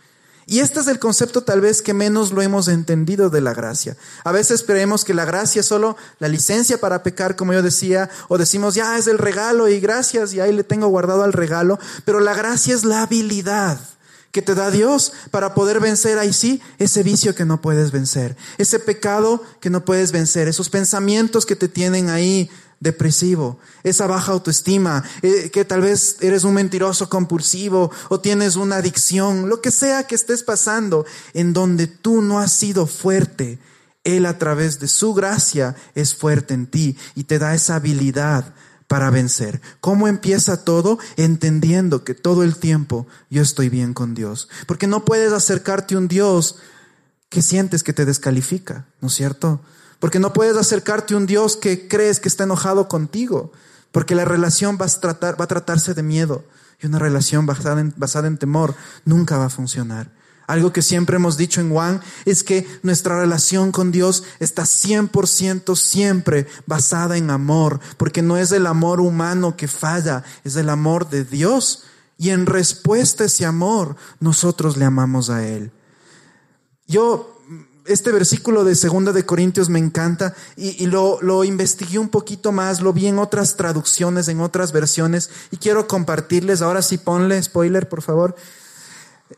Y 0.49 0.61
este 0.61 0.79
es 0.79 0.87
el 0.87 1.01
concepto 1.01 1.43
tal 1.43 1.61
vez 1.61 1.83
que 1.83 1.93
menos 1.93 2.31
lo 2.31 2.41
hemos 2.41 2.69
entendido 2.69 3.31
de 3.31 3.41
la 3.41 3.53
gracia. 3.53 3.97
A 4.23 4.31
veces 4.31 4.63
creemos 4.63 5.05
que 5.05 5.13
la 5.13 5.25
gracia 5.25 5.61
es 5.61 5.67
solo 5.67 5.97
la 6.21 6.29
licencia 6.29 6.79
para 6.79 7.03
pecar, 7.03 7.35
como 7.35 7.53
yo 7.53 7.63
decía, 7.63 8.09
o 8.29 8.39
decimos, 8.39 8.77
ya 8.77 8.97
es 8.97 9.09
el 9.09 9.19
regalo 9.19 9.69
y 9.69 9.81
gracias, 9.81 10.33
y 10.35 10.41
ahí 10.41 10.53
le 10.53 10.63
tengo 10.63 10.87
guardado 10.87 11.25
al 11.25 11.33
regalo, 11.33 11.81
pero 12.05 12.21
la 12.21 12.35
gracia 12.35 12.77
es 12.77 12.85
la 12.85 13.03
habilidad 13.03 13.81
que 14.31 14.43
te 14.43 14.55
da 14.55 14.71
Dios 14.71 15.15
para 15.33 15.55
poder 15.55 15.81
vencer 15.81 16.19
ahí 16.19 16.33
sí 16.33 16.61
ese 16.79 17.03
vicio 17.03 17.35
que 17.35 17.45
no 17.45 17.61
puedes 17.61 17.91
vencer, 17.91 18.37
ese 18.59 18.79
pecado 18.79 19.43
que 19.61 19.71
no 19.71 19.85
puedes 19.85 20.13
vencer, 20.13 20.47
esos 20.47 20.71
pensamientos 20.71 21.45
que 21.45 21.57
te 21.57 21.69
tienen 21.69 22.09
ahí 22.09 22.51
depresivo, 22.81 23.59
esa 23.83 24.07
baja 24.07 24.33
autoestima, 24.33 25.03
eh, 25.23 25.51
que 25.51 25.65
tal 25.65 25.81
vez 25.81 26.17
eres 26.21 26.45
un 26.45 26.55
mentiroso 26.55 27.09
compulsivo 27.09 27.91
o 28.09 28.21
tienes 28.21 28.57
una 28.57 28.77
adicción, 28.77 29.49
lo 29.49 29.61
que 29.61 29.71
sea 29.71 30.07
que 30.07 30.15
estés 30.15 30.43
pasando, 30.43 31.07
en 31.33 31.53
donde 31.53 31.87
tú 31.87 32.23
no 32.23 32.39
has 32.39 32.53
sido 32.53 32.87
fuerte, 32.87 33.59
Él 34.05 34.27
a 34.27 34.39
través 34.39 34.79
de 34.79 34.89
su 34.89 35.15
gracia 35.15 35.75
es 35.95 36.15
fuerte 36.15 36.55
en 36.55 36.67
ti 36.67 36.97
y 37.15 37.25
te 37.25 37.39
da 37.39 37.55
esa 37.55 37.77
habilidad 37.77 38.55
para 38.89 39.11
vencer. 39.11 39.61
¿Cómo 39.81 40.07
empieza 40.07 40.65
todo? 40.65 40.99
Entendiendo 41.17 42.05
que 42.05 42.15
todo 42.15 42.43
el 42.43 42.57
tiempo 42.57 43.07
yo 43.31 43.43
estoy 43.43 43.69
bien 43.69 43.95
con 43.95 44.15
Dios. 44.15 44.49
Porque 44.67 44.87
no 44.87 45.05
puedes 45.05 45.33
acercarte 45.33 45.95
a 45.95 45.99
un 45.99 46.09
Dios 46.09 46.57
que 47.29 47.43
sientes 47.43 47.83
que 47.83 47.93
te 47.93 48.05
descalifica, 48.05 48.87
¿no 49.01 49.09
es 49.09 49.15
cierto? 49.15 49.61
Porque 49.99 50.19
no 50.19 50.33
puedes 50.33 50.57
acercarte 50.57 51.15
a 51.15 51.17
un 51.17 51.27
Dios 51.27 51.57
que 51.57 51.89
crees 51.89 52.21
que 52.21 52.29
está 52.29 52.45
enojado 52.45 52.89
contigo. 52.89 53.53
Porque 53.93 54.15
la 54.15 54.25
relación 54.25 54.79
va 54.81 54.87
a, 54.87 54.89
tratar, 54.89 55.41
va 55.41 55.45
a 55.45 55.49
tratarse 55.49 55.95
de 55.95 56.03
miedo. 56.03 56.45
Y 56.81 56.87
una 56.87 56.99
relación 56.99 57.47
basada 57.47 57.81
en, 57.81 57.95
basada 57.97 58.29
en 58.29 58.39
temor 58.39 58.75
nunca 59.05 59.39
va 59.39 59.47
a 59.47 59.51
funcionar. 59.51 60.11
Algo 60.47 60.73
que 60.73 60.83
siempre 60.83 61.17
hemos 61.17 61.37
dicho 61.37 61.61
en 61.61 61.71
Juan 61.71 62.01
es 62.25 62.45
que 62.45 62.67
nuestra 62.83 63.19
relación 63.19 63.73
con 63.73 63.91
Dios 63.91 64.23
está 64.39 64.63
100% 64.63 65.75
siempre 65.77 66.47
basada 66.67 67.17
en 67.17 67.31
amor, 67.31 67.81
porque 67.97 68.23
no 68.23 68.37
es 68.37 68.53
el 68.53 68.67
amor 68.67 69.01
humano 69.01 69.57
que 69.57 69.67
falla, 69.67 70.23
es 70.45 70.55
el 70.57 70.69
amor 70.69 71.11
de 71.11 71.25
Dios. 71.25 71.85
Y 72.17 72.31
en 72.31 72.47
respuesta 72.47 73.25
a 73.25 73.27
ese 73.27 73.45
amor, 73.45 73.97
nosotros 74.21 74.77
le 74.77 74.85
amamos 74.85 75.31
a 75.31 75.45
Él. 75.47 75.73
Yo 76.87 77.36
este 77.89 78.13
versículo 78.13 78.65
de 78.65 78.75
Segunda 78.75 79.13
de 79.13 79.25
Corintios 79.25 79.69
me 79.69 79.79
encanta 79.79 80.35
y, 80.57 80.87
lo, 80.87 81.19
lo, 81.23 81.45
investigué 81.45 81.99
un 81.99 82.09
poquito 82.09 82.53
más, 82.53 82.81
lo 82.81 82.93
vi 82.93 83.07
en 83.07 83.19
otras 83.19 83.57
traducciones, 83.57 84.29
en 84.29 84.41
otras 84.41 84.73
versiones 84.73 85.31
y 85.51 85.57
quiero 85.57 85.87
compartirles. 85.89 86.63
Ahora 86.63 86.83
sí 86.83 86.99
ponle 86.99 87.43
spoiler, 87.43 87.89
por 87.89 88.03
favor. 88.03 88.37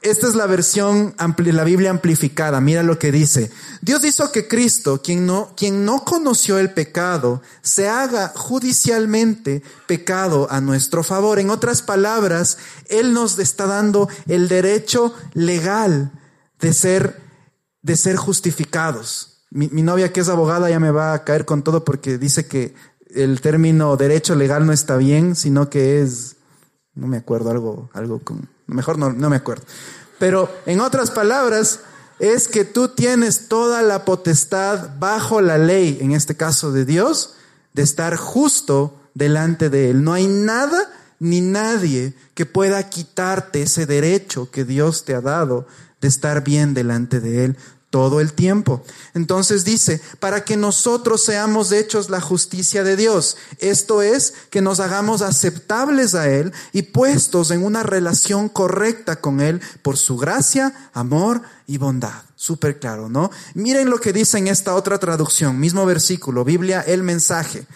Esta 0.03 0.29
es 0.29 0.35
la 0.35 0.47
versión, 0.47 1.15
la 1.19 1.65
Biblia 1.65 1.91
amplificada. 1.91 2.61
Mira 2.61 2.83
lo 2.83 2.99
que 2.99 3.11
dice. 3.11 3.51
Dios 3.81 4.05
hizo 4.05 4.31
que 4.31 4.47
Cristo, 4.47 5.01
quien 5.03 5.25
no, 5.25 5.53
quien 5.57 5.87
no 5.87 6.05
conoció 6.05 6.59
el 6.59 6.75
pecado, 6.75 7.41
se 7.63 7.89
haga 7.89 8.33
judicialmente 8.37 9.63
pecado 9.87 10.47
a 10.51 10.61
nuestro 10.61 11.03
favor. 11.03 11.39
En 11.39 11.49
otras 11.49 11.81
palabras, 11.81 12.59
Él 12.91 13.15
nos 13.15 13.39
está 13.39 13.67
dando 13.67 14.11
el 14.27 14.49
derecho 14.49 15.15
legal 15.33 16.13
de 16.61 16.75
ser 16.75 17.28
de 17.83 17.97
ser 17.97 18.17
justificados. 18.17 19.45
Mi, 19.51 19.69
novia 19.69 20.13
que 20.13 20.21
es 20.21 20.29
abogada 20.29 20.69
ya 20.69 20.81
me 20.81 20.91
va 20.91 21.15
a 21.15 21.25
caer 21.25 21.45
con 21.45 21.63
todo 21.63 21.85
porque 21.85 22.19
dice 22.19 22.47
que 22.47 22.75
el 23.15 23.41
término 23.41 23.97
derecho 23.97 24.35
legal 24.35 24.67
no 24.67 24.73
está 24.73 24.97
bien, 24.97 25.35
sino 25.35 25.71
que 25.71 26.03
es, 26.03 26.37
no 26.95 27.07
me 27.07 27.17
acuerdo, 27.17 27.51
algo, 27.51 27.91
algo 27.95 28.19
con, 28.19 28.49
mejor 28.67 28.99
no, 28.99 29.13
no 29.13 29.31
me 29.31 29.37
acuerdo. 29.37 29.65
Pero 30.19 30.51
en 30.67 30.81
otras 30.81 31.11
palabras, 31.11 31.81
es 32.19 32.49
que 32.49 32.65
tú 32.65 32.89
tienes 32.89 33.49
toda 33.49 33.83
la 33.83 34.05
potestad 34.05 34.91
bajo 34.99 35.41
la 35.41 35.59
ley, 35.59 35.99
en 36.01 36.13
este 36.13 36.37
caso 36.37 36.73
de 36.73 36.85
Dios, 36.85 37.35
de 37.75 37.83
estar 37.83 38.17
justo 38.17 39.01
delante 39.15 39.71
de 39.71 39.91
Él. 39.91 40.03
No 40.03 40.13
hay 40.13 40.27
nada 40.27 40.91
ni 41.21 41.41
nadie 41.41 42.15
que 42.35 42.47
pueda 42.47 42.89
quitarte 42.89 43.63
ese 43.63 43.87
derecho 43.87 44.51
que 44.51 44.65
Dios 44.65 45.05
te 45.05 45.15
ha 45.15 45.21
dado 45.21 45.67
de 46.01 46.09
estar 46.09 46.45
bien 46.45 46.75
delante 46.75 47.21
de 47.21 47.45
Él 47.45 47.57
todo 47.91 48.21
el 48.21 48.35
tiempo. 48.35 48.83
Entonces 49.15 49.65
dice, 49.65 50.01
para 50.21 50.45
que 50.45 50.57
nosotros 50.57 51.25
seamos 51.25 51.73
hechos 51.73 52.11
la 52.11 52.21
justicia 52.21 52.85
de 52.85 52.97
Dios. 52.97 53.37
Esto 53.59 54.03
es, 54.03 54.35
que 54.51 54.61
nos 54.61 54.81
hagamos 54.81 55.23
aceptables 55.23 56.15
a 56.15 56.29
Él 56.29 56.53
y 56.73 56.83
puestos 56.83 57.51
en 57.51 57.65
una 57.65 57.83
relación 57.83 58.49
correcta 58.49 59.21
con 59.21 59.41
Él 59.41 59.61
por 59.83 59.97
su 59.97 60.17
gracia, 60.19 60.91
amor 60.93 61.43
y 61.67 61.79
bondad. 61.79 62.23
Súper 62.37 62.79
claro, 62.79 63.09
¿no? 63.09 63.31
Miren 63.55 63.91
lo 63.91 63.99
que 63.99 64.13
dice 64.13 64.39
en 64.39 64.49
esta 64.49 64.75
otra 64.75 64.99
traducción, 64.99 65.59
mismo 65.59 65.87
versículo, 65.87 66.45
Biblia, 66.45 66.83
el 66.83 67.03
mensaje. 67.03 67.67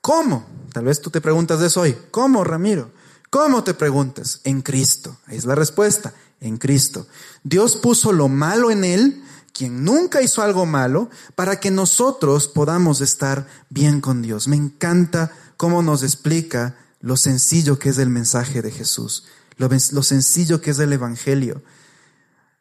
¿Cómo? 0.00 0.46
Tal 0.72 0.84
vez 0.84 1.00
tú 1.00 1.10
te 1.10 1.20
preguntas 1.20 1.58
de 1.58 1.66
eso 1.66 1.80
hoy. 1.80 1.96
¿Cómo, 2.10 2.44
Ramiro? 2.44 2.92
¿Cómo 3.30 3.64
te 3.64 3.74
preguntas? 3.74 4.40
En 4.44 4.62
Cristo. 4.62 5.18
Es 5.28 5.44
la 5.44 5.54
respuesta 5.54 6.14
en 6.40 6.56
Cristo. 6.58 7.06
Dios 7.42 7.76
puso 7.76 8.12
lo 8.12 8.28
malo 8.28 8.70
en 8.70 8.84
Él, 8.84 9.22
quien 9.52 9.84
nunca 9.84 10.22
hizo 10.22 10.42
algo 10.42 10.66
malo, 10.66 11.10
para 11.34 11.60
que 11.60 11.70
nosotros 11.70 12.48
podamos 12.48 13.00
estar 13.00 13.46
bien 13.70 14.00
con 14.00 14.22
Dios. 14.22 14.48
Me 14.48 14.56
encanta 14.56 15.32
cómo 15.56 15.82
nos 15.82 16.02
explica 16.02 16.76
lo 17.00 17.16
sencillo 17.16 17.78
que 17.78 17.90
es 17.90 17.98
el 17.98 18.08
mensaje 18.08 18.62
de 18.62 18.70
Jesús. 18.70 19.24
lo, 19.56 19.68
lo 19.68 20.02
sencillo 20.02 20.60
que 20.60 20.70
es 20.70 20.78
el 20.78 20.92
Evangelio. 20.92 21.62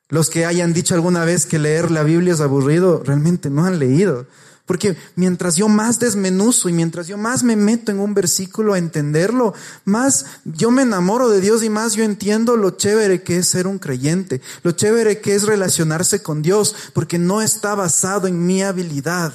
Los 0.09 0.29
que 0.29 0.45
hayan 0.45 0.73
dicho 0.73 0.95
alguna 0.95 1.25
vez 1.25 1.45
que 1.45 1.59
leer 1.59 1.91
la 1.91 2.03
Biblia 2.03 2.33
es 2.33 2.39
aburrido, 2.39 3.03
realmente 3.03 3.49
no 3.49 3.65
han 3.65 3.77
leído. 3.77 4.25
Porque 4.67 4.97
mientras 5.15 5.55
yo 5.55 5.69
más 5.69 5.97
desmenuzo 5.97 6.67
y 6.67 6.73
mientras 6.73 7.07
yo 7.07 7.17
más 7.17 7.41
me 7.41 7.55
meto 7.55 7.89
en 7.89 7.99
un 7.99 8.13
versículo 8.13 8.73
a 8.73 8.77
entenderlo, 8.77 9.53
más 9.85 10.25
yo 10.43 10.71
me 10.71 10.81
enamoro 10.81 11.29
de 11.29 11.39
Dios 11.39 11.63
y 11.63 11.69
más 11.69 11.93
yo 11.93 12.03
entiendo 12.03 12.57
lo 12.57 12.71
chévere 12.71 13.23
que 13.23 13.37
es 13.37 13.47
ser 13.47 13.65
un 13.65 13.79
creyente, 13.79 14.41
lo 14.63 14.73
chévere 14.73 15.21
que 15.21 15.35
es 15.35 15.43
relacionarse 15.43 16.21
con 16.21 16.41
Dios, 16.41 16.75
porque 16.93 17.17
no 17.17 17.41
está 17.41 17.75
basado 17.75 18.27
en 18.27 18.45
mi 18.45 18.61
habilidad, 18.61 19.33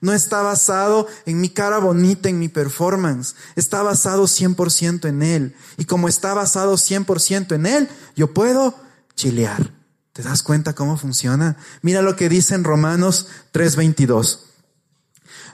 no 0.00 0.12
está 0.12 0.42
basado 0.42 1.06
en 1.26 1.40
mi 1.40 1.48
cara 1.48 1.78
bonita, 1.78 2.28
en 2.28 2.40
mi 2.40 2.48
performance, 2.48 3.36
está 3.54 3.82
basado 3.82 4.24
100% 4.24 5.08
en 5.08 5.22
Él. 5.22 5.54
Y 5.76 5.84
como 5.84 6.08
está 6.08 6.34
basado 6.34 6.74
100% 6.74 7.54
en 7.54 7.66
Él, 7.66 7.88
yo 8.16 8.34
puedo 8.34 8.74
chilear. 9.14 9.70
¿Te 10.12 10.22
das 10.22 10.42
cuenta 10.42 10.74
cómo 10.74 10.98
funciona? 10.98 11.56
Mira 11.82 12.02
lo 12.02 12.16
que 12.16 12.28
dice 12.28 12.56
en 12.56 12.64
Romanos 12.64 13.28
3:22. 13.52 14.51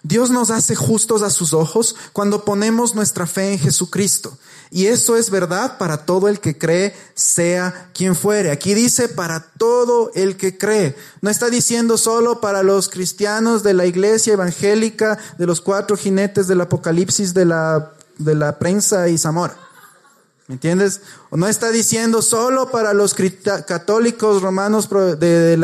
Dios 0.03 0.31
nos 0.31 0.51
hace 0.51 0.75
justos 0.75 1.23
a 1.23 1.31
sus 1.31 1.53
ojos 1.53 1.97
cuando 2.13 2.45
ponemos 2.45 2.95
nuestra 2.95 3.27
fe 3.27 3.53
en 3.53 3.59
Jesucristo. 3.59 4.39
Y 4.71 4.87
eso 4.87 5.17
es 5.17 5.31
verdad 5.31 5.79
para 5.79 6.05
todo 6.05 6.29
el 6.29 6.41
que 6.41 6.59
cree, 6.59 6.95
sea 7.15 7.91
quien 7.95 8.15
fuere. 8.15 8.51
Aquí 8.51 8.75
dice 8.75 9.09
para 9.09 9.41
todo 9.57 10.11
el 10.15 10.37
que 10.37 10.59
cree. 10.59 10.95
No 11.23 11.31
está 11.31 11.49
diciendo 11.49 11.97
solo 11.97 12.41
para 12.41 12.63
los 12.63 12.89
cristianos 12.89 13.63
de 13.63 13.75
la 13.75 13.87
iglesia 13.87 14.35
evangélica, 14.35 15.19
de 15.39 15.47
los 15.47 15.61
cuatro 15.61 15.97
jinetes 15.97 16.49
del 16.49 16.61
apocalipsis 16.61 17.33
de 17.33 17.47
la, 17.47 17.93
de 18.19 18.35
la 18.35 18.59
prensa 18.59 19.09
y 19.09 19.17
Zamora. 19.17 19.57
¿Me 20.49 20.55
entiendes? 20.55 21.03
No 21.31 21.47
está 21.47 21.71
diciendo 21.71 22.23
solo 22.23 22.71
para 22.71 22.95
los 22.95 23.15
católicos 23.67 24.41
romanos 24.41 24.89
de, 24.89 25.59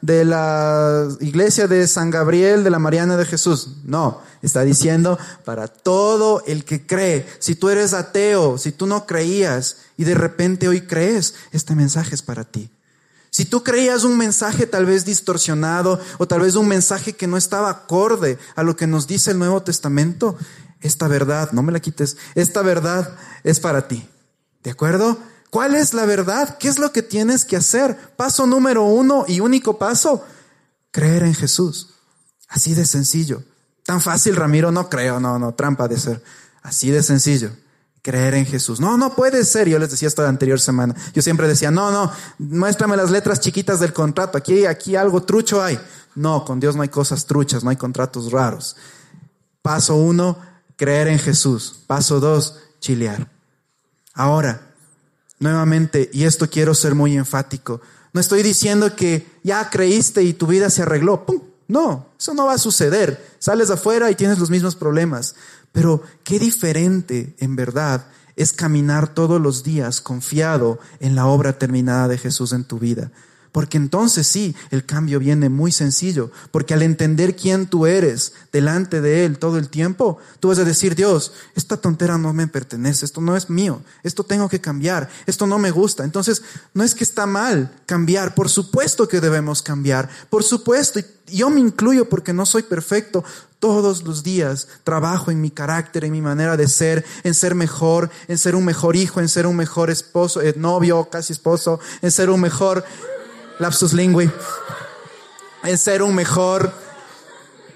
de 0.00 0.24
la 0.24 1.08
iglesia 1.20 1.68
de 1.68 1.86
San 1.86 2.10
Gabriel, 2.10 2.64
de 2.64 2.70
la 2.70 2.78
Mariana 2.78 3.18
de 3.18 3.26
Jesús. 3.26 3.76
No, 3.84 4.22
está 4.40 4.62
diciendo 4.62 5.18
para 5.44 5.68
todo 5.68 6.42
el 6.46 6.64
que 6.64 6.86
cree. 6.86 7.28
Si 7.38 7.54
tú 7.54 7.68
eres 7.68 7.92
ateo, 7.92 8.56
si 8.56 8.72
tú 8.72 8.86
no 8.86 9.04
creías 9.04 9.76
y 9.98 10.04
de 10.04 10.14
repente 10.14 10.68
hoy 10.68 10.80
crees, 10.80 11.34
este 11.52 11.74
mensaje 11.74 12.14
es 12.14 12.22
para 12.22 12.44
ti. 12.44 12.70
Si 13.28 13.44
tú 13.44 13.62
creías 13.62 14.04
un 14.04 14.16
mensaje 14.16 14.66
tal 14.66 14.86
vez 14.86 15.04
distorsionado 15.04 16.00
o 16.16 16.26
tal 16.26 16.40
vez 16.40 16.54
un 16.54 16.66
mensaje 16.66 17.12
que 17.12 17.26
no 17.26 17.36
estaba 17.36 17.68
acorde 17.68 18.38
a 18.56 18.62
lo 18.62 18.74
que 18.74 18.86
nos 18.86 19.06
dice 19.06 19.32
el 19.32 19.38
Nuevo 19.38 19.62
Testamento, 19.62 20.38
esta 20.80 21.08
verdad, 21.08 21.52
no 21.52 21.62
me 21.62 21.72
la 21.72 21.80
quites, 21.80 22.16
esta 22.34 22.62
verdad 22.62 23.14
es 23.44 23.60
para 23.60 23.86
ti. 23.86 24.09
¿De 24.62 24.70
acuerdo? 24.70 25.18
¿Cuál 25.50 25.74
es 25.74 25.94
la 25.94 26.06
verdad? 26.06 26.56
¿Qué 26.58 26.68
es 26.68 26.78
lo 26.78 26.92
que 26.92 27.02
tienes 27.02 27.44
que 27.44 27.56
hacer? 27.56 27.96
Paso 28.16 28.46
número 28.46 28.84
uno 28.84 29.24
y 29.26 29.40
único 29.40 29.78
paso, 29.78 30.24
creer 30.92 31.24
en 31.24 31.34
Jesús. 31.34 31.90
Así 32.48 32.74
de 32.74 32.86
sencillo. 32.86 33.42
Tan 33.84 34.00
fácil, 34.00 34.36
Ramiro, 34.36 34.70
no 34.70 34.88
creo, 34.88 35.18
no, 35.18 35.38
no, 35.38 35.54
trampa 35.54 35.88
de 35.88 35.98
ser. 35.98 36.22
Así 36.62 36.90
de 36.90 37.02
sencillo. 37.02 37.50
Creer 38.02 38.34
en 38.34 38.46
Jesús. 38.46 38.80
No, 38.80 38.96
no 38.96 39.14
puede 39.14 39.44
ser. 39.44 39.68
Yo 39.68 39.78
les 39.78 39.90
decía 39.90 40.08
esto 40.08 40.22
la 40.22 40.28
anterior 40.28 40.60
semana. 40.60 40.94
Yo 41.12 41.22
siempre 41.22 41.48
decía, 41.48 41.70
no, 41.70 41.90
no, 41.90 42.12
muéstrame 42.38 42.96
las 42.96 43.10
letras 43.10 43.40
chiquitas 43.40 43.80
del 43.80 43.92
contrato. 43.92 44.38
Aquí, 44.38 44.66
aquí 44.66 44.96
algo 44.96 45.22
trucho 45.22 45.62
hay. 45.62 45.78
No, 46.14 46.44
con 46.44 46.60
Dios 46.60 46.76
no 46.76 46.82
hay 46.82 46.88
cosas 46.88 47.26
truchas, 47.26 47.64
no 47.64 47.70
hay 47.70 47.76
contratos 47.76 48.30
raros. 48.30 48.76
Paso 49.62 49.96
uno, 49.96 50.38
creer 50.76 51.08
en 51.08 51.18
Jesús. 51.18 51.80
Paso 51.86 52.20
dos, 52.20 52.58
chilear. 52.80 53.28
Ahora, 54.14 54.72
nuevamente, 55.38 56.10
y 56.12 56.24
esto 56.24 56.48
quiero 56.48 56.74
ser 56.74 56.94
muy 56.94 57.16
enfático, 57.16 57.80
no 58.12 58.20
estoy 58.20 58.42
diciendo 58.42 58.94
que 58.96 59.26
ya 59.42 59.70
creíste 59.70 60.22
y 60.22 60.32
tu 60.32 60.46
vida 60.46 60.70
se 60.70 60.82
arregló. 60.82 61.24
No, 61.68 62.08
eso 62.18 62.34
no 62.34 62.46
va 62.46 62.54
a 62.54 62.58
suceder. 62.58 63.24
Sales 63.38 63.70
afuera 63.70 64.10
y 64.10 64.16
tienes 64.16 64.38
los 64.38 64.50
mismos 64.50 64.74
problemas. 64.74 65.36
Pero 65.72 66.02
qué 66.24 66.40
diferente, 66.40 67.34
en 67.38 67.54
verdad, 67.54 68.06
es 68.34 68.52
caminar 68.52 69.14
todos 69.14 69.40
los 69.40 69.62
días 69.62 70.00
confiado 70.00 70.80
en 70.98 71.14
la 71.14 71.26
obra 71.26 71.58
terminada 71.58 72.08
de 72.08 72.18
Jesús 72.18 72.52
en 72.52 72.64
tu 72.64 72.78
vida. 72.78 73.12
Porque 73.52 73.78
entonces 73.78 74.26
sí, 74.26 74.54
el 74.70 74.86
cambio 74.86 75.18
viene 75.18 75.48
muy 75.48 75.72
sencillo. 75.72 76.30
Porque 76.50 76.74
al 76.74 76.82
entender 76.82 77.34
quién 77.34 77.66
tú 77.66 77.86
eres 77.86 78.32
delante 78.52 79.00
de 79.00 79.24
Él 79.24 79.38
todo 79.38 79.58
el 79.58 79.68
tiempo, 79.68 80.18
tú 80.38 80.48
vas 80.48 80.58
a 80.58 80.64
decir, 80.64 80.94
Dios, 80.94 81.32
esta 81.54 81.76
tontera 81.76 82.16
no 82.16 82.32
me 82.32 82.46
pertenece, 82.46 83.04
esto 83.04 83.20
no 83.20 83.36
es 83.36 83.50
mío, 83.50 83.82
esto 84.02 84.24
tengo 84.24 84.48
que 84.48 84.60
cambiar, 84.60 85.08
esto 85.26 85.46
no 85.46 85.58
me 85.58 85.70
gusta. 85.70 86.04
Entonces, 86.04 86.42
no 86.74 86.84
es 86.84 86.94
que 86.94 87.04
está 87.04 87.26
mal 87.26 87.72
cambiar, 87.86 88.34
por 88.34 88.48
supuesto 88.48 89.08
que 89.08 89.20
debemos 89.20 89.62
cambiar, 89.62 90.08
por 90.28 90.44
supuesto, 90.44 91.00
yo 91.26 91.50
me 91.50 91.60
incluyo 91.60 92.08
porque 92.08 92.32
no 92.32 92.46
soy 92.46 92.62
perfecto. 92.62 93.24
Todos 93.58 94.04
los 94.04 94.22
días 94.22 94.68
trabajo 94.84 95.30
en 95.30 95.40
mi 95.40 95.50
carácter, 95.50 96.04
en 96.04 96.12
mi 96.12 96.22
manera 96.22 96.56
de 96.56 96.66
ser, 96.66 97.04
en 97.24 97.34
ser 97.34 97.54
mejor, 97.54 98.10
en 98.26 98.38
ser 98.38 98.54
un 98.54 98.64
mejor 98.64 98.96
hijo, 98.96 99.20
en 99.20 99.28
ser 99.28 99.46
un 99.46 99.56
mejor 99.56 99.90
esposo, 99.90 100.40
eh, 100.40 100.54
novio, 100.56 101.08
casi 101.10 101.32
esposo, 101.32 101.78
en 102.00 102.10
ser 102.10 102.30
un 102.30 102.40
mejor 102.40 102.84
lapsus 103.60 103.92
lingui, 103.92 104.30
en 105.62 105.78
ser 105.78 106.02
un 106.02 106.14
mejor 106.14 106.72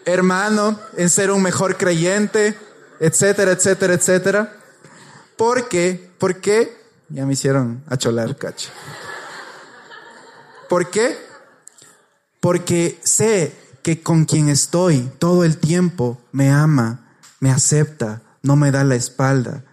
hermano, 0.07 0.81
en 0.97 1.11
ser 1.11 1.31
un 1.31 1.43
mejor 1.43 1.77
creyente, 1.77 2.59
etcétera, 2.99 3.53
etcétera, 3.53 3.95
etcétera. 3.95 4.57
Porque, 5.37 6.11
¿por 6.19 6.41
qué? 6.41 6.75
Ya 7.11 7.27
me 7.27 7.35
hicieron 7.35 7.85
acholar, 7.87 8.35
cacho. 8.37 8.71
¿Por 10.71 10.91
qué? 10.91 11.19
Porque 12.41 12.99
sé 13.05 13.55
que 13.83 14.03
con 14.03 14.25
quien 14.25 14.49
estoy 14.49 15.11
todo 15.19 15.45
el 15.45 15.59
tiempo 15.59 16.19
me 16.33 16.51
ama, 16.51 17.11
me 17.41 17.51
acepta, 17.51 18.23
no 18.43 18.57
me 18.57 18.71
da 18.71 18.85
la 18.85 18.95
espalda. 18.95 19.65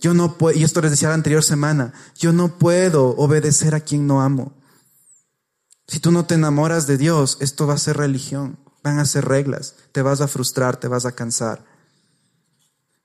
Yo 0.00 0.14
no 0.14 0.38
puedo, 0.38 0.58
y 0.58 0.64
esto 0.64 0.80
les 0.80 0.90
decía 0.90 1.08
la 1.08 1.14
anterior 1.14 1.44
semana, 1.44 1.92
yo 2.16 2.32
no 2.32 2.58
puedo 2.58 3.10
obedecer 3.10 3.74
a 3.74 3.80
quien 3.80 4.06
no 4.06 4.22
amo. 4.22 4.52
Si 5.92 6.00
tú 6.00 6.10
no 6.10 6.24
te 6.24 6.36
enamoras 6.36 6.86
de 6.86 6.96
Dios, 6.96 7.36
esto 7.40 7.66
va 7.66 7.74
a 7.74 7.78
ser 7.78 7.98
religión, 7.98 8.58
van 8.82 8.98
a 8.98 9.04
ser 9.04 9.26
reglas, 9.26 9.74
te 9.92 10.00
vas 10.00 10.22
a 10.22 10.26
frustrar, 10.26 10.78
te 10.78 10.88
vas 10.88 11.04
a 11.04 11.12
cansar. 11.12 11.66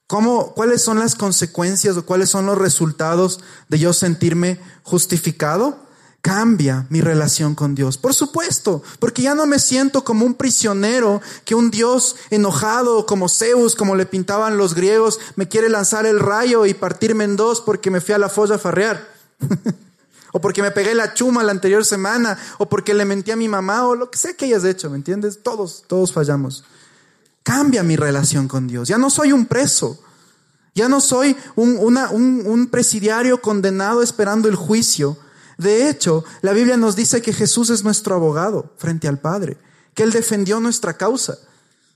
¿Cómo, 0.08 0.54
¿Cuáles 0.54 0.84
son 0.84 0.98
las 0.98 1.14
consecuencias 1.14 1.98
o 1.98 2.06
cuáles 2.06 2.30
son 2.30 2.46
los 2.46 2.58
resultados 2.58 3.42
de 3.68 3.80
yo 3.80 3.92
sentirme 3.92 4.62
justificado? 4.84 5.86
Cambia 6.22 6.88
mi 6.90 7.02
relación 7.02 7.56
con 7.56 7.76
Dios. 7.76 7.98
Por 7.98 8.14
supuesto, 8.14 8.82
porque 9.00 9.22
ya 9.22 9.36
no 9.36 9.46
me 9.48 9.60
siento 9.60 10.06
como 10.06 10.26
un 10.26 10.36
prisionero 10.36 11.20
que 11.44 11.56
un 11.56 11.72
Dios 11.72 12.16
enojado 12.30 13.06
como 13.06 13.28
Zeus, 13.28 13.76
como 13.76 13.98
le 13.98 14.06
pintaban 14.06 14.56
los 14.58 14.76
griegos, 14.76 15.20
me 15.36 15.50
quiere 15.50 15.68
lanzar 15.68 16.06
el 16.06 16.22
rayo 16.22 16.66
y 16.66 16.74
partirme 16.74 17.26
en 17.26 17.36
dos 17.36 17.60
porque 17.60 17.92
me 17.92 18.00
fui 18.00 18.16
a 18.16 18.18
la 18.18 18.30
folla 18.30 18.56
a 18.56 18.60
farrear. 18.60 19.06
o 20.34 20.42
porque 20.42 20.62
me 20.62 20.72
pegué 20.72 20.94
la 20.96 21.14
chuma 21.14 21.44
la 21.44 21.52
anterior 21.52 21.86
semana, 21.86 22.38
o 22.58 22.68
porque 22.70 22.94
le 22.94 23.06
mentí 23.06 23.32
a 23.32 23.36
mi 23.36 23.48
mamá, 23.48 23.88
o 23.88 23.96
lo 23.96 24.12
que 24.12 24.18
sea 24.18 24.34
que 24.34 24.46
hayas 24.46 24.64
hecho, 24.64 24.90
¿me 24.90 24.98
entiendes? 24.98 25.40
Todos, 25.44 25.84
todos 25.88 26.14
fallamos. 26.14 26.64
Cambia 27.44 27.84
mi 27.84 27.96
relación 27.96 28.48
con 28.48 28.68
Dios. 28.68 28.88
Ya 28.88 28.98
no 28.98 29.10
soy 29.10 29.32
un 29.32 29.46
preso. 29.46 30.00
Ya 30.76 30.90
no 30.90 31.02
soy 31.02 31.36
un, 31.56 31.78
un 31.80 32.68
presidiario 32.68 33.42
condenado 33.42 34.04
esperando 34.04 34.48
el 34.48 34.56
juicio. 34.56 35.18
De 35.58 35.90
hecho, 35.90 36.24
la 36.42 36.54
Biblia 36.54 36.78
nos 36.78 36.96
dice 36.96 37.22
que 37.22 37.34
Jesús 37.34 37.72
es 37.72 37.84
nuestro 37.84 38.16
abogado 38.16 38.74
frente 38.78 39.08
al 39.08 39.18
Padre, 39.18 39.58
que 39.96 40.04
Él 40.04 40.12
defendió 40.12 40.60
nuestra 40.60 40.96
causa. 40.96 41.40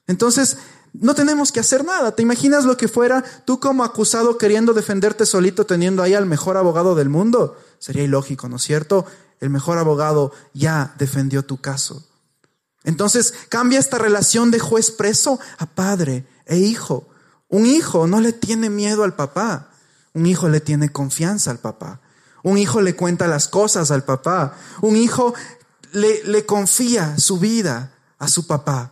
Entonces, 0.08 0.58
no 0.94 1.16
tenemos 1.16 1.52
que 1.52 1.60
hacer 1.60 1.86
nada. 1.86 2.16
¿Te 2.16 2.24
imaginas 2.24 2.66
lo 2.66 2.76
que 2.76 2.88
fuera 2.88 3.24
tú 3.46 3.60
como 3.60 3.84
acusado 3.84 4.38
queriendo 4.38 4.74
defenderte 4.74 5.26
solito 5.26 5.66
teniendo 5.66 6.04
ahí 6.04 6.14
al 6.14 6.26
mejor 6.26 6.58
abogado 6.58 6.96
del 6.96 7.10
mundo? 7.10 7.58
Sería 7.82 8.04
ilógico, 8.04 8.48
¿no 8.48 8.58
es 8.58 8.62
cierto? 8.62 9.08
El 9.40 9.50
mejor 9.50 9.80
abogado 9.80 10.32
ya 10.54 10.94
defendió 11.00 11.44
tu 11.44 11.60
caso. 11.60 12.08
Entonces 12.84 13.34
cambia 13.50 13.80
esta 13.80 13.98
relación 13.98 14.52
de 14.52 14.60
juez 14.60 14.92
preso 14.92 15.40
a 15.58 15.66
padre 15.66 16.28
e 16.46 16.58
hijo. 16.58 17.10
Un 17.50 17.66
hijo 17.66 18.06
no 18.06 18.22
le 18.22 18.34
tiene 18.34 18.70
miedo 18.70 19.04
al 19.04 19.16
papá. 19.16 19.72
Un 20.14 20.28
hijo 20.28 20.48
le 20.48 20.62
tiene 20.62 20.90
confianza 20.90 21.50
al 21.50 21.58
papá. 21.58 22.02
Un 22.44 22.60
hijo 22.60 22.82
le 22.82 22.96
cuenta 22.96 23.26
las 23.26 23.48
cosas 23.48 23.90
al 23.90 24.04
papá. 24.04 24.56
Un 24.82 24.96
hijo 24.96 25.34
le, 25.92 26.24
le 26.24 26.46
confía 26.46 27.18
su 27.18 27.40
vida 27.40 27.94
a 28.20 28.28
su 28.28 28.46
papá 28.46 28.92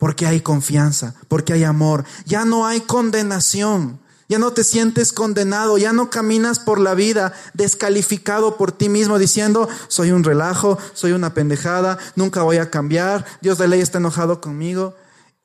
porque 0.00 0.26
hay 0.26 0.40
confianza, 0.40 1.14
porque 1.28 1.52
hay 1.52 1.62
amor, 1.62 2.06
ya 2.24 2.46
no 2.46 2.66
hay 2.66 2.80
condenación, 2.80 4.00
ya 4.30 4.38
no 4.38 4.52
te 4.52 4.62
sientes 4.62 5.12
condenado, 5.12 5.76
ya 5.76 5.92
no 5.92 6.08
caminas 6.08 6.60
por 6.60 6.78
la 6.78 6.94
vida 6.94 7.32
descalificado 7.52 8.56
por 8.56 8.70
ti 8.70 8.88
mismo 8.88 9.18
diciendo, 9.18 9.68
soy 9.88 10.12
un 10.12 10.22
relajo, 10.22 10.78
soy 10.94 11.10
una 11.10 11.34
pendejada, 11.34 11.98
nunca 12.14 12.44
voy 12.44 12.58
a 12.58 12.70
cambiar, 12.70 13.26
Dios 13.42 13.58
de 13.58 13.66
ley 13.66 13.80
está 13.80 13.98
enojado 13.98 14.40
conmigo. 14.40 14.94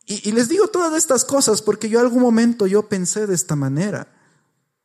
Y, 0.06 0.32
les 0.34 0.50
digo 0.50 0.68
todas 0.68 0.94
estas 0.94 1.26
cosas 1.26 1.64
porque 1.64 1.90
yo 1.90 2.00
algún 2.00 2.22
momento 2.22 2.68
yo 2.68 2.84
pensé 2.88 3.26
de 3.26 3.34
esta 3.34 3.56
manera. 3.56 4.08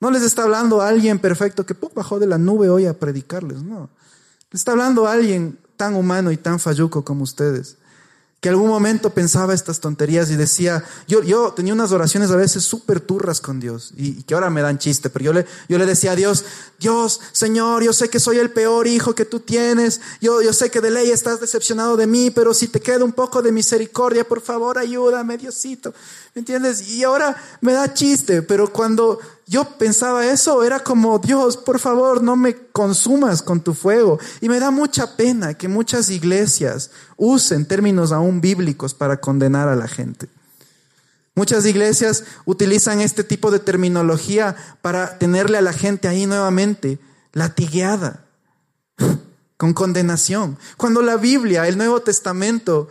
No 0.00 0.10
les 0.10 0.22
está 0.22 0.44
hablando 0.44 0.80
alguien 0.80 1.18
perfecto 1.18 1.66
que 1.66 1.76
bajó 1.94 2.18
de 2.18 2.26
la 2.26 2.38
nube 2.38 2.70
hoy 2.70 2.86
a 2.86 2.98
predicarles, 2.98 3.62
no. 3.62 3.90
Les 4.50 4.62
está 4.62 4.72
hablando 4.72 5.08
alguien 5.08 5.58
tan 5.76 5.94
humano 5.94 6.32
y 6.32 6.38
tan 6.38 6.58
falluco 6.58 7.04
como 7.04 7.22
ustedes 7.22 7.76
que 8.40 8.48
algún 8.48 8.68
momento 8.68 9.11
pensaba 9.11 9.53
estas 9.53 9.81
tonterías 9.81 10.31
y 10.31 10.37
decía, 10.37 10.83
yo, 11.07 11.22
yo 11.22 11.53
tenía 11.53 11.74
unas 11.74 11.92
oraciones 11.92 12.31
a 12.31 12.37
veces 12.37 12.64
súper 12.64 12.98
turras 13.00 13.38
con 13.40 13.61
Dios 13.61 13.92
y, 13.96 14.22
que 14.22 14.33
ahora 14.33 14.48
me 14.48 14.62
dan 14.62 14.79
chiste, 14.79 15.11
pero 15.11 15.26
yo 15.26 15.33
le, 15.35 15.46
yo 15.68 15.76
le 15.76 15.85
decía 15.85 16.12
a 16.12 16.16
Dios, 16.16 16.46
Dios, 16.79 17.20
Señor, 17.33 17.83
yo 17.83 17.92
sé 17.92 18.09
que 18.09 18.18
soy 18.18 18.38
el 18.38 18.50
peor 18.50 18.87
hijo 18.87 19.14
que 19.14 19.26
tú 19.26 19.40
tienes, 19.40 20.00
yo, 20.22 20.40
yo 20.40 20.55
sé 20.55 20.70
que 20.70 20.81
de 20.81 20.90
ley 20.90 21.11
estás 21.11 21.40
decepcionado 21.40 21.98
de 21.98 22.07
mí, 22.07 22.31
pero 22.31 22.55
si 22.55 22.68
te 22.68 22.81
queda 22.81 23.05
un 23.05 23.12
poco 23.12 23.42
de 23.42 23.53
misericordia, 23.53 24.26
por 24.26 24.40
favor, 24.40 24.79
ayúdame, 24.79 25.37
Diosito, 25.37 25.92
¿me 26.35 26.38
entiendes? 26.38 26.88
Y 26.88 27.05
ahora 27.05 27.37
me 27.61 27.74
da 27.74 27.92
chiste, 27.92 28.40
pero 28.40 28.72
cuando 28.72 29.18
yo 29.50 29.64
pensaba 29.64 30.24
eso, 30.28 30.62
era 30.62 30.78
como, 30.78 31.18
Dios, 31.18 31.56
por 31.56 31.80
favor, 31.80 32.22
no 32.22 32.36
me 32.36 32.54
consumas 32.54 33.42
con 33.42 33.60
tu 33.60 33.74
fuego. 33.74 34.20
Y 34.40 34.48
me 34.48 34.60
da 34.60 34.70
mucha 34.70 35.16
pena 35.16 35.54
que 35.54 35.66
muchas 35.66 36.08
iglesias 36.08 36.92
usen 37.16 37.66
términos 37.66 38.12
aún 38.12 38.40
bíblicos 38.40 38.94
para 38.94 39.20
condenar 39.20 39.66
a 39.66 39.74
la 39.74 39.88
gente. 39.88 40.28
Muchas 41.34 41.66
iglesias 41.66 42.22
utilizan 42.44 43.00
este 43.00 43.24
tipo 43.24 43.50
de 43.50 43.58
terminología 43.58 44.54
para 44.82 45.18
tenerle 45.18 45.58
a 45.58 45.62
la 45.62 45.72
gente 45.72 46.06
ahí 46.06 46.26
nuevamente 46.26 47.00
latigueada, 47.32 48.24
con 49.56 49.74
condenación. 49.74 50.58
Cuando 50.76 51.02
la 51.02 51.16
Biblia, 51.16 51.66
el 51.66 51.76
Nuevo 51.76 52.02
Testamento, 52.02 52.88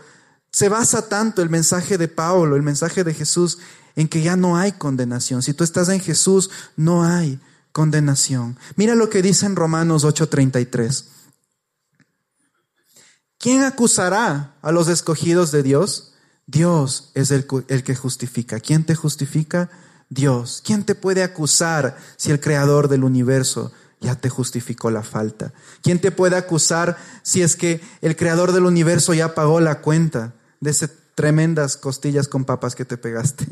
se 0.51 0.67
basa 0.67 1.07
tanto 1.07 1.41
el 1.41 1.49
mensaje 1.49 1.97
de 1.97 2.09
Pablo, 2.09 2.57
el 2.57 2.63
mensaje 2.63 3.05
de 3.05 3.13
Jesús, 3.13 3.59
en 3.95 4.07
que 4.07 4.21
ya 4.21 4.35
no 4.35 4.57
hay 4.57 4.71
condenación. 4.73 5.41
Si 5.41 5.53
tú 5.53 5.63
estás 5.63 5.89
en 5.89 5.99
Jesús, 5.99 6.49
no 6.75 7.03
hay 7.03 7.39
condenación. 7.71 8.57
Mira 8.75 8.95
lo 8.95 9.09
que 9.09 9.21
dice 9.21 9.45
en 9.45 9.55
Romanos 9.55 10.03
8:33. 10.03 11.05
¿Quién 13.37 13.63
acusará 13.63 14.55
a 14.61 14.71
los 14.71 14.89
escogidos 14.89 15.51
de 15.51 15.63
Dios? 15.63 16.13
Dios 16.45 17.11
es 17.13 17.31
el, 17.31 17.47
el, 17.69 17.83
que 17.83 17.95
justifica. 17.95 18.59
¿Quién 18.59 18.83
te 18.83 18.95
justifica? 18.95 19.69
Dios. 20.09 20.61
¿Quién 20.65 20.83
te 20.83 20.95
puede 20.95 21.23
acusar 21.23 21.97
si 22.17 22.31
el 22.31 22.41
creador 22.41 22.89
del 22.89 23.03
universo 23.03 23.71
ya 24.01 24.15
te 24.15 24.29
justificó 24.29 24.91
la 24.91 25.03
falta? 25.03 25.53
¿Quién 25.81 26.01
te 26.01 26.11
puede 26.11 26.35
acusar 26.35 26.97
si 27.23 27.41
es 27.41 27.55
que 27.55 27.81
el 28.01 28.17
creador 28.17 28.51
del 28.51 28.65
universo 28.65 29.13
ya 29.13 29.35
pagó 29.35 29.61
la 29.61 29.81
cuenta 29.81 30.33
de 30.59 30.71
esas 30.71 30.89
tremendas 31.15 31.77
costillas 31.77 32.27
con 32.27 32.45
papas 32.45 32.75
que 32.75 32.85
te 32.85 32.97
pegaste? 32.97 33.47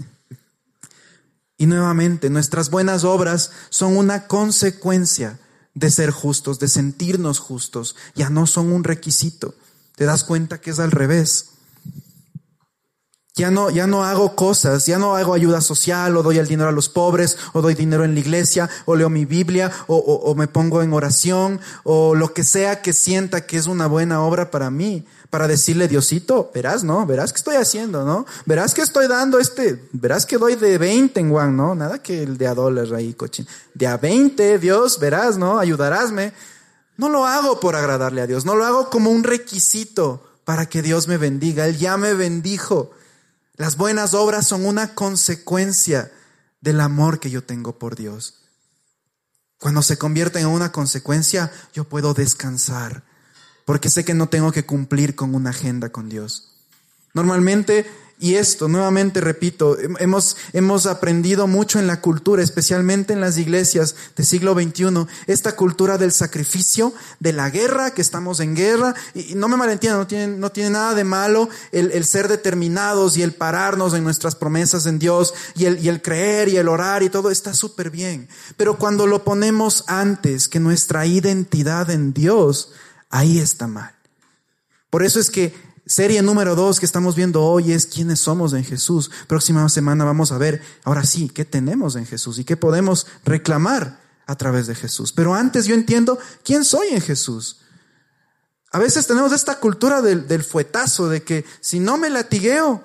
Y 1.57 1.65
nuevamente, 1.65 2.29
nuestras 2.29 2.69
buenas 2.69 3.03
obras 3.03 3.51
son 3.69 3.97
una 3.97 4.27
consecuencia 4.27 5.39
de 5.73 5.91
ser 5.91 6.11
justos, 6.11 6.59
de 6.59 6.67
sentirnos 6.67 7.39
justos, 7.39 7.95
ya 8.15 8.29
no 8.29 8.47
son 8.47 8.71
un 8.71 8.83
requisito. 8.83 9.55
Te 9.95 10.05
das 10.05 10.23
cuenta 10.23 10.61
que 10.61 10.71
es 10.71 10.79
al 10.79 10.91
revés. 10.91 11.49
Ya 13.37 13.51
no, 13.51 13.69
ya 13.69 13.87
no 13.87 14.03
hago 14.03 14.35
cosas, 14.35 14.85
ya 14.85 14.97
no 14.97 15.15
hago 15.15 15.33
ayuda 15.33 15.61
social, 15.61 16.17
o 16.17 16.23
doy 16.23 16.39
el 16.39 16.47
dinero 16.47 16.69
a 16.69 16.73
los 16.73 16.89
pobres, 16.89 17.37
o 17.53 17.61
doy 17.61 17.75
dinero 17.75 18.03
en 18.03 18.15
la 18.15 18.19
iglesia, 18.19 18.69
o 18.85 18.95
leo 18.95 19.09
mi 19.09 19.25
Biblia, 19.25 19.71
o, 19.87 19.95
o 19.95 20.35
me 20.35 20.47
pongo 20.47 20.81
en 20.81 20.91
oración, 20.91 21.61
o 21.83 22.15
lo 22.15 22.33
que 22.33 22.43
sea 22.43 22.81
que 22.81 22.91
sienta 22.91 23.45
que 23.45 23.57
es 23.57 23.67
una 23.67 23.87
buena 23.87 24.21
obra 24.21 24.51
para 24.51 24.69
mí 24.69 25.05
para 25.29 25.47
decirle, 25.47 25.87
Diosito, 25.87 26.51
verás, 26.53 26.83
¿no? 26.83 27.05
Verás 27.05 27.33
que 27.33 27.37
estoy 27.37 27.55
haciendo, 27.57 28.05
¿no? 28.05 28.25
Verás 28.45 28.73
que 28.73 28.81
estoy 28.81 29.07
dando 29.07 29.39
este, 29.39 29.87
verás 29.91 30.25
que 30.25 30.37
doy 30.37 30.55
de 30.55 30.77
20 30.77 31.19
en 31.19 31.31
Juan, 31.31 31.55
¿no? 31.55 31.75
Nada 31.75 32.01
que 32.01 32.23
el 32.23 32.37
de 32.37 32.47
a 32.47 32.53
dólar 32.53 32.93
ahí, 32.95 33.13
cochín. 33.13 33.47
De 33.73 33.87
a 33.87 33.97
20, 33.97 34.57
Dios, 34.59 34.99
verás, 34.99 35.37
¿no? 35.37 35.59
Ayudarásme. 35.59 36.33
No 36.95 37.09
lo 37.09 37.25
hago 37.25 37.59
por 37.59 37.75
agradarle 37.75 38.21
a 38.21 38.27
Dios, 38.27 38.45
no 38.45 38.55
lo 38.55 38.65
hago 38.65 38.89
como 38.89 39.11
un 39.11 39.23
requisito 39.23 40.23
para 40.45 40.67
que 40.67 40.81
Dios 40.81 41.07
me 41.07 41.17
bendiga. 41.17 41.67
Él 41.67 41.77
ya 41.77 41.97
me 41.97 42.13
bendijo. 42.13 42.91
Las 43.57 43.75
buenas 43.75 44.13
obras 44.13 44.47
son 44.47 44.65
una 44.65 44.93
consecuencia 44.95 46.11
del 46.61 46.79
amor 46.79 47.19
que 47.19 47.29
yo 47.29 47.43
tengo 47.43 47.77
por 47.77 47.95
Dios. 47.95 48.43
Cuando 49.59 49.81
se 49.81 49.97
convierten 49.97 50.43
en 50.43 50.49
una 50.49 50.71
consecuencia, 50.71 51.51
yo 51.73 51.83
puedo 51.83 52.13
descansar 52.13 53.03
porque 53.67 53.89
sé 53.89 54.05
que 54.05 54.13
no 54.13 54.29
tengo 54.29 54.53
que 54.53 54.65
cumplir 54.65 55.13
con 55.13 55.35
una 55.35 55.49
agenda 55.49 55.89
con 55.89 56.07
Dios. 56.07 56.53
Normalmente, 57.13 57.85
y 58.19 58.33
esto, 58.35 58.67
nuevamente 58.67 59.21
repito, 59.21 59.77
hemos, 59.99 60.37
hemos 60.53 60.87
aprendido 60.87 61.45
mucho 61.45 61.77
en 61.77 61.85
la 61.85 62.01
cultura, 62.01 62.41
especialmente 62.41 63.13
en 63.13 63.21
las 63.21 63.37
iglesias 63.37 63.95
del 64.15 64.25
siglo 64.25 64.55
XXI, 64.55 65.05
esta 65.27 65.55
cultura 65.55 65.99
del 65.99 66.11
sacrificio, 66.11 66.93
de 67.19 67.33
la 67.33 67.51
guerra, 67.51 67.91
que 67.91 68.01
estamos 68.01 68.39
en 68.39 68.55
guerra, 68.55 68.95
y, 69.13 69.35
no 69.35 69.47
me 69.47 69.55
malentiendan, 69.55 69.99
no 69.99 70.07
tiene, 70.07 70.27
no 70.27 70.51
tiene 70.51 70.71
nada 70.71 70.95
de 70.95 71.03
malo 71.03 71.47
el, 71.71 71.91
el, 71.91 72.05
ser 72.05 72.27
determinados 72.27 73.17
y 73.17 73.21
el 73.21 73.33
pararnos 73.33 73.93
en 73.93 74.03
nuestras 74.03 74.33
promesas 74.33 74.87
en 74.87 74.97
Dios, 74.97 75.35
y 75.55 75.65
el, 75.65 75.83
y 75.83 75.87
el 75.87 76.01
creer 76.01 76.49
y 76.49 76.57
el 76.57 76.69
orar 76.69 77.03
y 77.03 77.11
todo 77.11 77.29
está 77.29 77.53
súper 77.53 77.91
bien. 77.91 78.29
Pero 78.57 78.79
cuando 78.79 79.05
lo 79.05 79.23
ponemos 79.23 79.83
antes 79.85 80.47
que 80.47 80.59
nuestra 80.59 81.05
identidad 81.05 81.91
en 81.91 82.13
Dios, 82.13 82.71
ahí 83.11 83.37
está 83.37 83.67
mal. 83.67 83.93
Por 84.89 85.03
eso 85.03 85.19
es 85.19 85.29
que 85.29 85.66
serie 85.87 86.21
número 86.21 86.55
dos 86.55 86.79
que 86.79 86.85
estamos 86.85 87.15
viendo 87.15 87.43
hoy 87.43 87.71
es 87.71 87.85
quiénes 87.85 88.19
somos 88.19 88.53
en 88.53 88.63
Jesús. 88.63 89.09
Próxima 89.27 89.67
semana 89.69 90.05
vamos 90.05 90.31
a 90.31 90.37
ver, 90.37 90.61
ahora 90.83 91.05
sí, 91.05 91.29
qué 91.29 91.45
tenemos 91.45 91.95
en 91.95 92.05
Jesús 92.05 92.39
y 92.39 92.43
qué 92.43 92.57
podemos 92.57 93.07
reclamar 93.23 93.99
a 94.25 94.35
través 94.35 94.67
de 94.67 94.75
Jesús. 94.75 95.13
Pero 95.13 95.33
antes 95.33 95.65
yo 95.65 95.73
entiendo 95.73 96.19
quién 96.43 96.65
soy 96.65 96.89
en 96.89 97.01
Jesús. 97.01 97.61
A 98.71 98.79
veces 98.79 99.07
tenemos 99.07 99.31
esta 99.31 99.59
cultura 99.59 100.01
del, 100.01 100.27
del 100.27 100.43
fuetazo, 100.43 101.09
de 101.09 101.23
que 101.23 101.45
si 101.61 101.79
no 101.79 101.97
me 101.97 102.09
latigueo, 102.09 102.83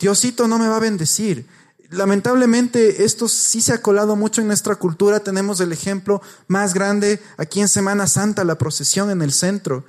Diosito 0.00 0.48
no 0.48 0.58
me 0.58 0.68
va 0.68 0.76
a 0.76 0.80
bendecir 0.80 1.46
lamentablemente 1.92 3.04
esto 3.04 3.28
sí 3.28 3.60
se 3.60 3.72
ha 3.72 3.82
colado 3.82 4.16
mucho 4.16 4.40
en 4.40 4.48
nuestra 4.48 4.74
cultura. 4.76 5.20
Tenemos 5.20 5.60
el 5.60 5.72
ejemplo 5.72 6.20
más 6.48 6.74
grande 6.74 7.22
aquí 7.36 7.60
en 7.60 7.68
Semana 7.68 8.06
Santa, 8.08 8.44
la 8.44 8.58
procesión 8.58 9.10
en 9.10 9.22
el 9.22 9.32
centro. 9.32 9.84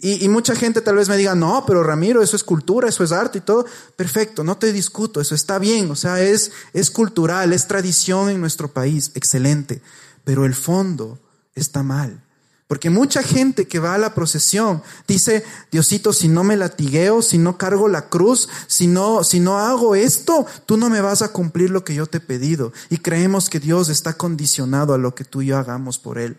Y, 0.00 0.28
mucha 0.28 0.54
gente 0.54 0.80
tal 0.80 0.96
vez 0.96 1.08
me 1.08 1.16
diga, 1.16 1.34
no, 1.34 1.64
pero 1.66 1.82
Ramiro, 1.82 2.22
eso 2.22 2.36
es 2.36 2.44
cultura, 2.44 2.88
eso 2.88 3.02
es 3.02 3.10
arte 3.10 3.38
y 3.38 3.40
todo. 3.40 3.66
Perfecto, 3.96 4.44
no 4.44 4.56
te 4.56 4.72
discuto, 4.72 5.20
eso 5.20 5.34
está 5.34 5.58
bien, 5.58 5.90
o 5.90 5.96
sea, 5.96 6.20
es, 6.22 6.52
es 6.72 6.90
cultural, 6.90 7.52
es 7.52 7.66
tradición 7.66 8.30
en 8.30 8.40
nuestro 8.40 8.72
país, 8.72 9.10
excelente. 9.14 9.82
Pero 10.24 10.44
el 10.44 10.54
fondo 10.54 11.18
está 11.54 11.82
mal. 11.82 12.22
Porque 12.68 12.90
mucha 12.90 13.22
gente 13.22 13.66
que 13.66 13.78
va 13.78 13.94
a 13.94 13.98
la 13.98 14.14
procesión 14.14 14.82
dice, 15.08 15.42
Diosito, 15.72 16.12
si 16.12 16.28
no 16.28 16.44
me 16.44 16.54
latigueo, 16.54 17.22
si 17.22 17.38
no 17.38 17.56
cargo 17.56 17.88
la 17.88 18.10
cruz, 18.10 18.48
si 18.66 18.86
no, 18.86 19.24
si 19.24 19.40
no 19.40 19.58
hago 19.58 19.94
esto, 19.94 20.46
tú 20.66 20.76
no 20.76 20.90
me 20.90 21.00
vas 21.00 21.22
a 21.22 21.32
cumplir 21.32 21.70
lo 21.70 21.82
que 21.82 21.94
yo 21.94 22.06
te 22.06 22.18
he 22.18 22.20
pedido. 22.20 22.74
Y 22.90 22.98
creemos 22.98 23.48
que 23.48 23.58
Dios 23.58 23.88
está 23.88 24.18
condicionado 24.18 24.92
a 24.92 24.98
lo 24.98 25.14
que 25.14 25.24
tú 25.24 25.40
y 25.40 25.46
yo 25.46 25.56
hagamos 25.56 25.98
por 25.98 26.18
Él. 26.18 26.36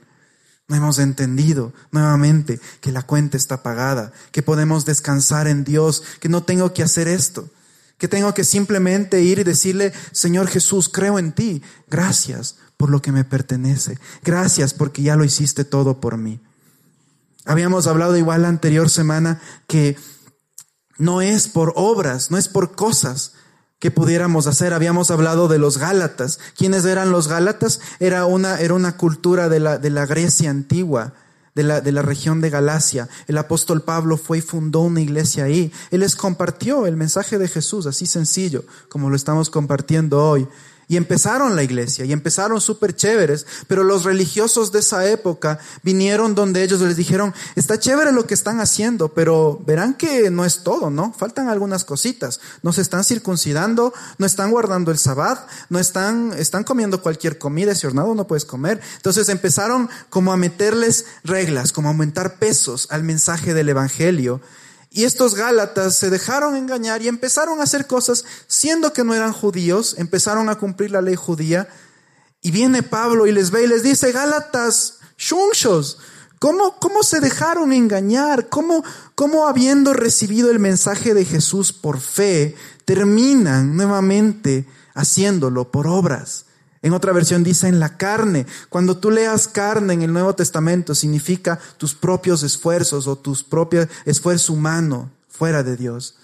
No 0.70 0.76
hemos 0.76 1.00
entendido 1.00 1.74
nuevamente 1.92 2.60
que 2.80 2.92
la 2.92 3.02
cuenta 3.02 3.38
está 3.38 3.64
pagada, 3.64 4.14
que 4.32 4.44
podemos 4.44 4.86
descansar 4.86 5.48
en 5.48 5.64
Dios, 5.64 6.04
que 6.20 6.30
no 6.30 6.44
tengo 6.44 6.74
que 6.74 6.84
hacer 6.84 7.08
esto, 7.08 7.50
que 7.98 8.08
tengo 8.08 8.36
que 8.36 8.44
simplemente 8.44 9.22
ir 9.22 9.40
y 9.40 9.44
decirle, 9.44 9.92
Señor 10.12 10.48
Jesús, 10.48 10.88
creo 10.88 11.18
en 11.18 11.32
ti. 11.32 11.64
Gracias 11.90 12.58
por 12.78 12.92
lo 12.92 13.02
que 13.02 13.12
me 13.12 13.26
pertenece. 13.26 13.98
Gracias 14.24 14.76
porque 14.76 15.02
ya 15.02 15.16
lo 15.16 15.26
hiciste 15.26 15.66
todo 15.66 16.00
por 16.00 16.18
mí. 16.18 16.40
Habíamos 17.46 17.88
hablado 17.88 18.16
igual 18.16 18.44
la 18.44 18.50
anterior 18.50 18.92
semana 18.92 19.42
que 19.68 19.98
no 21.00 21.22
es 21.22 21.48
por 21.48 21.74
obras, 21.76 22.30
no 22.30 22.38
es 22.38 22.48
por 22.48 22.76
cosas 22.76 23.34
que 23.80 23.92
pudiéramos 23.92 24.48
hacer. 24.48 24.74
Habíamos 24.74 25.10
hablado 25.10 25.48
de 25.48 25.58
los 25.58 25.78
Gálatas. 25.78 26.40
¿Quiénes 26.56 26.86
eran 26.86 27.12
los 27.12 27.28
Gálatas? 27.28 27.80
Era 28.00 28.26
una, 28.26 28.60
era 28.60 28.74
una 28.74 28.98
cultura 28.98 29.50
de 29.50 29.60
la, 29.60 29.78
de 29.78 29.90
la 29.90 30.06
Grecia 30.06 30.50
antigua. 30.50 31.14
De 31.56 31.64
la, 31.64 31.82
de 31.82 31.92
la 31.92 32.04
región 32.04 32.40
de 32.40 32.50
Galacia. 32.50 33.10
El 33.28 33.38
apóstol 33.38 33.82
Pablo 33.82 34.16
fue 34.16 34.38
y 34.38 34.42
fundó 34.42 34.82
una 34.82 35.02
iglesia 35.02 35.46
ahí. 35.46 35.74
Él 35.92 36.02
les 36.02 36.16
compartió 36.16 36.86
el 36.86 36.96
mensaje 36.96 37.38
de 37.38 37.50
Jesús, 37.50 37.86
así 37.86 38.06
sencillo, 38.06 38.64
como 38.88 39.10
lo 39.10 39.16
estamos 39.18 39.50
compartiendo 39.50 40.24
hoy. 40.24 40.48
Y 40.90 40.98
empezaron 40.98 41.56
la 41.56 41.62
iglesia 41.62 42.04
y 42.04 42.12
empezaron 42.12 42.60
súper 42.60 42.96
chéveres, 42.96 43.46
pero 43.68 43.84
los 43.84 44.06
religiosos 44.06 44.72
de 44.72 44.80
esa 44.80 45.08
época 45.08 45.60
vinieron 45.84 46.34
donde 46.34 46.64
ellos 46.64 46.82
les 46.82 46.96
dijeron, 46.96 47.32
está 47.56 47.78
chévere 47.78 48.12
lo 48.12 48.26
que 48.26 48.34
están 48.34 48.60
haciendo, 48.60 49.10
pero 49.10 49.62
verán 49.68 49.94
que 49.94 50.32
no 50.32 50.46
es 50.46 50.64
todo, 50.64 50.90
¿no? 50.90 51.14
Faltan 51.14 51.48
algunas 51.48 51.86
cositas. 51.86 52.42
No 52.64 52.74
se 52.74 52.82
están 52.82 53.04
circuncidando, 53.04 53.94
no 54.18 54.26
están 54.26 54.50
guardando 54.50 54.90
el 54.90 54.98
sabbat, 54.98 55.48
no 55.70 55.78
están, 55.78 56.34
están 56.34 56.64
comiendo 56.64 57.04
cualquier 57.04 57.38
comida, 57.38 57.74
ese 57.74 57.86
hornado 57.86 58.16
no 58.16 58.26
puedes 58.26 58.46
comer. 58.46 58.82
Entonces 58.96 59.30
empezaron 59.30 59.92
como 60.10 60.34
a 60.34 60.38
meterles 60.38 61.06
reglas, 61.24 61.72
como 61.72 61.90
a 61.90 61.92
aumentar 61.92 62.40
pesos 62.40 62.88
al 62.90 63.04
mensaje 63.04 63.54
del 63.54 63.70
evangelio. 63.70 64.42
Y 64.92 65.04
estos 65.04 65.36
Gálatas 65.36 65.98
se 65.98 66.10
dejaron 66.10 66.56
engañar 66.56 67.02
y 67.02 67.08
empezaron 67.08 67.60
a 67.60 67.64
hacer 67.64 67.86
cosas, 67.86 68.26
siendo 68.48 68.92
que 68.92 69.04
no 69.04 69.14
eran 69.14 69.34
judíos, 69.34 69.96
empezaron 69.98 70.50
a 70.50 70.56
cumplir 70.56 70.92
la 70.92 71.02
ley 71.02 71.16
judía 71.16 71.68
Y 72.42 72.52
viene 72.52 72.82
Pablo 72.84 73.28
y 73.28 73.32
les 73.32 73.52
ve 73.52 73.66
y 73.66 73.68
les 73.68 73.84
dice, 73.84 74.12
Gálatas, 74.12 75.00
shunshos, 75.18 76.00
¿cómo, 76.40 76.80
cómo 76.80 77.04
se 77.04 77.20
dejaron 77.20 77.74
engañar? 77.74 78.50
¿Cómo, 78.50 78.84
¿Cómo 79.14 79.48
habiendo 79.48 79.94
recibido 79.94 80.50
el 80.50 80.60
mensaje 80.60 81.14
de 81.14 81.26
Jesús 81.26 81.74
por 81.74 82.00
fe, 82.00 82.56
terminan 82.86 83.76
nuevamente 83.76 84.66
haciéndolo 84.96 85.72
por 85.72 85.86
obras? 85.86 86.46
En 86.82 86.94
otra 86.94 87.12
versión 87.12 87.44
dice 87.44 87.68
en 87.68 87.80
la 87.80 87.98
carne. 87.98 88.46
Cuando 88.70 88.98
tú 88.98 89.12
leas 89.12 89.48
carne 89.48 89.94
en 89.94 90.02
el 90.02 90.14
Nuevo 90.14 90.34
Testamento 90.36 90.96
significa 90.96 91.60
tus 91.78 91.94
propios 91.94 92.44
esfuerzos 92.44 93.08
o 93.08 93.18
tus 93.18 93.44
propios 93.44 93.88
esfuerzo 94.06 94.54
humano 94.54 95.12
fuera 95.28 95.64
de 95.64 95.76
Dios. 95.76 96.16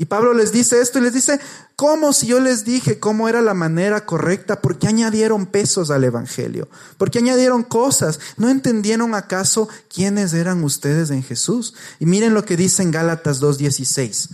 Y 0.00 0.04
Pablo 0.04 0.32
les 0.32 0.52
dice 0.52 0.80
esto 0.80 1.00
y 1.00 1.02
les 1.02 1.12
dice, 1.12 1.40
¿cómo 1.74 2.12
si 2.12 2.28
yo 2.28 2.38
les 2.38 2.64
dije 2.64 3.00
cómo 3.00 3.28
era 3.28 3.42
la 3.42 3.52
manera 3.52 4.06
correcta? 4.06 4.62
¿Por 4.62 4.78
qué 4.78 4.86
añadieron 4.86 5.46
pesos 5.46 5.90
al 5.90 6.04
Evangelio? 6.04 6.68
¿Por 6.98 7.10
qué 7.10 7.18
añadieron 7.18 7.64
cosas? 7.64 8.20
¿No 8.36 8.48
entendieron 8.48 9.16
acaso 9.16 9.68
quiénes 9.92 10.34
eran 10.34 10.62
ustedes 10.62 11.10
en 11.10 11.24
Jesús? 11.24 11.74
Y 11.98 12.06
miren 12.06 12.32
lo 12.32 12.44
que 12.44 12.56
dice 12.56 12.84
en 12.84 12.92
Gálatas 12.92 13.42
2.16. 13.42 14.28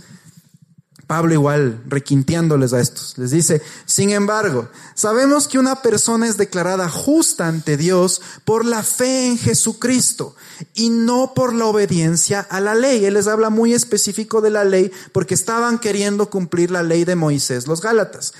Pablo 1.07 1.33
igual 1.33 1.81
requinteándoles 1.87 2.73
a 2.73 2.79
estos, 2.79 3.17
les 3.17 3.31
dice, 3.31 3.61
sin 3.85 4.11
embargo, 4.11 4.69
sabemos 4.95 5.47
que 5.47 5.59
una 5.59 5.81
persona 5.81 6.27
es 6.27 6.37
declarada 6.37 6.89
justa 6.89 7.47
ante 7.47 7.77
Dios 7.77 8.21
por 8.43 8.65
la 8.65 8.81
fe 8.81 9.27
en 9.27 9.37
Jesucristo 9.37 10.35
y 10.73 10.89
no 10.89 11.33
por 11.35 11.53
la 11.53 11.65
obediencia 11.65 12.39
a 12.39 12.59
la 12.59 12.73
ley. 12.73 13.05
Él 13.05 13.13
les 13.13 13.27
habla 13.27 13.49
muy 13.49 13.73
específico 13.73 14.41
de 14.41 14.49
la 14.49 14.63
ley 14.63 14.91
porque 15.11 15.35
estaban 15.35 15.79
queriendo 15.79 16.29
cumplir 16.29 16.71
la 16.71 16.81
ley 16.81 17.05
de 17.05 17.15
Moisés, 17.15 17.67
los 17.67 17.81
Gálatas. 17.81 18.33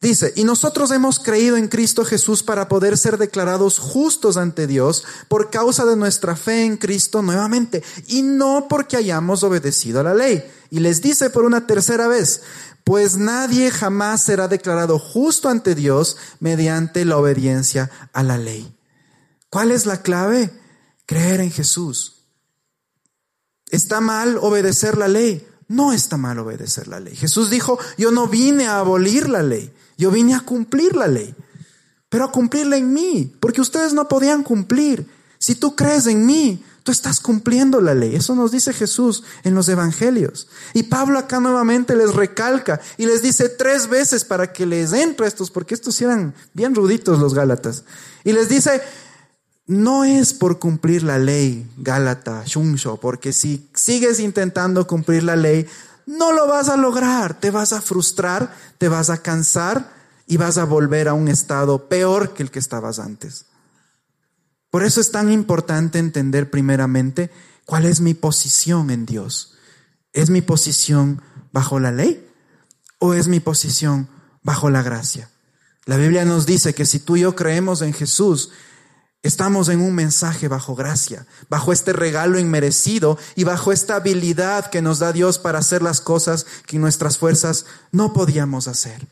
Dice, 0.00 0.32
y 0.36 0.44
nosotros 0.44 0.90
hemos 0.90 1.18
creído 1.18 1.56
en 1.56 1.68
Cristo 1.68 2.04
Jesús 2.04 2.42
para 2.42 2.68
poder 2.68 2.98
ser 2.98 3.16
declarados 3.16 3.78
justos 3.78 4.36
ante 4.36 4.66
Dios 4.66 5.04
por 5.28 5.50
causa 5.50 5.84
de 5.86 5.96
nuestra 5.96 6.36
fe 6.36 6.64
en 6.64 6.76
Cristo 6.76 7.22
nuevamente, 7.22 7.82
y 8.06 8.22
no 8.22 8.66
porque 8.68 8.96
hayamos 8.96 9.42
obedecido 9.42 10.00
a 10.00 10.04
la 10.04 10.14
ley. 10.14 10.44
Y 10.70 10.80
les 10.80 11.00
dice 11.00 11.30
por 11.30 11.44
una 11.44 11.66
tercera 11.66 12.08
vez, 12.08 12.42
pues 12.84 13.16
nadie 13.16 13.70
jamás 13.70 14.22
será 14.22 14.48
declarado 14.48 14.98
justo 14.98 15.48
ante 15.48 15.74
Dios 15.74 16.18
mediante 16.38 17.04
la 17.04 17.16
obediencia 17.16 17.90
a 18.12 18.22
la 18.22 18.38
ley. 18.38 18.76
¿Cuál 19.50 19.72
es 19.72 19.86
la 19.86 20.02
clave? 20.02 20.52
Creer 21.06 21.40
en 21.40 21.50
Jesús. 21.50 22.26
¿Está 23.70 24.00
mal 24.00 24.38
obedecer 24.40 24.98
la 24.98 25.08
ley? 25.08 25.46
No 25.68 25.92
está 25.92 26.16
mal 26.16 26.38
obedecer 26.38 26.86
la 26.86 27.00
ley. 27.00 27.16
Jesús 27.16 27.50
dijo, 27.50 27.78
yo 27.98 28.12
no 28.12 28.28
vine 28.28 28.66
a 28.66 28.78
abolir 28.78 29.28
la 29.28 29.42
ley, 29.42 29.72
yo 29.96 30.10
vine 30.10 30.34
a 30.34 30.40
cumplir 30.40 30.96
la 30.96 31.06
ley, 31.06 31.34
pero 32.08 32.24
a 32.24 32.32
cumplirla 32.32 32.76
en 32.76 32.92
mí, 32.92 33.34
porque 33.40 33.60
ustedes 33.60 33.92
no 33.92 34.08
podían 34.08 34.42
cumplir. 34.42 35.06
Si 35.38 35.54
tú 35.54 35.76
crees 35.76 36.06
en 36.06 36.26
mí, 36.26 36.62
tú 36.86 36.92
estás 36.92 37.20
cumpliendo 37.20 37.80
la 37.80 37.94
ley. 37.94 38.14
Eso 38.14 38.34
nos 38.34 38.52
dice 38.52 38.72
Jesús 38.72 39.24
en 39.42 39.54
los 39.54 39.68
evangelios. 39.68 40.48
Y 40.72 40.84
Pablo 40.84 41.18
acá 41.18 41.40
nuevamente 41.40 41.96
les 41.96 42.14
recalca 42.14 42.80
y 42.96 43.06
les 43.06 43.22
dice 43.22 43.48
tres 43.48 43.88
veces 43.88 44.24
para 44.24 44.52
que 44.52 44.66
les 44.66 44.92
entre 44.92 45.26
estos, 45.26 45.50
porque 45.50 45.74
estos 45.74 46.00
eran 46.00 46.32
bien 46.54 46.74
ruditos 46.74 47.18
los 47.18 47.34
Gálatas. 47.34 47.84
Y 48.22 48.32
les 48.32 48.48
dice, 48.48 48.80
no 49.66 50.04
es 50.04 50.32
por 50.32 50.60
cumplir 50.60 51.02
la 51.02 51.18
ley, 51.18 51.68
Gálata, 51.76 52.44
Shunsho, 52.46 52.98
porque 52.98 53.32
si 53.32 53.68
sigues 53.74 54.20
intentando 54.20 54.86
cumplir 54.86 55.24
la 55.24 55.34
ley, 55.34 55.66
no 56.06 56.32
lo 56.32 56.46
vas 56.46 56.68
a 56.68 56.76
lograr, 56.76 57.38
te 57.38 57.50
vas 57.50 57.72
a 57.72 57.82
frustrar, 57.82 58.54
te 58.78 58.88
vas 58.88 59.10
a 59.10 59.22
cansar 59.22 59.92
y 60.26 60.36
vas 60.36 60.56
a 60.56 60.64
volver 60.64 61.08
a 61.08 61.14
un 61.14 61.28
estado 61.28 61.88
peor 61.88 62.32
que 62.32 62.42
el 62.44 62.50
que 62.50 62.60
estabas 62.60 62.98
antes. 62.98 63.46
Por 64.70 64.84
eso 64.84 65.00
es 65.00 65.10
tan 65.10 65.30
importante 65.30 65.98
entender 65.98 66.50
primeramente 66.50 67.30
cuál 67.64 67.84
es 67.84 68.00
mi 68.00 68.14
posición 68.14 68.90
en 68.90 69.06
Dios. 69.06 69.54
¿Es 70.12 70.30
mi 70.30 70.40
posición 70.40 71.22
bajo 71.52 71.80
la 71.80 71.92
ley 71.92 72.26
o 72.98 73.14
es 73.14 73.28
mi 73.28 73.40
posición 73.40 74.08
bajo 74.42 74.70
la 74.70 74.82
gracia? 74.82 75.30
La 75.84 75.96
Biblia 75.96 76.24
nos 76.24 76.46
dice 76.46 76.74
que 76.74 76.86
si 76.86 76.98
tú 76.98 77.16
y 77.16 77.20
yo 77.20 77.36
creemos 77.36 77.82
en 77.82 77.92
Jesús, 77.92 78.50
Estamos 79.22 79.68
en 79.68 79.80
un 79.80 79.94
mensaje 79.94 80.46
bajo 80.46 80.76
gracia, 80.76 81.26
bajo 81.48 81.72
este 81.72 81.92
regalo 81.92 82.38
inmerecido 82.38 83.18
y 83.34 83.44
bajo 83.44 83.72
esta 83.72 83.96
habilidad 83.96 84.70
que 84.70 84.82
nos 84.82 85.00
da 85.00 85.12
Dios 85.12 85.38
para 85.38 85.58
hacer 85.58 85.82
las 85.82 86.00
cosas 86.00 86.46
que 86.66 86.78
nuestras 86.78 87.18
fuerzas 87.18 87.66
no 87.90 88.12
podíamos 88.12 88.68
hacer. 88.68 89.06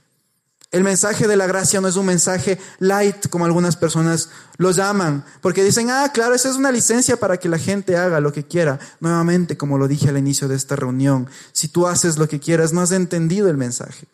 El 0.75 0.83
mensaje 0.83 1.29
de 1.29 1.37
la 1.37 1.47
gracia 1.47 1.81
no 1.81 1.87
es 1.87 1.95
un 1.95 2.07
mensaje 2.07 2.59
light 2.81 3.29
como 3.29 3.45
algunas 3.45 3.77
personas 3.77 4.31
lo 4.57 4.73
llaman, 4.73 5.25
porque 5.41 5.63
dicen, 5.63 5.89
ah, 5.89 6.11
claro, 6.13 6.35
esa 6.35 6.49
es 6.49 6.57
una 6.57 6.73
licencia 6.73 7.17
para 7.17 7.37
que 7.37 7.49
la 7.49 7.59
gente 7.59 7.97
haga 7.97 8.19
lo 8.19 8.33
que 8.33 8.45
quiera. 8.45 8.81
Nuevamente, 8.99 9.57
como 9.57 9.79
lo 9.79 9.87
dije 9.87 10.09
al 10.09 10.19
inicio 10.19 10.49
de 10.49 10.57
esta 10.57 10.75
reunión, 10.75 11.29
si 11.53 11.69
tú 11.69 11.87
haces 11.87 12.19
lo 12.19 12.29
que 12.29 12.41
quieras, 12.41 12.73
no 12.73 12.81
has 12.81 12.91
entendido 12.91 13.49
el 13.49 13.57
mensaje. 13.57 14.09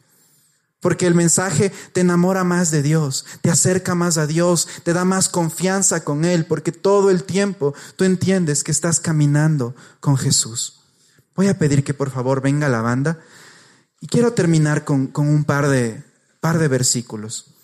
Porque 0.81 1.07
el 1.07 1.15
mensaje 1.15 1.71
te 1.93 2.01
enamora 2.01 2.43
más 2.43 2.71
de 2.71 2.83
Dios, 2.83 3.27
te 3.43 3.51
acerca 3.51 3.95
más 3.95 4.17
a 4.17 4.27
Dios, 4.27 4.67
te 4.83 4.95
da 4.95 5.05
más 5.05 5.29
confianza 5.29 6.03
con 6.05 6.25
Él, 6.25 6.47
porque 6.47 6.73
todo 6.73 7.11
el 7.11 7.25
tiempo 7.25 7.75
tú 7.97 8.05
entiendes 8.05 8.65
que 8.65 8.73
estás 8.73 8.99
caminando 8.99 9.75
con 10.01 10.17
Jesús. 10.17 10.81
Voy 11.37 11.49
a 11.49 11.59
pedir 11.59 11.85
que 11.85 11.95
por 11.95 12.11
favor 12.11 12.41
venga 12.41 12.69
la 12.69 12.81
banda 12.81 13.19
y 14.01 14.07
quiero 14.07 14.33
terminar 14.33 14.85
con, 14.85 15.07
con 15.07 15.29
un 15.29 15.45
par 15.45 15.69
de, 15.69 16.03
par 16.41 16.59
de 16.59 16.69
versículos. 16.69 17.55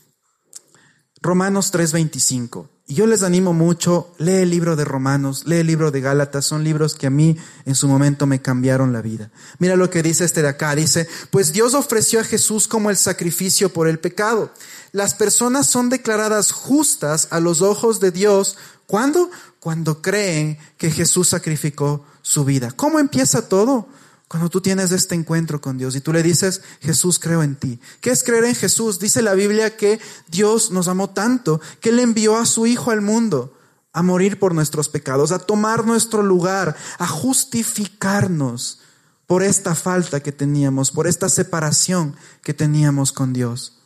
Romanos 1.22 1.72
3:25. 1.72 2.76
Y 2.88 2.94
yo 2.94 3.09
les 3.09 3.25
animo 3.25 3.53
mucho, 3.53 4.12
lee 4.18 4.42
el 4.42 4.51
libro 4.51 4.77
de 4.77 4.85
Romanos, 4.85 5.42
lee 5.44 5.57
el 5.57 5.66
libro 5.66 5.90
de 5.90 6.01
Gálatas, 6.01 6.44
son 6.44 6.62
libros 6.62 6.94
que 6.94 7.09
a 7.09 7.11
mí 7.11 7.37
en 7.64 7.75
su 7.75 7.88
momento 7.88 8.27
me 8.27 8.40
cambiaron 8.40 8.92
la 8.92 9.03
vida. 9.03 9.33
Mira 9.59 9.75
lo 9.75 9.90
que 9.90 10.05
dice 10.05 10.25
este 10.25 10.40
de 10.40 10.49
acá, 10.49 10.72
dice, 10.77 11.09
pues 11.31 11.53
Dios 11.53 11.75
ofreció 11.75 12.20
a 12.20 12.25
Jesús 12.25 12.68
como 12.68 12.90
el 12.90 12.96
sacrificio 12.96 13.72
por 13.72 13.88
el 13.88 13.99
pecado. 13.99 14.53
Las 14.92 15.14
personas 15.14 15.66
son 15.66 15.88
declaradas 15.88 16.53
justas 16.53 17.27
a 17.33 17.40
los 17.40 17.61
ojos 17.61 17.99
de 17.99 18.12
Dios. 18.12 18.57
¿Cuándo? 18.87 19.31
Cuando 19.59 20.01
creen 20.01 20.57
que 20.79 20.92
Jesús 20.92 21.31
sacrificó 21.31 22.05
su 22.22 22.44
vida. 22.44 22.70
¿Cómo 22.70 23.01
empieza 23.01 23.49
todo? 23.49 23.88
Cuando 24.29 24.51
tú 24.51 24.61
tienes 24.61 24.91
este 24.91 25.15
encuentro 25.15 25.61
con 25.61 25.79
Dios 25.79 25.95
y 25.95 26.01
tú 26.01 26.12
le 26.12 26.23
dices, 26.23 26.62
Jesús, 26.81 27.19
creo 27.19 27.43
en 27.43 27.55
ti. 27.55 27.79
¿Qué 28.01 28.11
es 28.11 28.25
creer 28.25 28.45
en 28.45 28.57
Jesús? 28.57 28.99
Dice 28.99 29.23
la 29.23 29.35
Biblia 29.35 29.77
que 29.77 30.01
Dios 30.29 30.73
nos 30.73 30.89
amó 30.89 31.11
tanto 31.11 31.61
que 31.81 31.91
Él 31.91 32.01
envió 32.01 32.37
a 32.37 32.47
su 32.47 32.67
Hijo 32.67 32.91
al 32.91 33.03
mundo 33.03 33.57
a 33.93 34.03
morir 34.03 34.39
por 34.39 34.55
nuestros 34.55 34.89
pecados, 34.89 35.33
a 35.33 35.39
tomar 35.39 35.87
nuestro 35.87 36.23
lugar, 36.23 36.77
a 36.99 37.07
justificarnos 37.07 38.81
por 39.27 39.43
esta 39.43 39.75
falta 39.75 40.21
que 40.21 40.33
teníamos, 40.33 40.91
por 40.91 41.07
esta 41.07 41.29
separación 41.29 42.15
que 42.43 42.53
teníamos 42.53 43.12
con 43.12 43.33
Dios. 43.33 43.79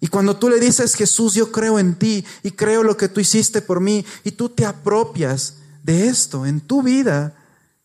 Y 0.00 0.08
cuando 0.08 0.36
tú 0.36 0.48
le 0.48 0.58
dices, 0.58 0.94
Jesús, 0.94 1.34
yo 1.34 1.52
creo 1.52 1.78
en 1.78 1.94
ti 1.94 2.24
y 2.42 2.50
creo 2.50 2.82
lo 2.82 2.96
que 2.96 3.08
tú 3.08 3.20
hiciste 3.20 3.62
por 3.62 3.80
mí, 3.80 4.04
y 4.24 4.32
tú 4.32 4.48
te 4.48 4.66
apropias 4.66 5.58
de 5.84 6.08
esto 6.08 6.44
en 6.44 6.60
tu 6.60 6.82
vida, 6.82 7.36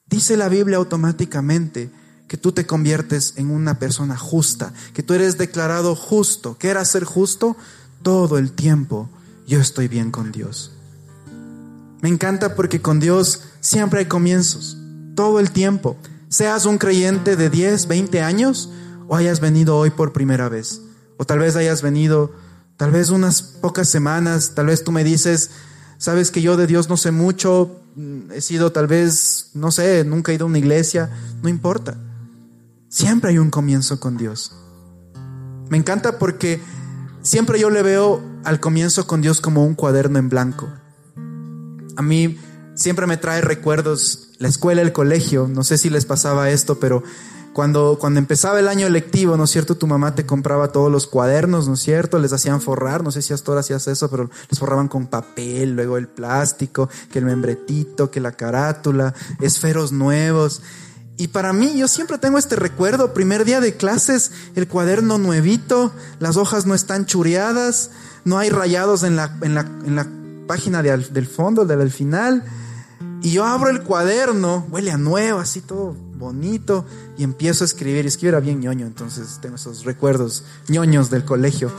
Dice 0.10 0.38
la 0.38 0.50
Biblia 0.50 0.78
automáticamente 0.78 1.90
que 2.28 2.38
tú 2.38 2.52
te 2.52 2.66
conviertes 2.66 3.34
en 3.38 3.50
una 3.52 3.80
persona 3.80 4.18
justa, 4.18 4.74
que 4.94 5.04
tú 5.04 5.14
eres 5.14 5.38
declarado 5.38 5.96
justo. 5.96 6.58
¿Qué 6.58 6.70
era 6.70 6.84
ser 6.86 7.04
justo? 7.04 7.56
Todo 8.04 8.38
el 8.38 8.52
tiempo 8.52 9.10
yo 9.48 9.60
estoy 9.60 9.88
bien 9.88 10.12
con 10.12 10.32
Dios. 10.32 10.72
Me 12.02 12.10
encanta 12.10 12.56
porque 12.56 12.82
con 12.82 13.00
Dios 13.00 13.44
siempre 13.60 14.00
hay 14.00 14.06
comienzos, 14.06 14.78
todo 15.16 15.40
el 15.40 15.52
tiempo. 15.52 15.98
Seas 16.30 16.66
un 16.66 16.78
creyente 16.78 17.36
de 17.36 17.50
10, 17.50 17.88
20 17.88 18.22
años 18.22 18.70
o 19.08 19.16
hayas 19.16 19.40
venido 19.40 19.78
hoy 19.78 19.90
por 19.90 20.14
primera 20.14 20.50
vez. 20.50 20.82
O 21.18 21.26
tal 21.26 21.40
vez 21.40 21.56
hayas 21.56 21.82
venido, 21.82 22.32
tal 22.76 22.92
vez 22.92 23.10
unas 23.10 23.42
pocas 23.42 23.90
semanas, 23.90 24.52
tal 24.54 24.68
vez 24.68 24.84
tú 24.84 24.92
me 24.92 25.04
dices, 25.04 25.52
sabes 25.98 26.32
que 26.32 26.42
yo 26.42 26.58
de 26.58 26.68
Dios 26.68 26.90
no 26.90 26.98
sé 26.98 27.12
mucho, 27.12 27.82
he 28.34 28.42
sido 28.42 28.72
tal 28.72 28.88
vez, 28.88 29.52
no 29.54 29.72
sé, 29.72 30.04
nunca 30.04 30.32
he 30.32 30.36
ido 30.36 30.46
a 30.46 30.50
una 30.50 30.60
iglesia, 30.60 31.10
no 31.42 31.50
importa. 31.50 31.98
Siempre 32.90 33.32
hay 33.32 33.38
un 33.38 33.50
comienzo 33.50 34.00
con 34.00 34.18
Dios. 34.18 34.56
Me 35.70 35.78
encanta 35.78 36.18
porque 36.20 36.62
siempre 37.22 37.60
yo 37.60 37.70
le 37.70 37.82
veo 37.82 38.22
al 38.44 38.60
comienzo 38.60 39.08
con 39.08 39.22
Dios 39.22 39.42
como 39.42 39.66
un 39.66 39.76
cuaderno 39.76 40.20
en 40.20 40.30
blanco. 40.30 40.70
A 41.96 42.02
mí 42.02 42.38
siempre 42.76 43.08
me 43.08 43.18
trae 43.18 43.42
recuerdos 43.42 44.30
la 44.38 44.48
escuela, 44.48 44.82
el 44.82 44.94
colegio, 44.94 45.48
no 45.48 45.64
sé 45.64 45.78
si 45.78 45.90
les 45.90 46.06
pasaba 46.06 46.52
esto, 46.52 46.80
pero 46.80 47.04
cuando, 47.58 47.98
cuando 48.00 48.20
empezaba 48.20 48.60
el 48.60 48.68
año 48.68 48.88
lectivo, 48.88 49.36
¿no 49.36 49.46
es 49.46 49.50
cierto? 49.50 49.74
Tu 49.74 49.88
mamá 49.88 50.14
te 50.14 50.28
compraba 50.28 50.72
todos 50.72 50.92
los 50.92 51.08
cuadernos, 51.08 51.68
¿no 51.68 51.74
es 51.74 51.80
cierto? 51.80 52.20
Les 52.20 52.32
hacían 52.32 52.62
forrar, 52.62 53.04
no 53.04 53.10
sé 53.10 53.24
si 53.24 53.34
hasta 53.34 53.50
ahora 53.50 53.62
hacías 53.62 53.88
eso, 53.88 54.12
pero 54.12 54.30
les 54.48 54.60
forraban 54.60 54.88
con 54.88 55.08
papel, 55.08 55.72
luego 55.72 55.98
el 55.98 56.08
plástico, 56.08 56.88
que 57.12 57.18
el 57.18 57.26
membretito, 57.26 58.12
que 58.12 58.20
la 58.20 58.34
carátula, 58.34 59.16
esferos 59.42 59.92
nuevos. 59.92 60.62
Y 61.18 61.30
para 61.30 61.52
mí, 61.52 61.76
yo 61.76 61.88
siempre 61.88 62.20
tengo 62.20 62.38
este 62.38 62.58
recuerdo, 62.58 63.16
primer 63.16 63.44
día 63.44 63.60
de 63.60 63.76
clases, 63.76 64.34
el 64.54 64.68
cuaderno 64.68 65.18
nuevito, 65.18 65.92
las 66.20 66.38
hojas 66.38 66.68
no 66.68 66.76
están 66.76 67.08
chureadas, 67.08 67.90
no 68.24 68.38
hay 68.38 68.52
rayados 68.52 69.02
en 69.02 69.16
la, 69.16 69.36
en 69.42 69.56
la, 69.56 69.62
en 69.62 69.96
la 69.96 70.06
página 70.46 70.84
del 70.84 71.26
fondo, 71.26 71.66
del 71.66 71.90
final. 71.90 72.44
Y 73.22 73.32
yo 73.32 73.46
abro 73.46 73.70
el 73.70 73.82
cuaderno, 73.82 74.68
huele 74.70 74.92
a 74.92 74.98
nuevo, 74.98 75.40
así 75.40 75.62
todo 75.62 75.96
bonito, 76.18 76.86
y 77.18 77.24
empiezo 77.24 77.64
a 77.64 77.66
escribir. 77.68 78.06
Y 78.06 78.08
escribir 78.08 78.36
era 78.36 78.40
bien 78.40 78.60
ñoño, 78.60 78.86
entonces 78.86 79.40
tengo 79.42 79.56
esos 79.56 79.86
recuerdos 79.86 80.44
ñoños 80.68 81.10
del 81.10 81.26
colegio. 81.26 81.72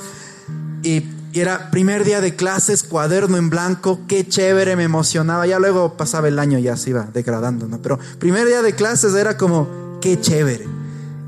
Y, 0.82 1.04
y, 1.32 1.40
era 1.40 1.70
primer 1.70 2.04
día 2.04 2.20
de 2.20 2.34
clases, 2.34 2.82
cuaderno 2.82 3.36
en 3.36 3.50
blanco, 3.50 4.00
qué 4.08 4.26
chévere, 4.26 4.76
me 4.76 4.84
emocionaba. 4.84 5.46
Ya 5.46 5.58
luego 5.58 5.96
pasaba 5.96 6.28
el 6.28 6.38
año, 6.38 6.58
ya 6.58 6.76
se 6.76 6.90
iba 6.90 7.08
degradando, 7.12 7.68
¿no? 7.68 7.80
Pero 7.80 7.98
primer 8.18 8.46
día 8.46 8.62
de 8.62 8.74
clases 8.74 9.14
era 9.14 9.36
como, 9.36 9.98
qué 10.00 10.20
chévere. 10.20 10.66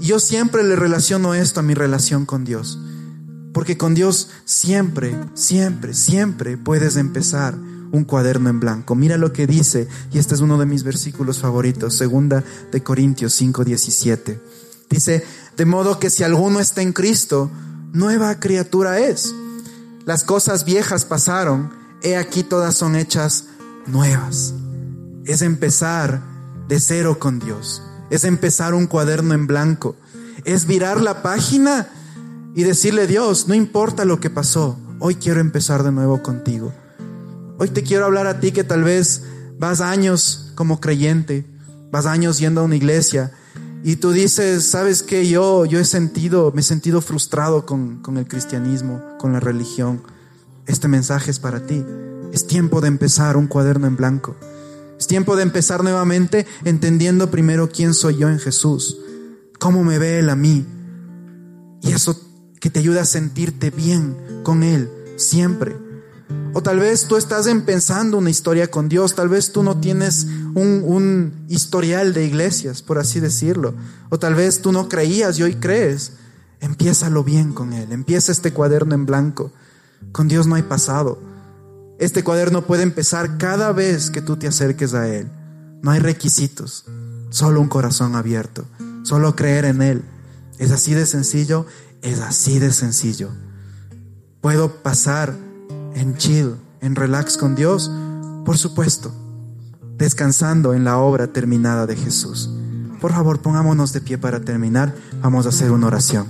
Y 0.00 0.06
yo 0.06 0.18
siempre 0.18 0.64
le 0.64 0.76
relaciono 0.76 1.34
esto 1.34 1.61
a 1.61 1.62
mi 1.62 1.74
relación 1.74 2.26
con 2.26 2.44
Dios. 2.44 2.78
Porque 3.52 3.76
con 3.76 3.94
Dios 3.94 4.30
siempre, 4.44 5.16
siempre, 5.34 5.94
siempre 5.94 6.56
puedes 6.56 6.96
empezar 6.96 7.54
un 7.93 8.05
cuaderno 8.05 8.51
en 8.51 8.61
blanco. 8.61 8.95
Mira 8.95 9.16
lo 9.16 9.32
que 9.32 9.47
dice, 9.47 9.88
y 10.12 10.18
este 10.18 10.34
es 10.34 10.41
uno 10.41 10.59
de 10.59 10.66
mis 10.66 10.82
versículos 10.82 11.38
favoritos, 11.38 11.97
segunda 11.97 12.45
de 12.70 12.82
Corintios 12.82 13.41
5:17. 13.41 14.41
Dice, 14.88 15.24
de 15.57 15.64
modo 15.64 15.99
que 15.99 16.11
si 16.11 16.24
alguno 16.24 16.61
está 16.61 16.82
en 16.82 16.93
Cristo, 16.93 17.51
nueva 17.93 18.38
criatura 18.41 18.99
es. 18.99 19.34
Las 20.05 20.24
cosas 20.24 20.64
viejas 20.64 21.05
pasaron, 21.05 21.70
he 22.03 22.16
aquí 22.16 22.43
todas 22.43 22.74
son 22.74 22.97
hechas 22.97 23.45
nuevas. 23.86 24.55
Es 25.24 25.43
empezar 25.43 26.22
de 26.68 26.80
cero 26.80 27.18
con 27.18 27.38
Dios. 27.38 27.82
Es 28.11 28.24
empezar 28.24 28.74
un 28.74 28.86
cuaderno 28.86 29.34
en 29.34 29.47
blanco. 29.47 29.97
Es 30.45 30.66
virar 30.66 31.01
la 31.01 31.22
página 31.22 31.88
y 32.55 32.64
decirle, 32.64 33.07
Dios, 33.07 33.47
no 33.47 33.55
importa 33.55 34.05
lo 34.05 34.18
que 34.18 34.30
pasó, 34.30 34.76
hoy 34.99 35.16
quiero 35.16 35.41
empezar 35.41 35.82
de 35.82 35.93
nuevo 35.93 36.22
contigo. 36.22 36.72
Hoy 37.62 37.68
te 37.68 37.82
quiero 37.82 38.06
hablar 38.06 38.26
a 38.26 38.40
ti 38.40 38.52
que 38.52 38.64
tal 38.64 38.84
vez 38.84 39.22
vas 39.58 39.82
años 39.82 40.50
como 40.54 40.80
creyente, 40.80 41.44
vas 41.92 42.06
años 42.06 42.38
yendo 42.38 42.62
a 42.62 42.64
una 42.64 42.76
iglesia 42.76 43.32
y 43.84 43.96
tú 43.96 44.12
dices, 44.12 44.64
sabes 44.64 45.02
que 45.02 45.28
yo, 45.28 45.66
yo 45.66 45.78
he 45.78 45.84
sentido, 45.84 46.52
me 46.54 46.62
he 46.62 46.64
sentido 46.64 47.02
frustrado 47.02 47.66
con, 47.66 48.00
con 48.00 48.16
el 48.16 48.26
cristianismo, 48.26 49.02
con 49.18 49.34
la 49.34 49.40
religión. 49.40 50.02
Este 50.64 50.88
mensaje 50.88 51.30
es 51.30 51.38
para 51.38 51.66
ti. 51.66 51.84
Es 52.32 52.46
tiempo 52.46 52.80
de 52.80 52.88
empezar 52.88 53.36
un 53.36 53.46
cuaderno 53.46 53.86
en 53.86 53.96
blanco. 53.96 54.36
Es 54.98 55.06
tiempo 55.06 55.36
de 55.36 55.42
empezar 55.42 55.82
nuevamente 55.82 56.46
entendiendo 56.64 57.30
primero 57.30 57.68
quién 57.68 57.92
soy 57.92 58.16
yo 58.16 58.30
en 58.30 58.38
Jesús, 58.38 58.96
cómo 59.58 59.84
me 59.84 59.98
ve 59.98 60.20
Él 60.20 60.30
a 60.30 60.34
mí. 60.34 60.64
Y 61.82 61.92
eso 61.92 62.18
que 62.58 62.70
te 62.70 62.78
ayude 62.78 63.00
a 63.00 63.04
sentirte 63.04 63.68
bien 63.68 64.16
con 64.44 64.62
Él 64.62 64.88
siempre. 65.16 65.89
O 66.53 66.62
tal 66.62 66.78
vez 66.78 67.07
tú 67.07 67.16
estás 67.16 67.46
empezando 67.46 68.18
una 68.18 68.30
historia 68.30 68.68
con 68.68 68.88
Dios, 68.88 69.14
tal 69.14 69.28
vez 69.28 69.53
tú 69.53 69.62
no 69.62 69.78
tienes 69.78 70.24
un, 70.24 70.82
un, 70.84 71.46
historial 71.48 72.12
de 72.12 72.24
iglesias, 72.24 72.82
por 72.82 72.98
así 72.98 73.20
decirlo. 73.20 73.74
O 74.09 74.18
tal 74.18 74.34
vez 74.34 74.61
tú 74.61 74.72
no 74.72 74.88
creías 74.88 75.38
y 75.38 75.42
hoy 75.42 75.55
crees. 75.57 76.12
Empiézalo 76.61 77.24
bien 77.24 77.53
con 77.53 77.72
Él, 77.72 77.92
empieza 77.92 78.32
este 78.32 78.53
cuaderno 78.53 78.94
en 78.94 79.07
blanco. 79.07 79.53
Con 80.12 80.28
Dios 80.28 80.46
no 80.46 80.57
hay 80.57 80.62
pasado. 80.62 81.18
Este 81.98 82.24
cuaderno 82.24 82.66
puede 82.66 82.82
empezar 82.82 83.38
cada 83.38 83.72
vez 83.72 84.11
que 84.11 84.22
tú 84.22 84.36
te 84.36 84.48
acerques 84.48 84.94
a 84.94 85.09
Él. 85.09 85.30
No 85.82 85.90
hay 85.90 86.01
requisitos, 86.01 86.84
solo 87.30 87.61
un 87.61 87.68
corazón 87.68 88.16
abierto, 88.16 88.64
solo 89.05 89.36
creer 89.36 89.64
en 89.64 89.82
Él. 89.82 90.03
Es 90.59 90.70
así 90.72 90.92
de 90.94 91.07
sencillo 91.07 91.66
es 92.03 92.20
así 92.20 92.59
de 92.59 92.72
sencillo. 92.72 93.30
¿Puedo 94.40 94.82
pasar 94.82 95.36
en 95.95 96.16
chill, 96.16 96.57
en 96.80 96.95
relax 96.95 97.36
con 97.36 97.55
Dios? 97.55 97.91
Por 98.45 98.59
supuesto, 98.59 99.12
descansando 99.97 100.74
en 100.74 100.84
la 100.84 100.99
obra 100.99 101.32
terminada 101.32 101.86
de 101.86 101.97
Jesús. 101.97 102.51
Por 103.01 103.12
favor, 103.12 103.41
pongámonos 103.41 103.93
de 103.93 104.01
pie 104.01 104.18
para 104.18 104.41
terminar. 104.41 104.95
Vamos 105.22 105.47
a 105.47 105.49
hacer 105.49 105.70
una 105.70 105.86
oración. 105.86 106.26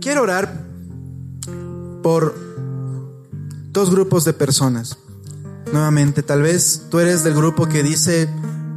Quiero 0.00 0.22
orar 0.22 0.66
por 2.02 2.34
dos 3.72 3.90
grupos 3.90 4.24
de 4.24 4.32
personas. 4.32 4.98
Nuevamente, 5.72 6.22
tal 6.22 6.42
vez 6.42 6.86
tú 6.90 6.98
eres 6.98 7.22
del 7.22 7.34
grupo 7.34 7.66
que 7.66 7.82
dice, 7.82 8.28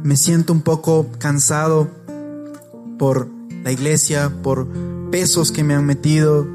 me 0.04 0.18
siento 0.18 0.52
un 0.52 0.60
poco 0.60 1.06
cansado 1.18 1.88
por 2.98 3.26
la 3.64 3.72
iglesia, 3.72 4.30
por 4.42 4.68
pesos 5.10 5.50
que 5.50 5.64
me 5.64 5.74
han 5.74 5.86
metido. 5.86 6.46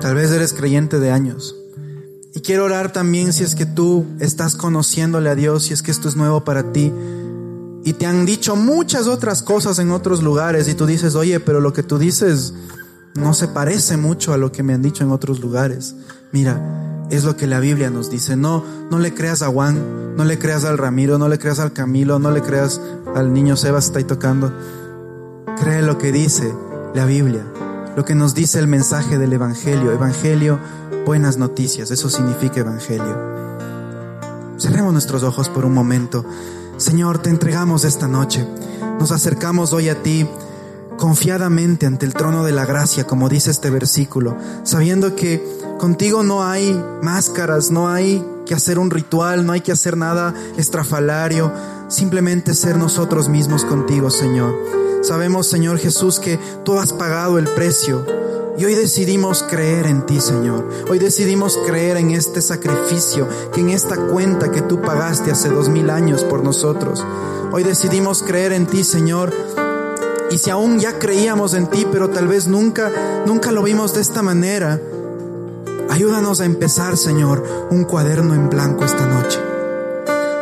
Tal 0.00 0.16
vez 0.16 0.32
eres 0.32 0.52
creyente 0.52 0.98
de 0.98 1.12
años. 1.12 1.54
Y 2.34 2.40
quiero 2.40 2.64
orar 2.64 2.92
también 2.92 3.32
si 3.32 3.44
es 3.44 3.54
que 3.54 3.66
tú 3.66 4.04
estás 4.18 4.56
conociéndole 4.56 5.30
a 5.30 5.36
Dios, 5.36 5.66
si 5.66 5.74
es 5.74 5.82
que 5.82 5.92
esto 5.92 6.08
es 6.08 6.16
nuevo 6.16 6.42
para 6.42 6.72
ti. 6.72 6.92
Y 7.84 7.92
te 7.92 8.06
han 8.06 8.26
dicho 8.26 8.56
muchas 8.56 9.06
otras 9.06 9.44
cosas 9.44 9.78
en 9.78 9.92
otros 9.92 10.20
lugares 10.20 10.66
y 10.66 10.74
tú 10.74 10.86
dices, 10.86 11.14
oye, 11.14 11.38
pero 11.38 11.60
lo 11.60 11.72
que 11.72 11.84
tú 11.84 11.98
dices 11.98 12.52
no 13.14 13.32
se 13.32 13.46
parece 13.46 13.96
mucho 13.96 14.32
a 14.32 14.36
lo 14.36 14.50
que 14.50 14.64
me 14.64 14.74
han 14.74 14.82
dicho 14.82 15.04
en 15.04 15.12
otros 15.12 15.38
lugares. 15.38 15.94
Mira, 16.32 16.79
es 17.10 17.24
lo 17.24 17.36
que 17.36 17.46
la 17.46 17.60
Biblia 17.60 17.90
nos 17.90 18.10
dice. 18.10 18.36
No, 18.36 18.64
no 18.90 18.98
le 18.98 19.14
creas 19.14 19.42
a 19.42 19.48
Juan, 19.48 20.16
no 20.16 20.24
le 20.24 20.38
creas 20.38 20.64
al 20.64 20.78
Ramiro, 20.78 21.18
no 21.18 21.28
le 21.28 21.38
creas 21.38 21.58
al 21.58 21.72
Camilo, 21.72 22.18
no 22.18 22.30
le 22.30 22.42
creas 22.42 22.80
al 23.14 23.32
niño 23.32 23.56
Sebas 23.56 23.86
está 23.86 23.98
ahí 23.98 24.04
tocando. 24.04 24.52
Cree 25.60 25.82
lo 25.82 25.98
que 25.98 26.12
dice 26.12 26.54
la 26.94 27.04
Biblia, 27.04 27.44
lo 27.96 28.04
que 28.04 28.14
nos 28.14 28.34
dice 28.34 28.58
el 28.58 28.66
mensaje 28.66 29.18
del 29.18 29.32
Evangelio. 29.32 29.92
Evangelio, 29.92 30.58
buenas 31.04 31.36
noticias, 31.36 31.90
eso 31.90 32.08
significa 32.08 32.60
Evangelio. 32.60 33.30
Cerremos 34.58 34.92
nuestros 34.92 35.22
ojos 35.22 35.48
por 35.48 35.64
un 35.64 35.74
momento. 35.74 36.24
Señor, 36.76 37.18
te 37.18 37.30
entregamos 37.30 37.84
esta 37.84 38.08
noche. 38.08 38.46
Nos 38.98 39.10
acercamos 39.10 39.72
hoy 39.72 39.88
a 39.88 40.02
ti 40.02 40.28
confiadamente 40.98 41.86
ante 41.86 42.04
el 42.04 42.12
trono 42.12 42.44
de 42.44 42.52
la 42.52 42.66
gracia, 42.66 43.06
como 43.06 43.30
dice 43.30 43.50
este 43.50 43.70
versículo, 43.70 44.36
sabiendo 44.64 45.16
que 45.16 45.42
contigo 45.80 46.22
no 46.22 46.44
hay 46.44 46.78
máscaras, 47.00 47.70
no 47.70 47.88
hay 47.88 48.22
que 48.44 48.54
hacer 48.54 48.78
un 48.78 48.90
ritual, 48.90 49.46
no 49.46 49.52
hay 49.52 49.62
que 49.62 49.72
hacer 49.72 49.96
nada 49.96 50.34
estrafalario, 50.58 51.50
simplemente 51.88 52.52
ser 52.52 52.76
nosotros 52.76 53.30
mismos 53.30 53.64
contigo, 53.64 54.10
Señor. 54.10 54.54
Sabemos, 55.00 55.46
Señor 55.46 55.78
Jesús, 55.78 56.20
que 56.20 56.38
tú 56.64 56.78
has 56.78 56.92
pagado 56.92 57.38
el 57.38 57.48
precio 57.48 58.04
y 58.58 58.64
hoy 58.66 58.74
decidimos 58.74 59.42
creer 59.42 59.86
en 59.86 60.04
ti, 60.04 60.20
Señor. 60.20 60.68
Hoy 60.90 60.98
decidimos 60.98 61.58
creer 61.66 61.96
en 61.96 62.10
este 62.10 62.42
sacrificio, 62.42 63.26
que 63.54 63.62
en 63.62 63.70
esta 63.70 63.96
cuenta 63.96 64.50
que 64.50 64.60
tú 64.60 64.82
pagaste 64.82 65.30
hace 65.30 65.48
dos 65.48 65.70
mil 65.70 65.88
años 65.88 66.24
por 66.24 66.44
nosotros. 66.44 67.02
Hoy 67.52 67.64
decidimos 67.64 68.22
creer 68.22 68.52
en 68.52 68.66
ti, 68.66 68.84
Señor, 68.84 69.32
y 70.30 70.36
si 70.36 70.50
aún 70.50 70.78
ya 70.78 70.98
creíamos 70.98 71.54
en 71.54 71.68
ti, 71.68 71.86
pero 71.90 72.10
tal 72.10 72.28
vez 72.28 72.48
nunca, 72.48 72.92
nunca 73.26 73.50
lo 73.50 73.62
vimos 73.62 73.94
de 73.94 74.02
esta 74.02 74.20
manera, 74.20 74.78
ayúdanos 75.90 76.40
a 76.40 76.44
empezar, 76.44 76.96
Señor, 76.96 77.44
un 77.70 77.84
cuaderno 77.84 78.34
en 78.34 78.48
blanco 78.48 78.84
esta 78.84 79.06
noche. 79.06 79.38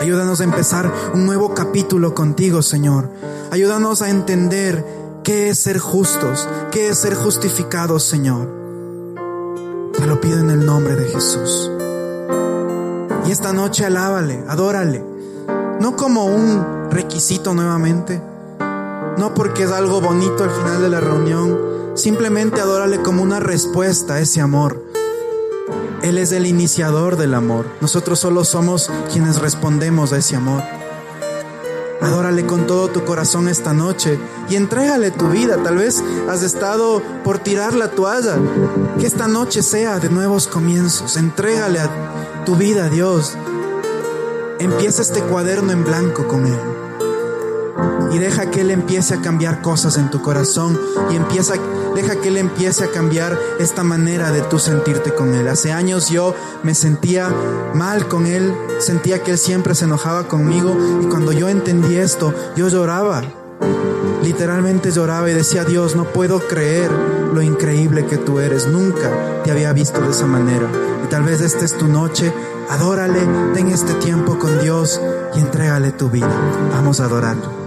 Ayúdanos 0.01 0.40
a 0.40 0.44
empezar 0.44 0.92
un 1.14 1.26
nuevo 1.26 1.55
capítulo 1.55 2.14
contigo, 2.14 2.62
Señor. 2.62 3.11
Ayúdanos 3.51 4.03
a 4.03 4.11
entender 4.11 4.84
qué 5.24 5.49
es 5.49 5.59
ser 5.59 5.78
justos, 5.78 6.46
qué 6.70 6.90
es 6.90 6.99
ser 6.99 7.14
justificados, 7.14 8.05
Señor. 8.05 8.49
Te 9.96 10.07
lo 10.07 10.20
pido 10.20 10.38
en 10.38 10.51
el 10.51 10.64
nombre 10.64 10.94
de 10.94 11.07
Jesús. 11.07 11.70
Y 13.26 13.32
esta 13.32 13.53
noche 13.53 13.84
alábale, 13.84 14.44
adórale, 14.49 15.05
no 15.80 15.96
como 15.96 16.26
un 16.26 16.90
requisito 16.90 17.55
nuevamente, 17.55 18.22
no 19.18 19.34
porque 19.34 19.64
es 19.64 19.72
algo 19.72 20.01
bonito 20.01 20.44
al 20.44 20.51
final 20.51 20.80
de 20.80 20.88
la 20.88 21.01
reunión, 21.01 21.59
simplemente 21.94 22.61
adórale 22.61 23.03
como 23.03 23.22
una 23.22 23.40
respuesta 23.40 24.14
a 24.14 24.20
ese 24.20 24.40
amor. 24.40 24.88
Él 26.03 26.18
es 26.18 26.32
el 26.32 26.46
iniciador 26.46 27.16
del 27.16 27.34
amor. 27.34 27.66
Nosotros 27.80 28.18
solo 28.18 28.44
somos 28.44 28.90
quienes 29.12 29.40
respondemos 29.40 30.12
a 30.12 30.18
ese 30.18 30.36
amor. 30.36 30.62
Adórale 32.01 32.46
con 32.46 32.66
todo 32.66 32.88
tu 32.88 33.05
corazón 33.05 33.49
esta 33.49 33.72
noche 33.72 34.18
y 34.49 34.55
entrégale 34.55 35.11
tu 35.11 35.28
vida. 35.28 35.61
Tal 35.62 35.76
vez 35.76 36.03
has 36.28 36.42
estado 36.42 37.03
por 37.24 37.38
tirar 37.40 37.74
la 37.74 37.90
toalla. 37.90 38.36
Que 39.01 39.07
esta 39.07 39.26
noche 39.26 39.62
sea 39.62 39.99
de 39.99 40.09
nuevos 40.09 40.46
comienzos. 40.46 41.16
Entrégale 41.16 41.80
tu 42.46 42.55
vida 42.55 42.84
a 42.84 42.88
Dios. 42.88 43.36
Empieza 44.61 45.03
este 45.03 45.20
cuaderno 45.22 45.72
en 45.72 45.84
blanco 45.84 46.28
con 46.28 46.46
Él. 46.46 46.78
Y 48.12 48.18
deja 48.18 48.50
que 48.50 48.62
Él 48.62 48.70
empiece 48.70 49.14
a 49.14 49.20
cambiar 49.20 49.62
cosas 49.62 49.96
en 49.96 50.11
tu 50.11 50.22
corazón 50.22 50.78
y 51.11 51.16
empieza, 51.16 51.54
deja 51.94 52.16
que 52.16 52.28
Él 52.28 52.36
empiece 52.36 52.84
a 52.84 52.90
cambiar 52.90 53.38
esta 53.59 53.82
manera 53.82 54.30
de 54.30 54.42
tú 54.42 54.59
sentirte 54.59 55.14
con 55.14 55.34
Él. 55.34 55.48
Hace 55.48 55.72
años 55.72 56.09
yo 56.09 56.34
me 56.62 56.74
sentía 56.74 57.30
mal 57.74 58.09
con 58.09 58.26
Él, 58.26 58.54
sentía 58.78 59.22
que 59.22 59.32
Él 59.32 59.38
siempre 59.38 59.74
se 59.74 59.84
enojaba 59.84 60.28
conmigo 60.28 60.76
y 61.02 61.06
cuando 61.06 61.32
yo 61.32 61.48
entendí 61.48 61.96
esto, 61.96 62.34
yo 62.56 62.68
lloraba. 62.68 63.22
Literalmente 64.22 64.90
lloraba 64.90 65.30
y 65.30 65.34
decía, 65.34 65.64
Dios, 65.64 65.96
no 65.96 66.04
puedo 66.04 66.40
creer 66.40 66.90
lo 67.32 67.40
increíble 67.40 68.06
que 68.06 68.18
tú 68.18 68.40
eres. 68.40 68.66
Nunca 68.66 69.42
te 69.44 69.50
había 69.50 69.72
visto 69.72 70.00
de 70.00 70.11
esa 70.11 70.26
manera. 70.26 70.68
Y 71.04 71.09
tal 71.09 71.22
vez 71.22 71.40
esta 71.40 71.64
es 71.64 71.76
tu 71.76 71.86
noche. 71.86 72.32
Adórale, 72.68 73.20
ten 73.54 73.68
este 73.68 73.94
tiempo 73.94 74.38
con 74.38 74.61
Dios 74.61 75.00
y 75.34 75.40
entrégale 75.40 75.92
tu 75.92 76.11
vida. 76.11 76.30
Vamos 76.72 77.00
a 77.00 77.04
adorarlo. 77.04 77.57